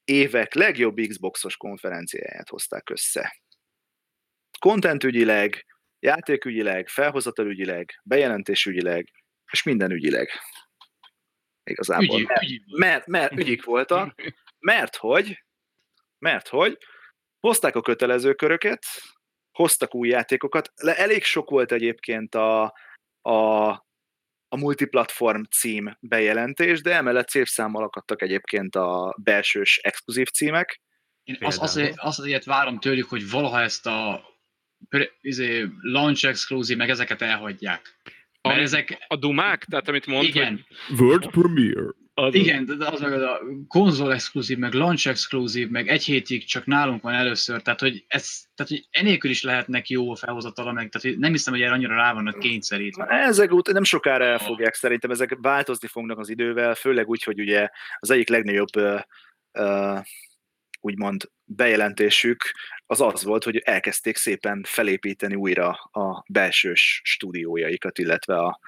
[0.05, 3.43] évek legjobb Xboxos konferenciáját hozták össze.
[4.59, 5.65] Contentügyileg,
[6.05, 9.10] játékügyileg, felhozatalügyileg, bejelentésügyileg,
[9.52, 10.31] és minden ügyileg.
[11.64, 12.16] Igazából.
[12.16, 12.62] Ügyi, mert, ügyi.
[12.66, 14.14] mert, mert ügyik voltak,
[14.59, 15.44] mert hogy,
[16.18, 16.78] mert hogy
[17.40, 18.85] hozták a kötelező köröket,
[19.51, 22.62] hoztak új játékokat, Le, elég sok volt egyébként a,
[23.20, 23.68] a,
[24.48, 30.81] a multiplatform cím bejelentés, de emellett szép számmal akadtak egyébként a belsős exkluzív címek.
[31.22, 31.60] Én azt,
[31.97, 34.32] azt azért várom tőlük, hogy valaha ezt a
[35.20, 37.98] izé, launch exclusive, meg ezeket elhagyják.
[38.43, 39.65] Mert Ami- ezek, A dumák?
[39.65, 40.35] Tehát amit mondtad?
[40.35, 40.66] igen,
[40.98, 41.86] World Premiere.
[42.16, 46.44] Az, igen, de az meg az a konzol exkluzív, meg launch exkluzív, meg egy hétig
[46.44, 50.73] csak nálunk van először, tehát hogy ez, tehát hogy enélkül is lehetnek jó a felhozatala,
[50.73, 53.05] meg tehát hogy nem hiszem, hogy erre annyira rá vannak kényszerítve.
[53.06, 57.40] Ezek ut- nem sokára el fogják, szerintem ezek változni fognak az idővel, főleg úgy, hogy
[57.40, 58.97] ugye az egyik legnagyobb ö,
[59.52, 59.97] ö,
[60.85, 62.52] úgymond bejelentésük
[62.86, 68.61] az az volt, hogy elkezdték szépen felépíteni újra a belsős stúdiójaikat, illetve a,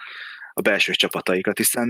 [0.53, 1.89] a belsős csapataikat, hiszen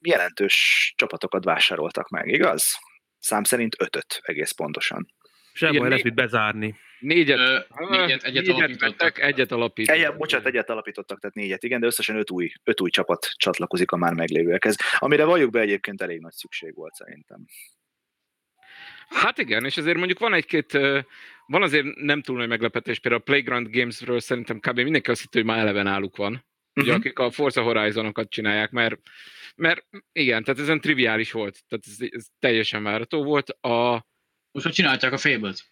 [0.00, 2.78] jelentős csapatokat vásároltak meg, igaz?
[3.18, 5.06] Szám szerint ötöt egész pontosan.
[5.52, 6.74] Sem Igen, baj, lesz mit bezárni.
[7.00, 7.58] Négyet, Ö,
[7.88, 8.98] négyet, egyet alapítottak.
[8.98, 10.02] vettek, egyet alapítottak.
[10.02, 13.90] Egyet, bocsánat, egyet alapítottak, tehát négyet, igen, de összesen öt új, öt új csapat csatlakozik
[13.90, 17.44] a már meglévőekhez, amire valljuk be egyébként elég nagy szükség volt szerintem.
[19.08, 20.72] Hát igen, és azért mondjuk van egy-két,
[21.46, 24.80] van azért nem túl nagy meglepetés, például a Playground Gamesről szerintem kb.
[24.80, 26.44] mindenki azt hitt, hogy már eleve náluk van.
[26.76, 27.00] ugye, Mhm.
[27.00, 28.96] akik a Forza Horizonokat csinálják, mert,
[29.56, 33.48] mert igen, tehát ezen triviális volt, tehát ez, ez teljesen várható volt.
[33.50, 34.06] A,
[34.52, 35.64] Most hogy csinálták a Fable-t?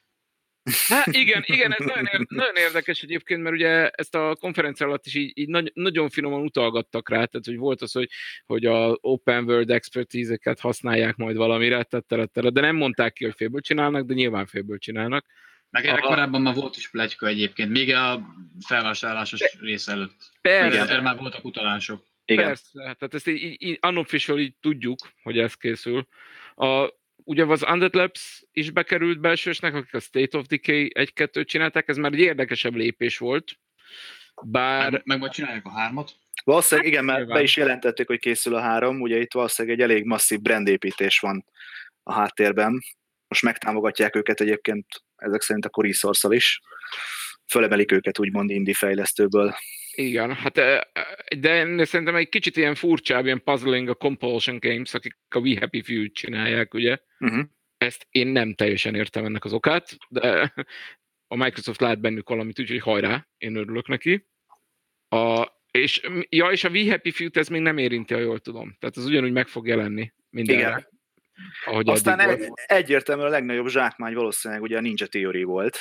[0.88, 5.06] Hát igen, igen, ez nagyon, ér- nagyon érdekes egyébként, mert ugye ezt a konferencia alatt
[5.06, 8.08] is így, így nagy, nagyon finoman utalgattak rá, tehát hogy volt az, hogy,
[8.46, 13.60] hogy a open world expertise-eket használják majd valamire, tettelettere, de nem mondták ki, hogy félből
[13.60, 15.26] csinálnak, de nyilván félből csinálnak.
[15.70, 18.20] Meg erre korábban már volt is pletyka egyébként, még a
[18.66, 20.30] felvásárlásos rész előtt.
[20.40, 22.04] Persze, Igen, erre már voltak utalások.
[22.24, 22.44] Igen.
[22.44, 26.06] Persze, tehát ezt így, így unofficial így tudjuk, hogy ez készül.
[26.54, 26.88] A,
[27.24, 31.96] ugye az Undead Labs is bekerült belsősnek, akik a State of Decay 1-2-t csinálták, ez
[31.96, 33.58] már egy érdekesebb lépés volt.
[34.44, 36.16] Bár Meg, meg majd csinálják a hármat.
[36.44, 37.36] Valószínűleg igen, mert nyilván.
[37.36, 41.44] be is jelentették, hogy készül a három, ugye itt valószínűleg egy elég masszív brandépítés van
[42.02, 42.82] a háttérben.
[43.28, 44.86] Most megtámogatják őket egyébként
[45.16, 46.60] ezek szerint a resource is.
[47.46, 49.54] Fölemelik őket úgymond indie fejlesztőből.
[49.94, 50.54] Igen, hát
[51.40, 55.58] de ennél szerintem egy kicsit ilyen furcsább, ilyen puzzling a Compulsion Games, akik a We
[55.58, 56.98] Happy Few-t csinálják, ugye.
[57.18, 57.44] Uh-huh.
[57.78, 60.52] Ezt én nem teljesen értem ennek az okát, de
[61.26, 64.26] a Microsoft lát bennük valamit, úgyhogy hajrá, én örülök neki.
[65.08, 68.76] A, és, ja, és a We Happy Few-t ez még nem érinti, ha jól tudom.
[68.78, 70.60] Tehát ez ugyanúgy meg fog jelenni mindenre.
[70.60, 70.88] Igen.
[71.64, 75.78] Ahogy Aztán egy, egyértelműen a legnagyobb zsákmány valószínűleg ugye a Ninja Theory volt,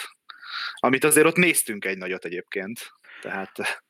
[0.75, 2.91] amit azért ott néztünk egy nagyot egyébként.
[3.21, 3.83] Tehát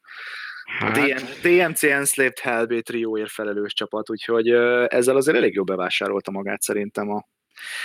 [0.80, 4.50] Hát, DM, DMC Enslaved Hellbait trióért felelős csapat, úgyhogy
[4.88, 7.28] ezzel azért elég jól bevásárolta magát szerintem a...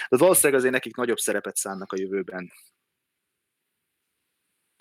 [0.09, 2.53] De valószínűleg azért nekik nagyobb szerepet szánnak a jövőben.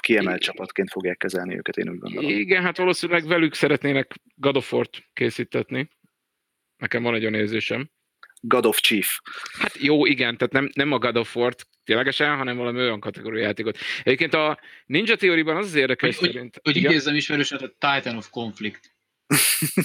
[0.01, 0.53] Kiemelt Igen.
[0.53, 2.29] csapatként fogják kezelni őket, én úgy gondolom.
[2.29, 5.89] igen, hát valószínűleg velük szeretnének God of War-t készítetni.
[6.77, 7.89] Nekem van egy olyan érzésem.
[8.47, 9.07] God of Chief.
[9.59, 13.43] Hát jó, igen, tehát nem, nem a God of War-t ténylegesen, hanem valami olyan kategóriai
[13.43, 13.77] játékot.
[14.03, 16.59] Egyébként a Ninja Theory-ban az az érdekes Hogy- szerint.
[16.63, 18.93] Hogy igen, idézzem ismerősen, a Titan of Conflict.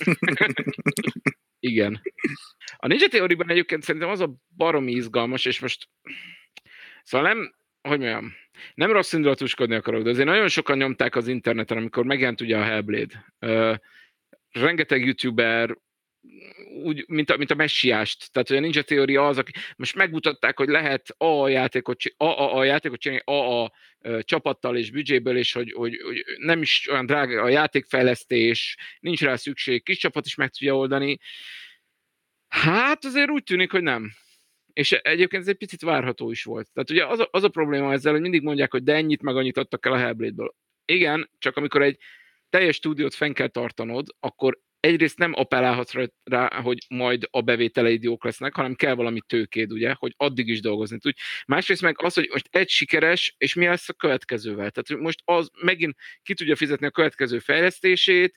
[1.58, 2.00] igen.
[2.76, 5.88] A Ninja Theory-ban egyébként szerintem az a baromi izgalmas, és most
[7.02, 8.32] szóval nem, hogy mondjam,
[8.74, 12.62] nem rossz indulatúskodni akarok, de azért nagyon sokan nyomták az interneten, amikor megjelent ugye a
[12.62, 13.32] Hellblade.
[13.40, 13.76] Uh,
[14.50, 15.76] rengeteg youtuber,
[16.82, 18.32] úgy, mint a, mint a messiást.
[18.32, 22.24] Tehát, hogy a Ninja Theory az, aki most megmutatták, hogy lehet a játékot, csi- a,
[22.24, 26.62] a, a játékot csinálni a, a, ö, csapattal és büdzséből, és hogy, hogy, hogy, nem
[26.62, 31.18] is olyan drága a játékfejlesztés, nincs rá szükség, kis csapat is meg tudja oldani.
[32.48, 34.10] Hát azért úgy tűnik, hogy nem.
[34.72, 36.68] És egyébként ez egy picit várható is volt.
[36.72, 39.36] Tehát ugye az a, az a probléma ezzel, hogy mindig mondják, hogy de ennyit meg
[39.36, 40.54] annyit adtak el a Hellblade-ből.
[40.84, 41.98] Igen, csak amikor egy
[42.48, 45.92] teljes stúdiót fenn kell tartanod, akkor egyrészt nem appellálhatsz
[46.24, 50.60] rá- hogy majd a bevételeid jók lesznek, hanem kell valami tőkéd, ugye, hogy addig is
[50.60, 51.20] dolgozni tudj.
[51.46, 54.70] Másrészt meg az, hogy most egy sikeres, és mi lesz a következővel.
[54.70, 58.36] Tehát most az megint ki tudja fizetni a következő fejlesztését,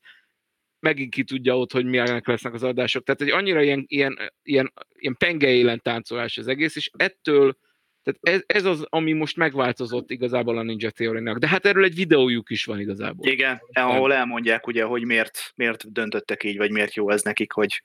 [0.79, 3.03] megint ki tudja ott, hogy milyenek lesznek az adások.
[3.03, 7.57] Tehát egy annyira ilyen, ilyen, ilyen, ilyen penge élen táncolás az egész, és ettől
[8.03, 11.95] tehát ez, ez az, ami most megváltozott igazából a Ninja theory De hát erről egy
[11.95, 13.31] videójuk is van igazából.
[13.31, 17.81] Igen, ahol elmondják ugye, hogy miért, miért döntöttek így, vagy miért jó ez nekik, hogy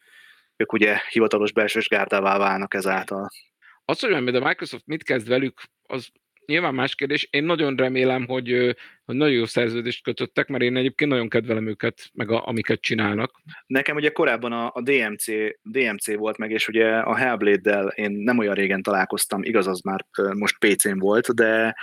[0.57, 3.29] ők ugye hivatalos belsős gárdává válnak ezáltal.
[3.85, 6.09] Az, hogy majd a Microsoft mit kezd velük, az
[6.49, 7.29] nyilván más kérdés.
[7.31, 12.11] Én nagyon remélem, hogy, hogy nagyon jó szerződést kötöttek, mert én egyébként nagyon kedvelem őket,
[12.13, 13.41] meg a, amiket csinálnak.
[13.67, 15.25] Nekem ugye korábban a, a DMC,
[15.63, 20.07] DMC volt meg, és ugye a Hellblade-del én nem olyan régen találkoztam, igaz, az már
[20.33, 21.77] most PC-n volt, de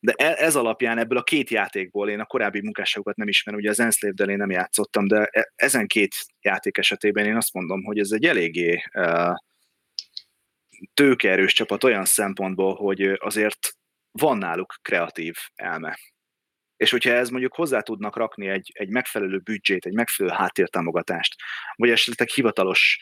[0.00, 3.70] de e- ez alapján ebből a két játékból, én a korábbi munkásságokat nem ismerem, ugye
[3.70, 7.98] az Enslaved-del én nem játszottam, de e- ezen két játék esetében én azt mondom, hogy
[7.98, 9.34] ez egy eléggé uh,
[10.94, 13.75] tőkeerős csapat olyan szempontból, hogy azért
[14.18, 15.98] van náluk kreatív elme.
[16.76, 21.34] És hogyha ez mondjuk hozzá tudnak rakni egy, egy megfelelő büdzsét, egy megfelelő háttértámogatást,
[21.74, 22.98] vagy esetleg hivatalos,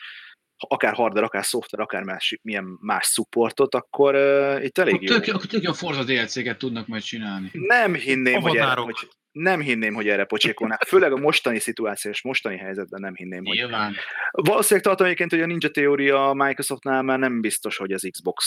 [0.57, 5.17] akár hardware, akár szoftver, akár más, milyen más supportot, akkor uh, itt elég Akkor jó.
[5.17, 7.49] tök, akkor tök jó Forza DLC-ket tudnak majd csinálni.
[7.53, 8.95] Nem hinném, hogy erre, hogy
[9.31, 10.83] nem hinném, hogy erre pocsékolnák.
[10.83, 13.55] Főleg a mostani szituáció és mostani helyzetben nem hinném, hogy...
[13.57, 13.95] Nyilván.
[14.31, 18.45] Valószínűleg tartom egyébként, hogy a Ninja Theory a Microsoftnál már nem biztos, hogy az Xbox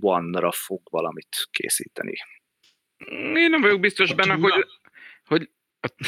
[0.00, 2.14] One-ra fog valamit készíteni.
[3.34, 4.54] Én nem vagyok biztos A benne, túra?
[4.54, 4.66] hogy,
[5.24, 5.50] hogy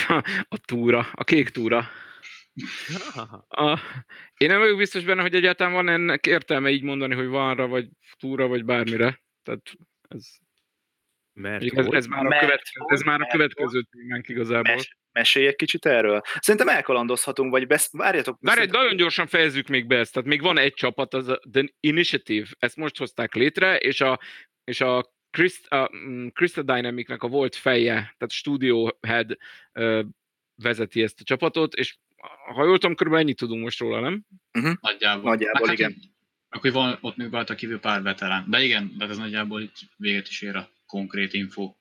[0.09, 1.88] a, a túra, a kék túra.
[3.48, 3.81] A,
[4.36, 7.89] én nem vagyok biztos benne, hogy egyáltalán van ennek értelme így mondani, hogy vanra, vagy
[8.18, 9.22] túra, vagy bármire.
[9.43, 9.72] Tehát
[10.09, 10.26] ez,
[11.32, 14.74] Mert ez, ez, már, a Mert következő, ez már a következő témánk igazából.
[14.74, 16.20] Mes- mesélj egy kicsit erről.
[16.40, 17.93] Szerintem elkalandozhatunk, vagy besz...
[17.93, 18.39] várjatok.
[18.40, 20.12] Várj, szerintem- nagyon gyorsan fejezzük még be ezt.
[20.12, 24.20] Tehát még van egy csapat, az a The Initiative, ezt most hozták létre, és a,
[24.64, 29.36] és a Christ, a, mm, Crystal a volt feje, tehát Studio Head,
[29.72, 30.02] ö,
[30.62, 31.97] vezeti ezt a csapatot, és
[32.55, 34.22] ha jól tudom, körülbelül ennyit tudunk most róla, nem?
[34.80, 35.30] Nagyjából.
[35.30, 35.92] Nagyjából, Hát, igen.
[35.92, 36.09] hogy-
[36.48, 38.44] Akkor van ott még rajta kívül pár veterán.
[38.48, 41.74] De igen, de ez nagyjából itt véget is ér a konkrét info.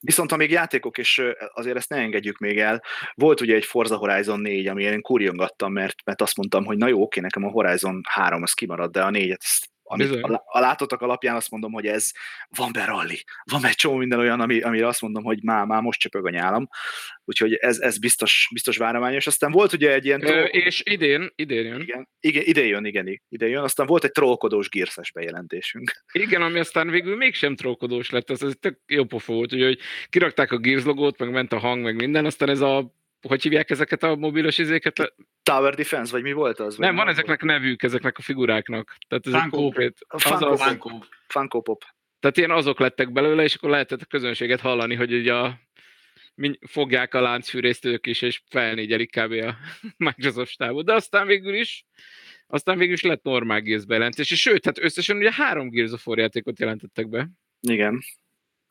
[0.00, 1.22] Viszont amíg játékok, és
[1.52, 2.82] azért ezt ne engedjük még el,
[3.14, 6.88] volt ugye egy Forza Horizon 4, ami én kurjongattam, mert, mert azt mondtam, hogy na
[6.88, 10.60] jó, oké, nekem a Horizon 3 az kimarad, de a 4-et, ezt- amit a, a
[10.60, 12.10] látottak alapján azt mondom, hogy ez
[12.48, 15.82] van be rally, van egy csomó minden olyan, ami, amire azt mondom, hogy már, már
[15.82, 16.68] most csöpög a nyálam,
[17.24, 19.26] úgyhogy ez, ez biztos, biztos várományos.
[19.26, 20.26] Aztán volt ugye egy ilyen...
[20.26, 21.80] Ö, és idén, idén jön.
[21.80, 23.62] igen, igen, ide jön, igen, ide jön.
[23.62, 25.90] Aztán volt egy trollkodós gírszes bejelentésünk.
[26.12, 29.78] Igen, ami aztán végül mégsem trókodós lett, ez, ez tök jó pofa volt, ugye, hogy
[30.08, 32.96] kirakták a Gears logót, meg ment a hang, meg minden, aztán ez a,
[33.28, 35.14] hogy hívják ezeket a mobilos izéket?
[35.42, 36.76] Tower Defense, vagy mi volt az?
[36.76, 37.16] Nem, van volt?
[37.16, 38.96] ezeknek nevük, ezeknek a figuráknak.
[39.08, 39.56] Tehát ez Funko.
[39.56, 40.68] konkrét, Funko az- Pop.
[40.68, 40.98] Funko.
[41.28, 41.84] Funko Pop.
[42.20, 45.58] tehát ilyen azok lettek belőle, és akkor lehetett a közönséget hallani, hogy ugye a,
[46.34, 49.32] min- fogják a láncfűrészt ők is, és felnégyelik kb.
[49.32, 49.56] a
[49.96, 50.84] Microsoft stábot.
[50.84, 51.84] De aztán végül is
[52.50, 56.06] aztán végül is lett normál Gears bejelentés, és sőt, hát összesen ugye három Gears of
[56.06, 57.28] War játékot jelentettek be.
[57.60, 57.98] Igen.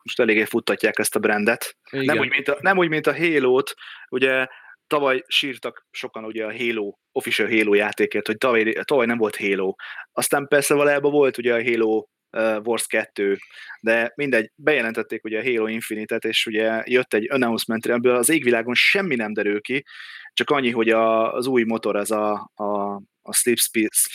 [0.08, 1.76] Most eléggé futtatják ezt a brandet.
[1.90, 2.04] Igen.
[2.04, 3.74] Nem úgy, mint a, nem úgy, mint a Halo-t,
[4.08, 4.46] ugye
[4.86, 9.74] tavaly sírtak sokan ugye a Halo, official Halo játékért, hogy tavaly, tavaly nem volt Halo.
[10.12, 13.36] Aztán persze valójában volt ugye a Halo uh, Wars 2,
[13.80, 18.74] de mindegy, bejelentették ugye a Halo Infinite-et, és ugye jött egy announcement, ebből az égvilágon
[18.74, 19.84] semmi nem derül ki,
[20.32, 24.08] csak annyi, hogy a, az új motor, az a, a, a Sleep Space,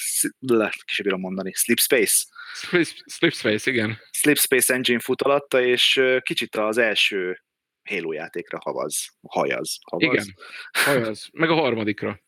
[0.69, 3.99] ki sem bírom mondani, Sleep Space, Slip, Slipspace, igen.
[4.11, 7.37] Sleep Space Engine fut alatta, és kicsit az első
[7.89, 10.13] Halo játékra havaz, hajaz, havaz.
[10.13, 10.25] Igen.
[10.71, 11.29] Hajaz.
[11.33, 12.21] Meg a harmadikra.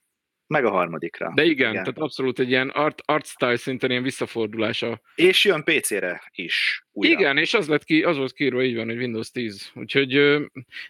[0.48, 1.32] Meg a harmadikra.
[1.36, 1.84] De igen, Igen.
[1.84, 5.02] tehát abszolút egy ilyen art, art style szinten ilyen visszafordulása.
[5.16, 6.86] És jön PC-re is.
[6.92, 7.20] Újra.
[7.20, 9.72] Igen, és az lett ki, az volt kiírva így van, hogy Windows 10.
[9.74, 10.16] Úgyhogy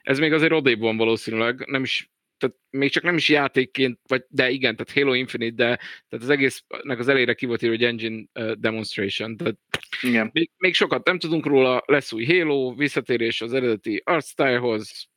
[0.01, 2.09] ez még azért odébb van valószínűleg, nem is
[2.45, 6.30] tehát még csak nem is játékként, vagy de igen, tehát Halo Infinite, de tehát az
[6.30, 9.38] egésznek az elére ki volt írva, hogy Engine uh, Demonstration.
[9.38, 9.57] Tehát
[10.01, 10.30] Igen.
[10.34, 15.09] még, még sokat nem tudunk róla, lesz új Halo, visszatérés az eredeti art stylehoz,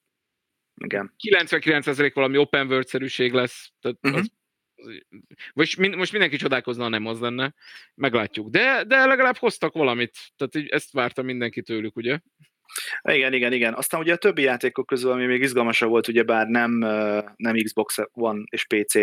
[0.84, 1.14] Igen.
[1.28, 4.14] 99% valami open world-szerűség lesz, tehát Mhm.
[4.14, 4.30] az,
[5.54, 7.54] most, min, most mindenki csodálkozna, ha nem az lenne,
[7.94, 8.48] meglátjuk.
[8.48, 12.20] De, de legalább hoztak valamit, tehát így ezt várta mindenki tőlük, ugye?
[13.02, 13.74] Igen, igen, igen.
[13.74, 16.70] Aztán ugye a többi játékok közül, ami még izgalmasabb volt, ugye bár nem,
[17.36, 18.94] nem Xbox One és PC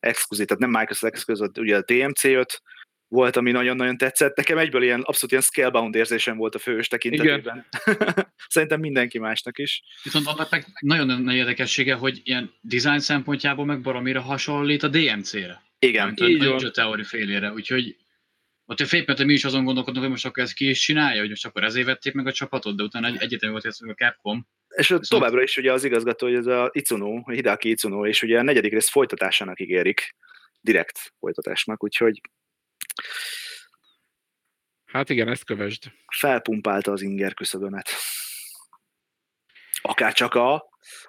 [0.00, 2.62] exkluzív, tehát nem Microsoft exkluzív, ugye a DMC 5
[3.10, 4.36] volt, ami nagyon-nagyon tetszett.
[4.36, 7.66] Nekem egyből ilyen abszolút ilyen scalebound érzésem volt a fős tekintetében.
[8.48, 9.82] Szerintem mindenki másnak is.
[10.02, 15.62] Viszont annak meg nagyon nagy érdekessége, hogy ilyen design szempontjából meg baromira hasonlít a DMC-re.
[15.78, 16.54] Igen, a így van.
[16.54, 17.96] Ninja Theory félére, úgyhogy
[18.70, 21.46] ott félpente mi is azon gondolkodunk, hogy most akkor ezt ki is csinálja, hogy most
[21.46, 24.46] akkor ezért vették meg a csapatot, de utána egy egyetem volt ez a Capcom.
[24.68, 28.38] És ott továbbra is ugye az igazgató, hogy ez a Itsuno, Hideaki Itsuno, és ugye
[28.38, 30.14] a negyedik rész folytatásának ígérik,
[30.60, 32.20] direkt folytatásnak, úgyhogy
[34.84, 35.82] Hát igen, ezt kövesd.
[36.18, 37.90] felpumpálta az inger küszöbömet.
[39.82, 40.54] Akár csak a,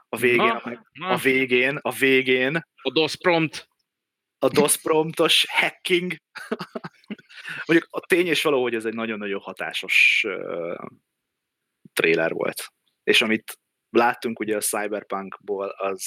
[0.09, 1.07] a végén, Na, a, na.
[1.07, 3.69] a végén, a végén, A DOS prompt.
[4.43, 6.15] A DOS promptos hacking.
[7.65, 10.85] Mondjuk a tény és való, hogy ez egy nagyon-nagyon hatásos uh,
[11.93, 12.73] trailer volt.
[13.03, 13.59] És amit
[13.89, 16.05] láttunk ugye a Cyberpunkból, az,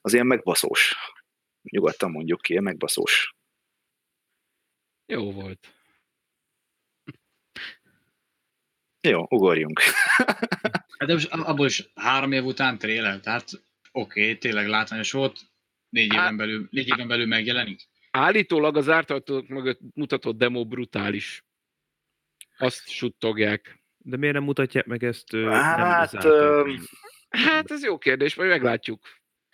[0.00, 0.94] az ilyen megbaszós.
[1.70, 3.34] Nyugodtan mondjuk ki, ilyen megbaszós.
[5.06, 5.74] Jó volt.
[9.00, 9.80] Jó, ugorjunk.
[10.98, 13.50] Hát de most abból is három év után trailer, tehát
[13.92, 15.51] oké, okay, tényleg látványos volt,
[15.92, 17.80] négy éven belül, négy éven belül megjelenik.
[18.10, 21.44] Állítólag az zárt ajtók mögött mutatott demo brutális.
[22.58, 23.82] Azt suttogják.
[23.98, 25.36] De miért nem mutatják meg ezt?
[25.36, 26.74] Hát, nem ö?
[27.28, 29.00] Hát ez jó kérdés, majd meglátjuk.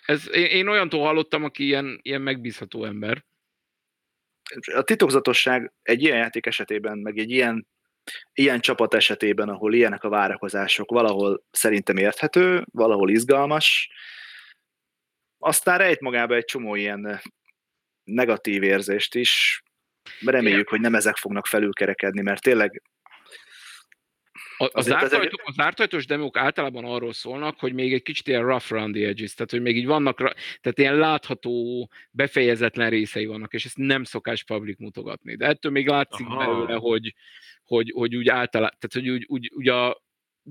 [0.04, 3.24] Ez, én, én olyantól hallottam, aki ilyen, ilyen megbízható ember.
[4.74, 7.68] a titokzatosság egy ilyen játék esetében, meg egy ilyen,
[8.32, 13.90] ilyen csapat esetében, ahol ilyenek a várakozások, valahol szerintem érthető, valahol izgalmas,
[15.38, 17.20] aztán rejt magába egy csomó ilyen
[18.04, 19.62] negatív érzést is.
[20.24, 22.82] Reméljük, hogy nem ezek fognak felülkerekedni, mert tényleg
[24.56, 28.02] A, a, Azért zárt ajtó, a zárt ajtós demók általában arról szólnak, hogy még egy
[28.02, 30.16] kicsit ilyen rough around the edges, tehát hogy még így vannak,
[30.60, 35.36] tehát ilyen látható, befejezetlen részei vannak, és ezt nem szokás public mutogatni.
[35.36, 36.38] De ettől még látszik Aha.
[36.38, 37.14] belőle, hogy,
[37.64, 40.02] hogy, hogy úgy általában, tehát hogy úgy, úgy, úgy a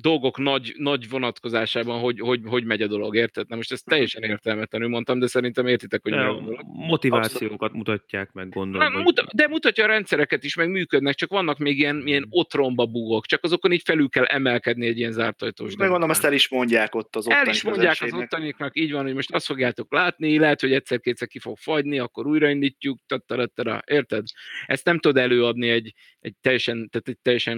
[0.02, 3.48] dolgok nagy, nagy vonatkozásában, hogy, hogy, hogy megy a dolog, érted?
[3.48, 6.62] Na most ezt teljesen értelmetlenül mondtam, de szerintem értitek, hogy De mire a gondolok.
[6.64, 8.88] motivációkat mutatják meg, gondolom.
[8.88, 12.26] Nem, hogy- muta, de mutatja a rendszereket is, meg működnek, csak vannak még ilyen, ilyen
[12.30, 16.26] otromba bugok, csak azokon így felül kell emelkedni egy ilyen zárt ajtós Meg gondolom, ezt
[16.26, 19.34] el is mondják ott az ottani el is mondják az ottaniknak, így van, hogy most
[19.34, 24.26] azt fogjátok látni, lehet, hogy egyszer-kétszer ki fog fagyni, akkor újraindítjuk, tattarattara, érted?
[24.66, 27.58] Ezt nem tud előadni egy, egy, teljesen, tehát egy teljesen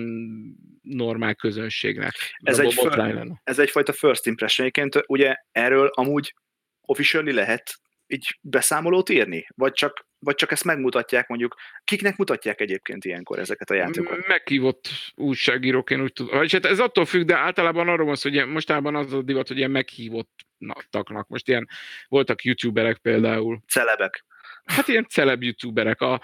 [0.82, 2.14] normál közönségnek.
[2.38, 3.34] Ez egy föl-.
[3.44, 6.34] Ez egyfajta first impressionként, ugye erről amúgy
[6.82, 9.48] officially lehet így beszámolót írni?
[9.56, 14.28] Vagy csak, vagy csak ezt megmutatják mondjuk, kiknek mutatják egyébként ilyenkor ezeket a játékokat?
[14.28, 16.38] Meghívott újságírók, én úgy tudom.
[16.38, 19.48] Vagyis hát ez attól függ, de általában arról van szó, hogy mostában az a divat,
[19.48, 21.28] hogy ilyen meghívottaknak.
[21.28, 21.68] Most ilyen
[22.08, 23.62] voltak youtuberek például.
[23.68, 24.26] Celebek.
[24.64, 26.02] Hát ilyen celeb youtuberek.
[26.02, 26.22] A,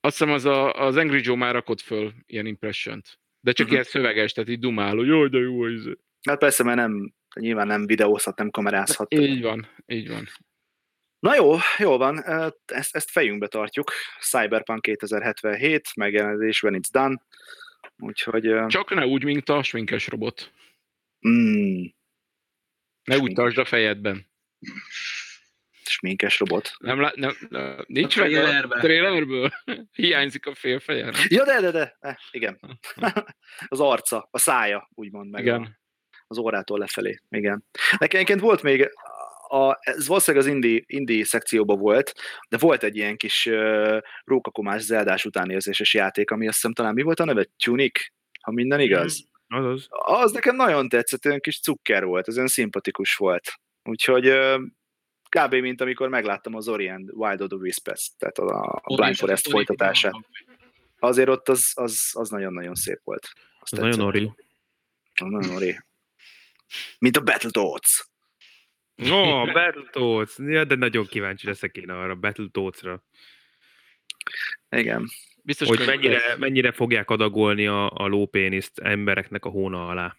[0.00, 3.18] azt hiszem az, a, az Angry Joe már rakott föl ilyen impression-t.
[3.40, 3.74] De csak Mhm.
[3.74, 5.82] ilyen szöveges, tehát így dumál, hogy jaj, de jó ez.
[6.28, 9.14] Hát persze, mert nem, nyilván nem videózhat, nem kamerázhat.
[9.14, 10.28] Így van, így van.
[11.18, 12.24] Na jó, jó van,
[12.64, 13.90] ezt, ezt fejünkbe tartjuk.
[14.20, 17.22] Cyberpunk 2077, megjelenés, when it's done.
[17.98, 20.52] Úgyhogy, Csak ne úgy, mint a sminkes robot.
[21.28, 21.82] mm,
[23.04, 23.36] Ne úgy Smink.
[23.36, 24.26] tartsd a fejedben.
[25.88, 26.70] Sminkes robot.
[26.78, 29.50] Nem, lá- nem, nem nincs A meg a trailerből.
[29.92, 31.12] Hiányzik a fél feje.
[31.28, 32.58] Ja, de, de, de, eh, igen.
[33.68, 35.40] az arca, a szája, úgymond meg.
[35.40, 35.78] A, Igen.
[36.26, 37.64] az órától lefelé, igen.
[37.98, 38.90] Nekem egyébként volt még,
[39.48, 42.12] a, ez valószínűleg az indie, indie szekcióban volt,
[42.48, 47.02] de volt egy ilyen kis uh, rókakomás zeldás utánérzéses játék, ami azt hiszem talán mi
[47.02, 47.46] volt a neve?
[47.64, 48.00] Tunic?
[48.42, 49.26] Ha minden igaz.
[49.48, 49.86] Azaz.
[49.90, 53.52] Az nekem nagyon tetszett, olyan kis cukker volt, ez olyan szimpatikus volt.
[53.82, 54.60] Úgyhogy uh,
[55.28, 55.54] kb.
[55.54, 60.14] mint amikor megláttam az Orient Wild of the Wisps, tehát a, a Blind Forest folytatását.
[60.98, 63.28] Azért ott az, az, az nagyon-nagyon szép volt.
[63.60, 64.32] Azt Ez nagyon ori.
[65.14, 65.78] Az nagyon ori.
[66.98, 68.08] Mint a Battletoads.
[69.10, 70.38] Ó, oh, Battletoads.
[70.38, 73.04] Ja, de nagyon kíváncsi leszek én arra, Battletoads-ra.
[74.70, 75.08] Igen.
[75.42, 80.16] Biztos, Hogy hogy mennyire, mennyire fogják adagolni a, a lópéniszt embereknek a hóna alá,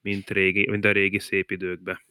[0.00, 2.04] mint, régi, mint a régi szép időkbe.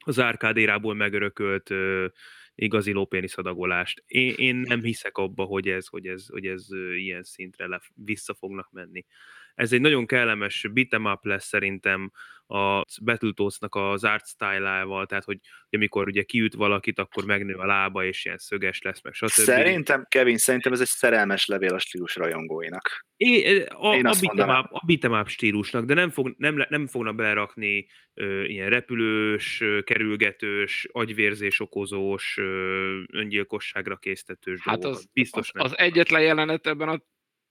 [0.00, 2.06] Az árkádérából megörökölt ö,
[2.54, 4.04] igazi lópénisz adagolást.
[4.06, 6.66] Én, én nem hiszek abba, hogy ez, hogy ez, hogy ez
[6.96, 9.04] ilyen szintre le, vissza fognak menni.
[9.54, 12.10] Ez egy nagyon kellemes beat'em up lesz szerintem
[12.46, 15.38] a Battletoads-nak az art style-ával, tehát hogy
[15.70, 19.28] amikor ugye kiüt valakit, akkor megnő a lába, és ilyen szöges lesz, meg stb.
[19.28, 23.06] Szerintem, Kevin, szerintem ez egy szerelmes levél a stílus rajongóinak.
[23.16, 26.64] É, a, Én a, azt beat'em up, a beat'em up stílusnak, de nem, fog, nem,
[26.68, 35.04] nem fognak belerakni ö, ilyen repülős, ö, kerülgetős, agyvérzés okozós, ö, öngyilkosságra késztetős Hát dolgokat.
[35.04, 35.64] az, Biztos az, nem.
[35.64, 37.02] az egyetlen jelenet ebben a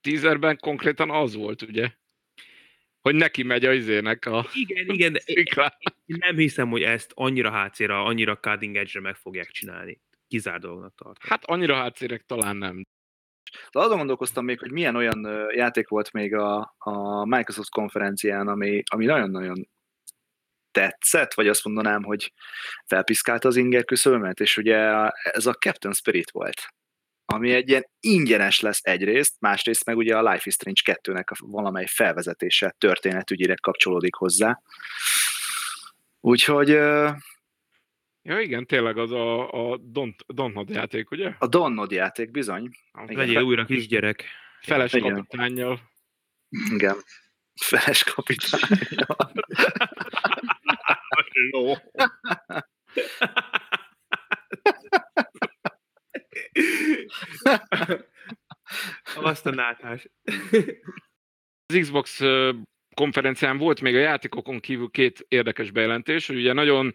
[0.02, 1.90] teaserben konkrétan az volt, ugye?
[3.00, 5.72] Hogy neki megy a izének a Igen, igen, sziklán.
[6.06, 10.00] én nem hiszem, hogy ezt annyira hátszéra, annyira cutting edge-re meg fogják csinálni.
[10.28, 11.30] Kizár dolognak tartom.
[11.30, 12.86] Hát annyira hátszérek talán nem.
[13.72, 18.82] De azon gondolkoztam még, hogy milyen olyan játék volt még a, a Microsoft konferencián, ami,
[18.86, 19.68] ami nagyon-nagyon
[20.70, 22.32] tetszett, vagy azt mondanám, hogy
[22.86, 24.76] felpiszkálta az inger küszöbömet, és ugye
[25.12, 26.66] ez a Captain Spirit volt,
[27.32, 31.36] ami egy ilyen ingyenes lesz egyrészt, másrészt meg ugye a Life is Strange 2-nek a
[31.38, 34.60] valamely felvezetése történetügyileg kapcsolódik hozzá.
[36.20, 36.68] Úgyhogy
[38.24, 41.34] Ja igen, tényleg az a, a Don't, Don't játék, ugye?
[41.38, 44.24] a Donnod játék bizony, A Legyél újra kisgyerek.
[44.60, 45.14] feles Igen.
[45.14, 45.80] kapitánnyal.
[46.70, 46.96] igen,
[47.60, 48.60] feles kapitány.
[51.50, 51.76] Ló.
[59.14, 60.08] Azt a nátás.
[61.66, 62.20] Az Xbox
[62.94, 66.94] konferencián volt még a játékokon kívül két érdekes bejelentés, hogy ugye nagyon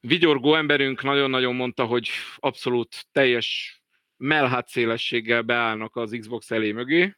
[0.00, 3.80] vigyorgó emberünk nagyon-nagyon mondta, hogy abszolút teljes
[4.16, 7.16] melhát szélességgel beállnak az Xbox elé mögé,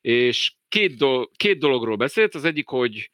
[0.00, 3.10] és két, do- két dologról beszélt, az egyik, hogy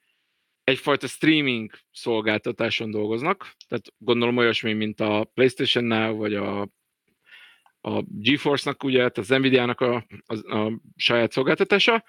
[0.64, 6.68] egyfajta streaming szolgáltatáson dolgoznak, tehát gondolom olyasmi, mint a PlayStation-nál, vagy a,
[7.85, 12.05] a GeForce-nak, ugye, tehát az Nvidia-nak a, a, a saját szolgáltatása,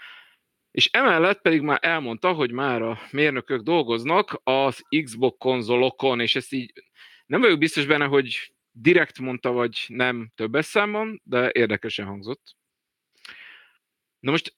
[0.72, 6.54] és emellett pedig már elmondta, hogy már a mérnökök dolgoznak az Xbox konzolokon, és ezt
[6.54, 6.74] így
[7.26, 12.56] nem vagyok biztos benne, hogy direkt mondta, vagy nem többes számban, de érdekesen hangzott.
[14.20, 14.56] Na most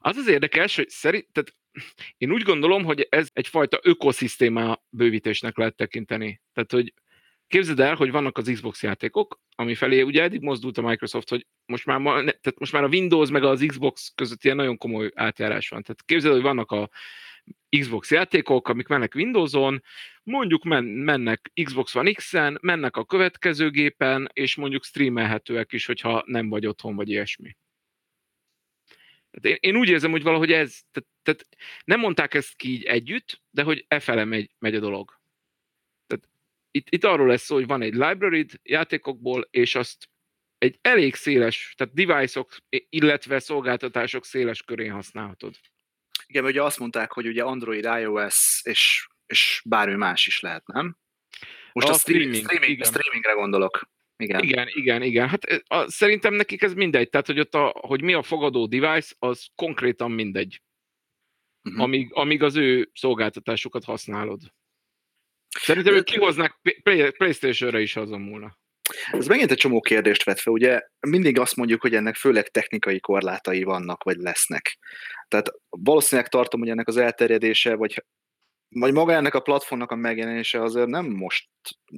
[0.00, 1.54] az az érdekes, hogy szerint, tehát
[2.16, 6.40] én úgy gondolom, hogy ez egyfajta ökoszisztéma bővítésnek lehet tekinteni.
[6.52, 6.92] Tehát, hogy
[7.54, 11.46] képzeld el, hogy vannak az Xbox játékok, ami felé ugye eddig mozdult a Microsoft, hogy
[11.66, 14.76] most már, ma, ne, tehát most már a Windows meg az Xbox között ilyen nagyon
[14.76, 15.82] komoly átjárás van.
[15.82, 16.90] Tehát képzeld, hogy vannak a
[17.78, 19.82] Xbox játékok, amik mennek Windows-on,
[20.22, 26.22] mondjuk men, mennek Xbox One X-en, mennek a következő gépen, és mondjuk streamelhetőek is, hogyha
[26.26, 27.56] nem vagy otthon, vagy ilyesmi.
[29.30, 31.48] Tehát én, én úgy érzem, hogy valahogy ez, tehát, tehát
[31.84, 35.22] nem mondták ezt ki így együtt, de hogy e fele megy, megy a dolog.
[36.76, 40.08] Itt, itt arról lesz szó, hogy van egy library játékokból, és azt
[40.58, 42.56] egy elég széles, tehát device-ok,
[42.88, 45.54] illetve szolgáltatások széles körén használhatod.
[46.26, 50.96] Igen, ugye azt mondták, hogy ugye Android, iOS és, és bármi más is lehet, nem?
[51.72, 52.88] Most a, A streaming, streaming, igen.
[52.88, 53.90] streamingre gondolok.
[54.16, 54.42] Igen.
[54.42, 55.28] Igen, igen, igen.
[55.28, 57.08] Hát eh, a, szerintem nekik ez mindegy.
[57.08, 60.62] Tehát, hogy, ott a, hogy mi a fogadó device, az konkrétan mindegy.
[61.62, 61.80] Mhm.
[61.80, 64.40] Amíg, amíg az ő szolgáltatásukat használod.
[65.48, 66.04] Szerintem ők
[66.82, 68.58] Play- Playstation-re is azon múlna.
[69.12, 73.00] Ez megint egy csomó kérdést vet fel, ugye mindig azt mondjuk, hogy ennek főleg technikai
[73.00, 74.78] korlátai vannak, vagy lesznek.
[75.28, 78.04] Tehát valószínűleg tartom, hogy ennek az elterjedése, vagy,
[78.68, 81.48] vagy maga ennek a platformnak a megjelenése azért nem most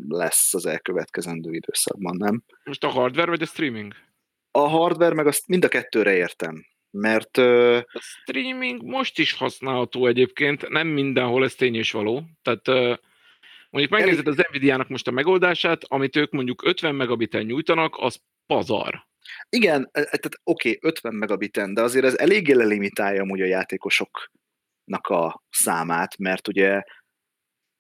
[0.09, 2.43] lesz az elkövetkezendő időszakban, nem?
[2.65, 3.95] Most a hardware vagy a streaming?
[4.51, 10.69] A hardware meg azt mind a kettőre értem, mert A streaming most is használható egyébként,
[10.69, 12.23] nem mindenhol ez tény és való.
[12.43, 12.95] Tehát ö,
[13.77, 19.07] mondjuk megnézed az Nvidia-nak most a megoldását, amit ők mondjuk 50 megabiten nyújtanak, az pazar.
[19.49, 23.45] igen, e- e- tehát oké, okay, 50 megabiten, de azért ez eléggé lelimitálja amúgy a
[23.45, 26.83] játékosoknak a számát, mert ugye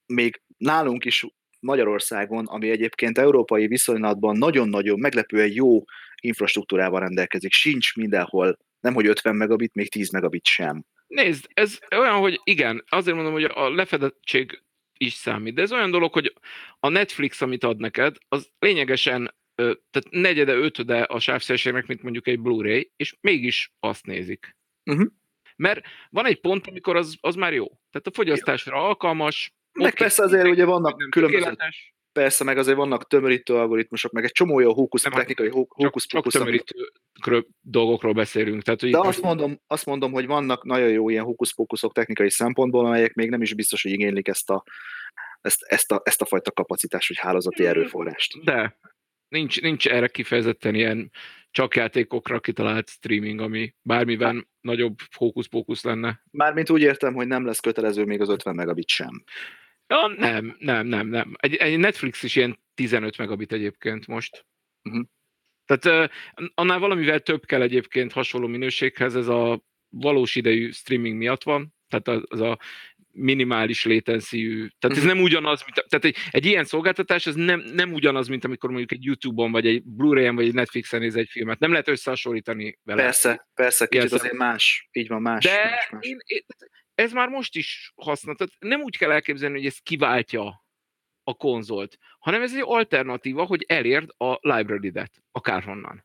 [0.06, 1.26] még nálunk is
[1.60, 5.84] Magyarországon, ami egyébként európai viszonylatban nagyon-nagyon meglepően jó
[6.20, 10.84] infrastruktúrával rendelkezik, sincs mindenhol, nem hogy 50 megabit, még 10 megabit sem.
[11.06, 14.65] Nézd, ez olyan, hogy igen, azért mondom, hogy a lefedettség
[14.96, 16.34] is számít, de ez olyan dolog, hogy
[16.80, 22.40] a Netflix, amit ad neked, az lényegesen tehát negyede, ötöde a sávszélségnek, mint mondjuk egy
[22.40, 24.56] Blu-ray, és mégis azt nézik.
[24.82, 25.06] Mhm.
[25.56, 27.66] Mert van egy pont, amikor az, az már jó.
[27.66, 29.54] Tehát a fogyasztásra alkalmas.
[29.72, 31.56] Meg oké, persze azért ugye vannak különböző,
[32.16, 35.84] persze meg azért vannak tömörítő algoritmusok, meg egy csomó jó hókusz, Nem, technikai hó- csak,
[35.84, 36.92] hókusz csak ami- tömörítő
[37.60, 38.62] dolgokról beszélünk.
[38.62, 42.86] Tehát, hogy De azt mondom, azt mondom, hogy vannak nagyon jó ilyen hókusz-pókuszok technikai szempontból,
[42.86, 44.64] amelyek még nem is biztos, hogy igénylik ezt a,
[45.40, 47.66] ezt, ezt a, ezt a fajta kapacitást, vagy hálózati Mm.
[47.66, 48.44] erőforrást.
[48.44, 48.78] De
[49.28, 51.10] nincs, nincs erre kifejezetten ilyen
[51.50, 56.22] csak játékokra kitalált streaming, ami bármiben nagyobb fókusz-pókusz lenne.
[56.30, 59.24] Mármint úgy értem, hogy nem lesz kötelező még az 50 megabit sem.
[59.88, 61.34] Ja, nem, nem, nem, nem.
[61.36, 64.46] Egy, egy Netflix is ilyen 15 megabit egyébként most.
[64.82, 65.00] Mhm.
[65.64, 71.42] Tehát uh, annál valamivel több kell egyébként hasonló minőséghez, ez a valós idejű streaming miatt
[71.42, 72.58] van, tehát az, az a
[73.12, 75.06] minimális latency tehát ez Mhm.
[75.06, 78.92] nem ugyanaz, mint, tehát egy, egy ilyen szolgáltatás, ez nem, nem ugyanaz, mint amikor mondjuk
[78.92, 81.58] egy YouTube-on, vagy egy Blu-ray-en, vagy egy Netflixen néz egy filmet.
[81.58, 83.02] Nem lehet összehasonlítani vele.
[83.02, 84.88] Persze, persze, kicsit Ilyen azért más.
[84.92, 85.44] Így van, más.
[85.44, 86.06] De más, más.
[86.06, 86.42] én, én,
[86.96, 88.34] ez már most is használ.
[88.34, 90.64] Tehát nem úgy kell elképzelni, hogy ez kiváltja
[91.24, 96.04] a konzolt, hanem ez egy alternatíva, hogy elérd a library-det, akárhonnan.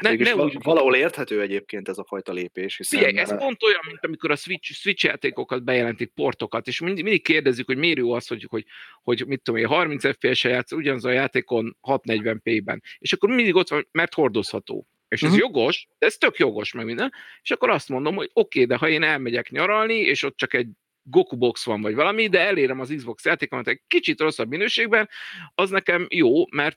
[0.00, 3.80] Ne, ne úgy, valahol érthető egyébként ez a fajta lépés, hiszen Figyelj, ez pont olyan,
[3.86, 8.12] mint amikor a Switch, Switch játékokat bejelentik, portokat, és mindig, mindig kérdezzük, hogy miért jó
[8.12, 8.64] az, hogy, hogy,
[9.02, 12.82] hogy mit tudom én, 30 FPS-e játsz ugyanaz a játékon 640p-ben.
[12.98, 14.86] És akkor mindig ott van, mert hordozható.
[15.12, 15.38] És ez Mhm.
[15.40, 17.12] jogos, de ez tök jogos, meg minden.
[17.42, 20.68] És akkor azt mondom, hogy oké, de ha én elmegyek nyaralni, és ott csak egy
[21.02, 25.08] Goku box van, vagy valami, de elérem az Xbox játékomat egy kicsit rosszabb minőségben,
[25.54, 26.76] az nekem jó, mert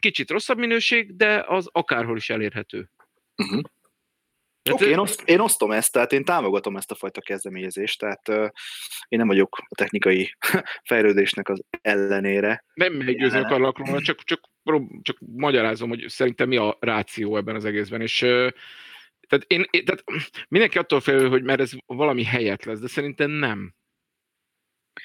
[0.00, 2.88] kicsit rosszabb minőség, de az akárhol is elérhető.
[4.62, 7.98] Tehát Oké, ez- én, oszt, én osztom ezt, tehát én támogatom ezt a fajta kezdeményezést,
[7.98, 8.48] tehát uh,
[9.08, 10.34] én nem vagyok a technikai
[10.90, 12.64] fejlődésnek az ellenére.
[12.74, 14.40] Nem meggyőzni akarlak róla, csak, csak,
[15.02, 18.00] csak magyarázom, hogy szerintem mi a ráció ebben az egészben.
[18.00, 18.18] És
[19.28, 20.04] tehát, én, én, tehát
[20.48, 23.74] mindenki attól fél, hogy mert ez valami helyet lesz, de szerintem nem.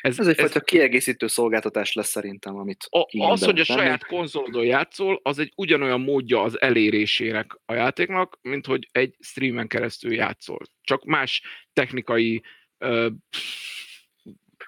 [0.01, 5.19] Ez, Ez egyfajta kiegészítő szolgáltatás lesz szerintem, amit a, az, hogy a saját konzolodon játszol,
[5.23, 10.59] az egy ugyanolyan módja az elérésének a játéknak, mint hogy egy streamen keresztül játszol.
[10.81, 11.41] Csak más
[11.73, 12.43] technikai
[12.77, 13.07] ö,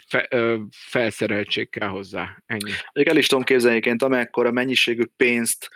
[0.09, 2.43] fe, ö, felszereltség kell hozzá.
[2.45, 2.71] Ennyi.
[2.93, 5.69] Még el is tudom képzelni, egyébként, amekkora mennyiségű pénzt,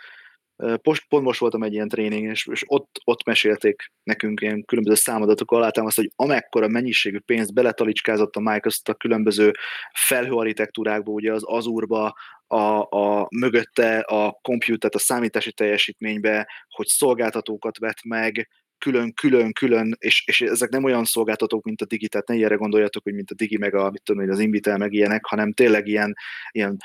[0.82, 4.96] post, pont most voltam egy ilyen tréning, és, és ott, ott mesélték nekünk ilyen különböző
[4.96, 9.52] számadatok alátámaszt, hogy amekkora mennyiségű pénzt beletalicskázott a Microsoft a különböző
[9.92, 12.14] felhőarchitektúrákba, ugye az Azure-ba,
[12.46, 18.48] a, a mögötte a compute, a számítási teljesítménybe, hogy szolgáltatókat vett meg,
[18.84, 22.54] külön, külön, külön, és, és ezek nem olyan szolgáltatók, mint a Digi, tehát ne ilyenre
[22.54, 25.52] gondoljatok, hogy mint a Digi, meg a, mit tudom én, az Invitel, meg ilyenek, hanem
[25.52, 26.14] tényleg ilyen,
[26.50, 26.76] ilyen,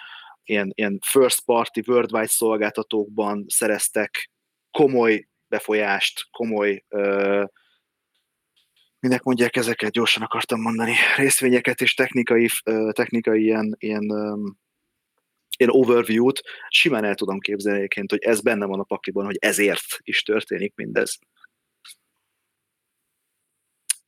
[0.44, 4.32] ilyen, ilyen first party, worldwide szolgáltatókban szereztek
[4.72, 7.44] komoly befolyást, komoly ö,
[9.00, 14.58] minek mondják ezeket, gyorsan akartam mondani, részvényeket és technikai, ö, technikai ilyen, ilyen, öm,
[15.58, 19.86] ilyen overview-t, simán el tudom képzelni egyébként, hogy ez benne van a pakliban, hogy ezért
[20.02, 21.20] is történik mindez.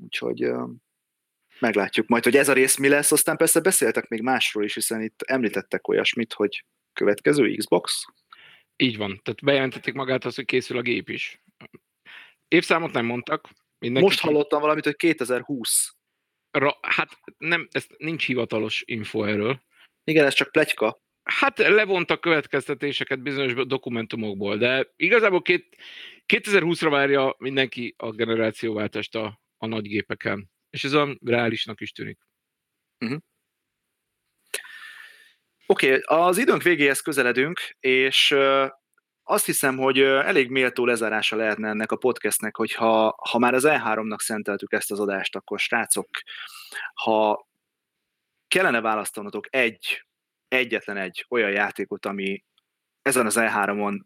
[0.03, 0.51] Úgyhogy
[1.59, 5.01] meglátjuk majd, hogy ez a rész mi lesz, aztán persze beszéltek még másról is, hiszen
[5.01, 8.05] itt említettek olyasmit, hogy következő Xbox,
[8.75, 9.19] Így van.
[9.23, 11.43] Tehát bejelentették magát azt, hogy készül a gép is.
[12.47, 13.49] Évszámot nem mondtak.
[13.79, 15.95] Mindenki Most hallottam valamit, hogy 2020.
[16.51, 19.61] Ra, hát nem, ez nincs hivatalos info erről.
[20.03, 21.01] Igen, ez csak pletyka.
[21.23, 25.77] Hát levontak következtetéseket bizonyos dokumentumokból, de igazából két,
[26.27, 30.49] 2020-ra várja mindenki a generációváltást a, a nagy gépeken.
[30.69, 32.19] És ez olyan reálisnak is tűnik.
[35.65, 38.35] Oké, okay, az időnk végéhez közeledünk, és
[39.23, 44.19] azt hiszem, hogy elég méltó lezárása lehetne ennek a podcastnek, hogyha ha már az E3-nak
[44.19, 46.09] szenteltük ezt az adást, akkor srácok,
[46.93, 47.47] ha
[48.47, 50.05] kellene választanotok egy,
[50.47, 52.43] egyetlen egy olyan játékot, ami
[53.01, 54.01] ezen az E3-on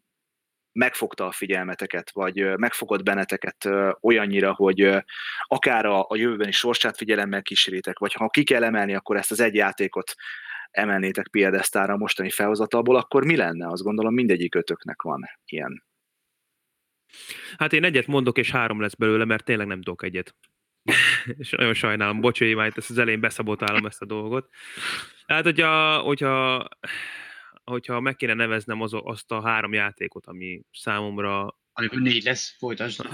[0.76, 3.70] megfogta a figyelmeteket, vagy megfogott benneteket
[4.02, 5.04] olyannyira, hogy
[5.42, 9.40] akár a, a jövőbeni sorsát figyelemmel kíséritek, vagy ha ki kell emelni, akkor ezt az
[9.40, 10.14] egy játékot
[10.72, 13.68] emelnétek piedesztára a mostani felhozatalból, akkor mi lenne?
[13.68, 15.84] Azt gondolom mindegyik ötöknek van ilyen.
[17.58, 20.36] Hát én egyet mondok, és három lesz belőle, mert tényleg nem tudok egyet.
[21.38, 24.50] és nagyon sajnálom, bocs, itt ezt az elején beszabotálom ezt a dolgot.
[25.28, 26.68] Hát, hogyha, hogyha,
[27.66, 33.00] hogyha meg kéne neveznem az, azt a három játékot, ami számomra Amikor négy lesz, folytasd.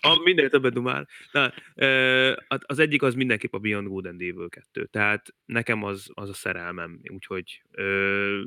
[0.00, 1.08] a, minden többet dumál.
[1.32, 4.84] Na, ö, az egyik az mindenképp a Beyond Good and Evil 2.
[4.84, 7.00] Tehát nekem az, az a szerelmem.
[7.08, 8.42] Úgyhogy ö,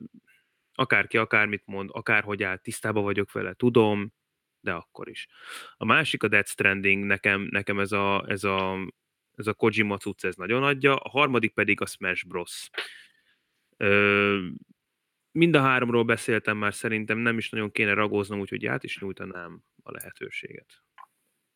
[0.74, 4.14] akárki akármit mond, akárhogy áll, tisztában vagyok vele, tudom,
[4.60, 5.28] de akkor is.
[5.78, 8.78] A másik a Death Stranding, nekem, nekem ez, a, ez, a,
[9.36, 10.96] ez a Kojima cucc, ez nagyon adja.
[10.96, 12.70] A harmadik pedig a Smash Bros.
[15.32, 19.64] Mind a háromról beszéltem már, szerintem nem is nagyon kéne ragoznom, úgyhogy át is nyújtanám
[19.84, 20.84] a lehetőséget.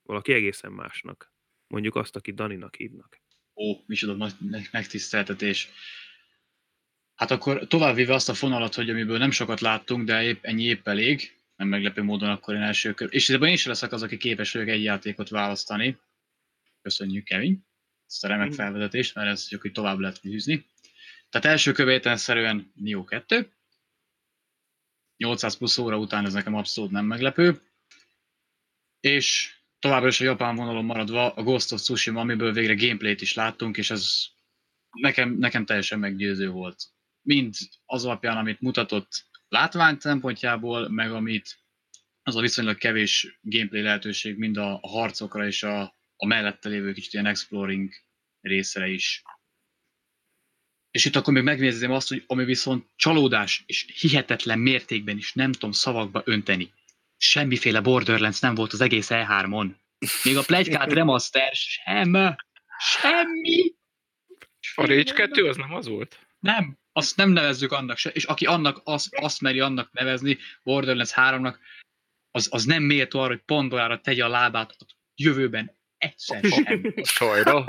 [0.04, 1.34] Valaki egészen másnak.
[1.68, 3.22] Mondjuk azt, aki Daninak hívnak.
[3.56, 5.70] Ó, micsoda nagy meg- megtiszteltetés.
[7.16, 10.88] Hát akkor továbbvéve azt a fonalat, hogy amiből nem sokat láttunk, de épp, ennyi épp
[10.88, 13.08] elég, nem meglepő módon akkor én első kör.
[13.12, 15.98] És ebben én sem leszek az, aki képes vagyok egy játékot választani.
[16.82, 17.68] Köszönjük, Kevin,
[18.08, 20.66] ezt a remek felvezetést, mert ez csak így tovább lehet hűzni.
[21.32, 23.54] Tehát első követelszerűen Nio 2.
[25.18, 27.62] 800 plusz óra után ez nekem abszolút nem meglepő.
[29.00, 33.34] És továbbra is a japán vonalon maradva a Ghost of Tsushima, amiből végre gameplayt is
[33.34, 34.26] láttunk, és ez
[34.90, 36.84] nekem, nekem teljesen meggyőző volt.
[37.22, 37.56] Mind
[37.86, 41.60] az alapján, amit mutatott látvány szempontjából, meg amit
[42.24, 45.82] az a viszonylag kevés gameplay lehetőség mind a harcokra és a,
[46.16, 47.90] a mellette lévő kicsit ilyen exploring
[48.42, 49.24] részre is.
[50.92, 55.52] És itt akkor még megnézném azt, hogy ami viszont csalódás és hihetetlen mértékben is nem
[55.52, 56.74] tudom szavakba önteni.
[57.18, 59.72] Semmiféle Borderlands nem volt az egész E3-on.
[60.24, 62.36] Még a plegykát remaster sem.
[62.80, 63.74] Semmi.
[64.76, 66.28] A Rage 2 az nem az volt?
[66.40, 71.12] Nem, azt nem nevezzük annak se, és aki annak azt, azt meri annak nevezni, Borderlands
[71.16, 71.56] 3-nak,
[72.32, 74.86] az, az nem méltó arra, hogy Pandorára tegye a lábát a
[75.16, 76.94] jövőben egyszer sem.
[77.04, 77.66] Sajra.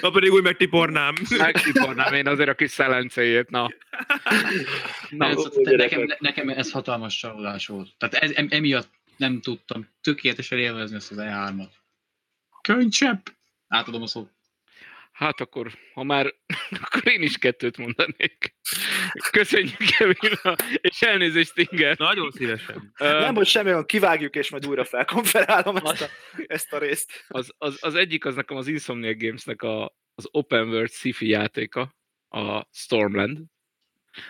[0.00, 1.14] Ha pedig úgy megtipornám.
[1.38, 3.68] Megtipornám én azért a kis szelencéjét, na.
[5.10, 7.88] Na, ez, ó, nekem, nekem ez hatalmas csalódás volt.
[7.98, 11.70] Tehát ez, em, emiatt nem tudtam tökéletesen élvezni ezt az E3-at.
[12.62, 13.26] Könycsepp!
[13.68, 14.30] Átadom a szót.
[15.18, 16.34] Hát akkor, ha már,
[16.82, 18.54] akkor én is kettőt mondanék.
[19.30, 20.38] Köszönjük, Kevin,
[20.80, 21.98] és elnézést, Stinger.
[21.98, 22.92] Nagyon szívesen.
[23.00, 26.06] Ö, Nem, hogy semmi olyan, kivágjuk, és majd újra felkonferálom ezt a,
[26.46, 27.24] ezt a részt.
[27.28, 31.96] Az, az, az egyik az nekem az Insomniac Gamesnek a, az Open World sci-fi játéka,
[32.28, 33.38] a Stormland,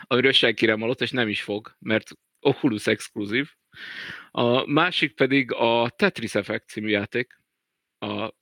[0.02, 2.10] amiről senki nem hallott, és nem is fog, mert
[2.40, 3.50] Oculus exkluzív.
[4.30, 7.40] A másik pedig a Tetris Effect című játék,
[7.98, 8.32] a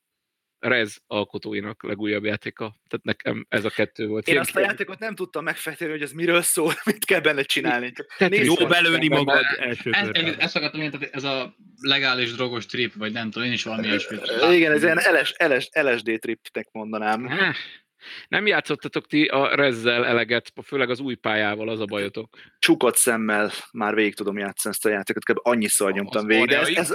[0.68, 2.76] Rez alkotóinak legújabb játéka.
[2.88, 4.28] Tehát nekem ez a kettő volt.
[4.28, 7.92] Én azt a játékot nem tudtam megfejteni, hogy ez miről szól, mit kell benne csinálni.
[7.92, 10.24] Csak Jó belőni magad első Ez, körben.
[10.24, 13.64] ez, ezt akartam mondani, tehát ez a legális drogos trip, vagy nem tudom, én is
[13.64, 14.32] valami ilyesmit.
[14.52, 17.30] Igen, ez ilyen LS, LS, LSD tripnek mondanám.
[18.28, 22.36] Nem játszottatok ti a Rezzel eleget, főleg az új pályával, az a bajotok.
[22.58, 25.38] Csukott szemmel már végig tudom játszani ezt a játékot, kb.
[25.42, 26.48] annyiszor nyomtam végig.
[26.48, 26.94] De ez,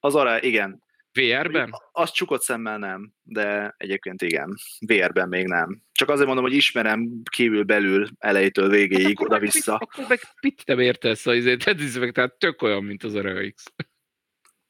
[0.00, 0.82] az arra, igen.
[1.18, 1.74] VR-ben?
[1.92, 4.54] Az csukott szemmel nem, de egyébként igen.
[4.78, 5.82] VR-ben még nem.
[5.92, 9.74] Csak azért mondom, hogy ismerem kívül belül elejétől végéig, oda-vissza.
[9.74, 11.64] Akkor meg mit nem értesz a izét?
[11.64, 13.64] Tehát, tehát tök olyan, mint az Area X.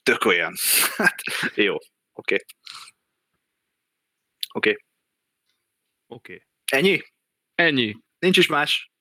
[0.03, 0.55] tök olyan.
[0.97, 1.23] Hát,
[1.55, 2.35] jó, oké.
[2.35, 2.45] Okay.
[4.53, 4.71] Oké.
[4.71, 4.83] Okay.
[6.07, 6.47] Oké.
[6.71, 7.03] Ennyi?
[7.55, 7.97] Ennyi.
[8.19, 8.93] Nincs is más?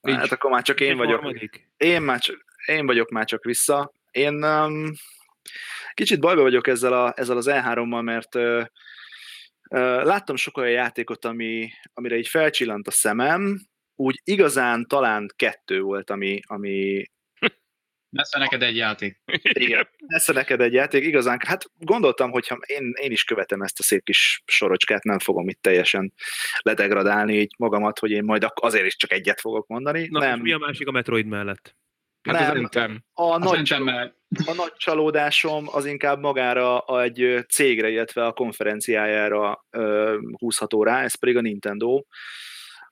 [0.00, 0.18] Nincs.
[0.18, 1.20] Hát akkor már csak én Egy vagyok.
[1.20, 1.70] harmadik.
[1.76, 3.92] Én, már csak, én vagyok már csak vissza.
[4.10, 4.92] Én um,
[5.94, 8.64] kicsit bajba vagyok ezzel, a, ezzel az E3-mal, mert uh,
[9.70, 13.60] uh, láttam sok olyan játékot, ami, amire így felcsillant a szemem,
[13.94, 17.04] úgy igazán talán kettő volt, ami, ami
[18.10, 19.20] Lesz neked egy játék.
[19.64, 23.78] igen, lesz neked egy játék, igazán, hát gondoltam, hogy ha én, én is követem ezt
[23.78, 26.12] a szép kis sorocskát, nem fogom itt teljesen
[26.60, 30.08] ledegradálni így magamat, hogy én majd azért is csak egyet fogok mondani.
[30.10, 31.76] Na, nem, és mi a másik a Metroid mellett?
[32.24, 32.56] Hát az Nem.
[32.56, 33.04] Anthem.
[33.12, 33.72] a Az nagy
[34.46, 41.02] a nagy csalódásom az inkább magára a- egy cégre, illetve a konferenciájára ö, húzható rá,
[41.02, 42.02] ez pedig a Nintendo.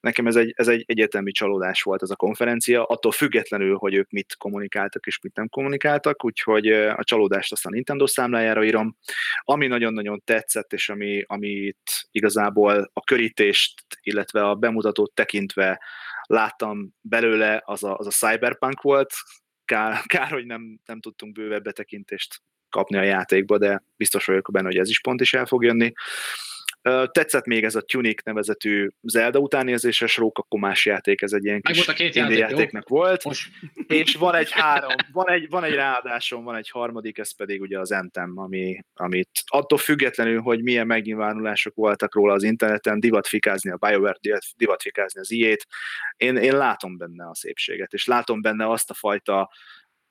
[0.01, 4.11] Nekem ez egy, ez egy egyetemi csalódás volt ez a konferencia, attól függetlenül, hogy ők
[4.11, 8.97] mit kommunikáltak és mit nem kommunikáltak, úgyhogy a csalódást azt a Nintendo számlájára írom.
[9.39, 15.81] Ami nagyon-nagyon tetszett, és ami, amit igazából a körítést, illetve a bemutatót tekintve
[16.33, 19.13] láttam belőle, az a, az a Cyberpunk volt,
[19.65, 24.67] kár, kár hogy nem, nem tudtunk bővebb betekintést kapni a játékba, de biztos vagyok benne,
[24.67, 25.93] hogy ez is pont is el fog jönni.
[26.83, 31.89] Tetszett még ez a Tunic nevezetű Zelda utánérzéses rókakomás játék, ez egy ilyen kis volt
[31.89, 32.49] a két játék, jó?
[32.49, 33.51] játéknak volt, Most
[33.87, 37.79] és van egy három, van egy, van egy ráadásom, van egy harmadik, ez pedig ugye
[37.79, 43.77] az Anthem, ami, amit attól függetlenül, hogy milyen megnyilvánulások voltak róla az interneten, divatfikázni a
[43.77, 45.67] BioWare, divatfikázni az IE-t,
[46.17, 49.51] én, én látom benne a szépséget, és látom benne azt a fajta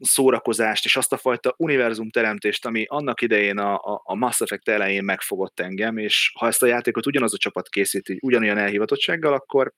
[0.02, 4.69] szórakozást, és azt a fajta univerzum teremtést, ami annak idején a, a, a Mass Effect
[4.69, 9.73] elején megfogott engem, és ha ezt a játékot ugyanaz a csapat készíti, ugyanolyan elhivatottsággal, akkor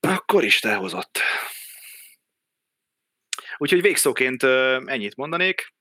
[0.00, 1.18] akkor is elhozott.
[3.56, 4.42] Úgyhogy végszóként
[4.86, 5.72] ennyit mondanék.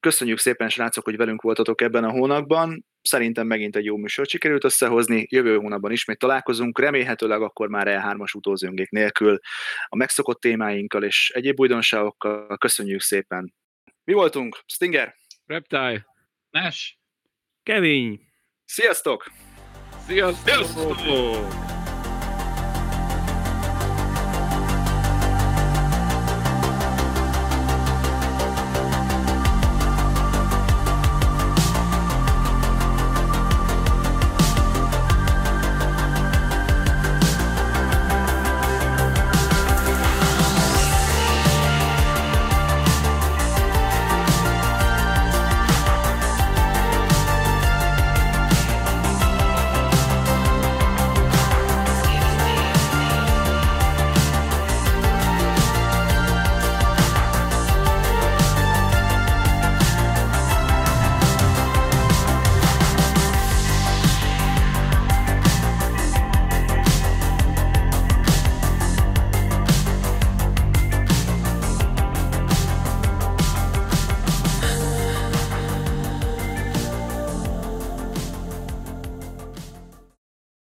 [0.00, 2.86] Köszönjük szépen, srácok, hogy velünk voltatok ebben a hónapban.
[3.02, 5.26] Szerintem megint egy jó műsort sikerült összehozni.
[5.30, 9.38] Jövő hónapban ismét találkozunk, remélhetőleg akkor már E3-as utózöngék nélkül
[9.86, 12.58] a megszokott témáinkkal és egyéb újdonságokkal.
[12.58, 13.54] Köszönjük szépen.
[14.04, 14.58] Mi voltunk?
[14.66, 15.16] Stinger?
[15.46, 16.06] Reptile.
[16.50, 16.96] Nash.
[17.62, 18.20] Kevin!
[18.64, 19.30] Sziasztok!
[20.06, 20.48] Sziasztok!
[20.48, 21.77] Sziasztok!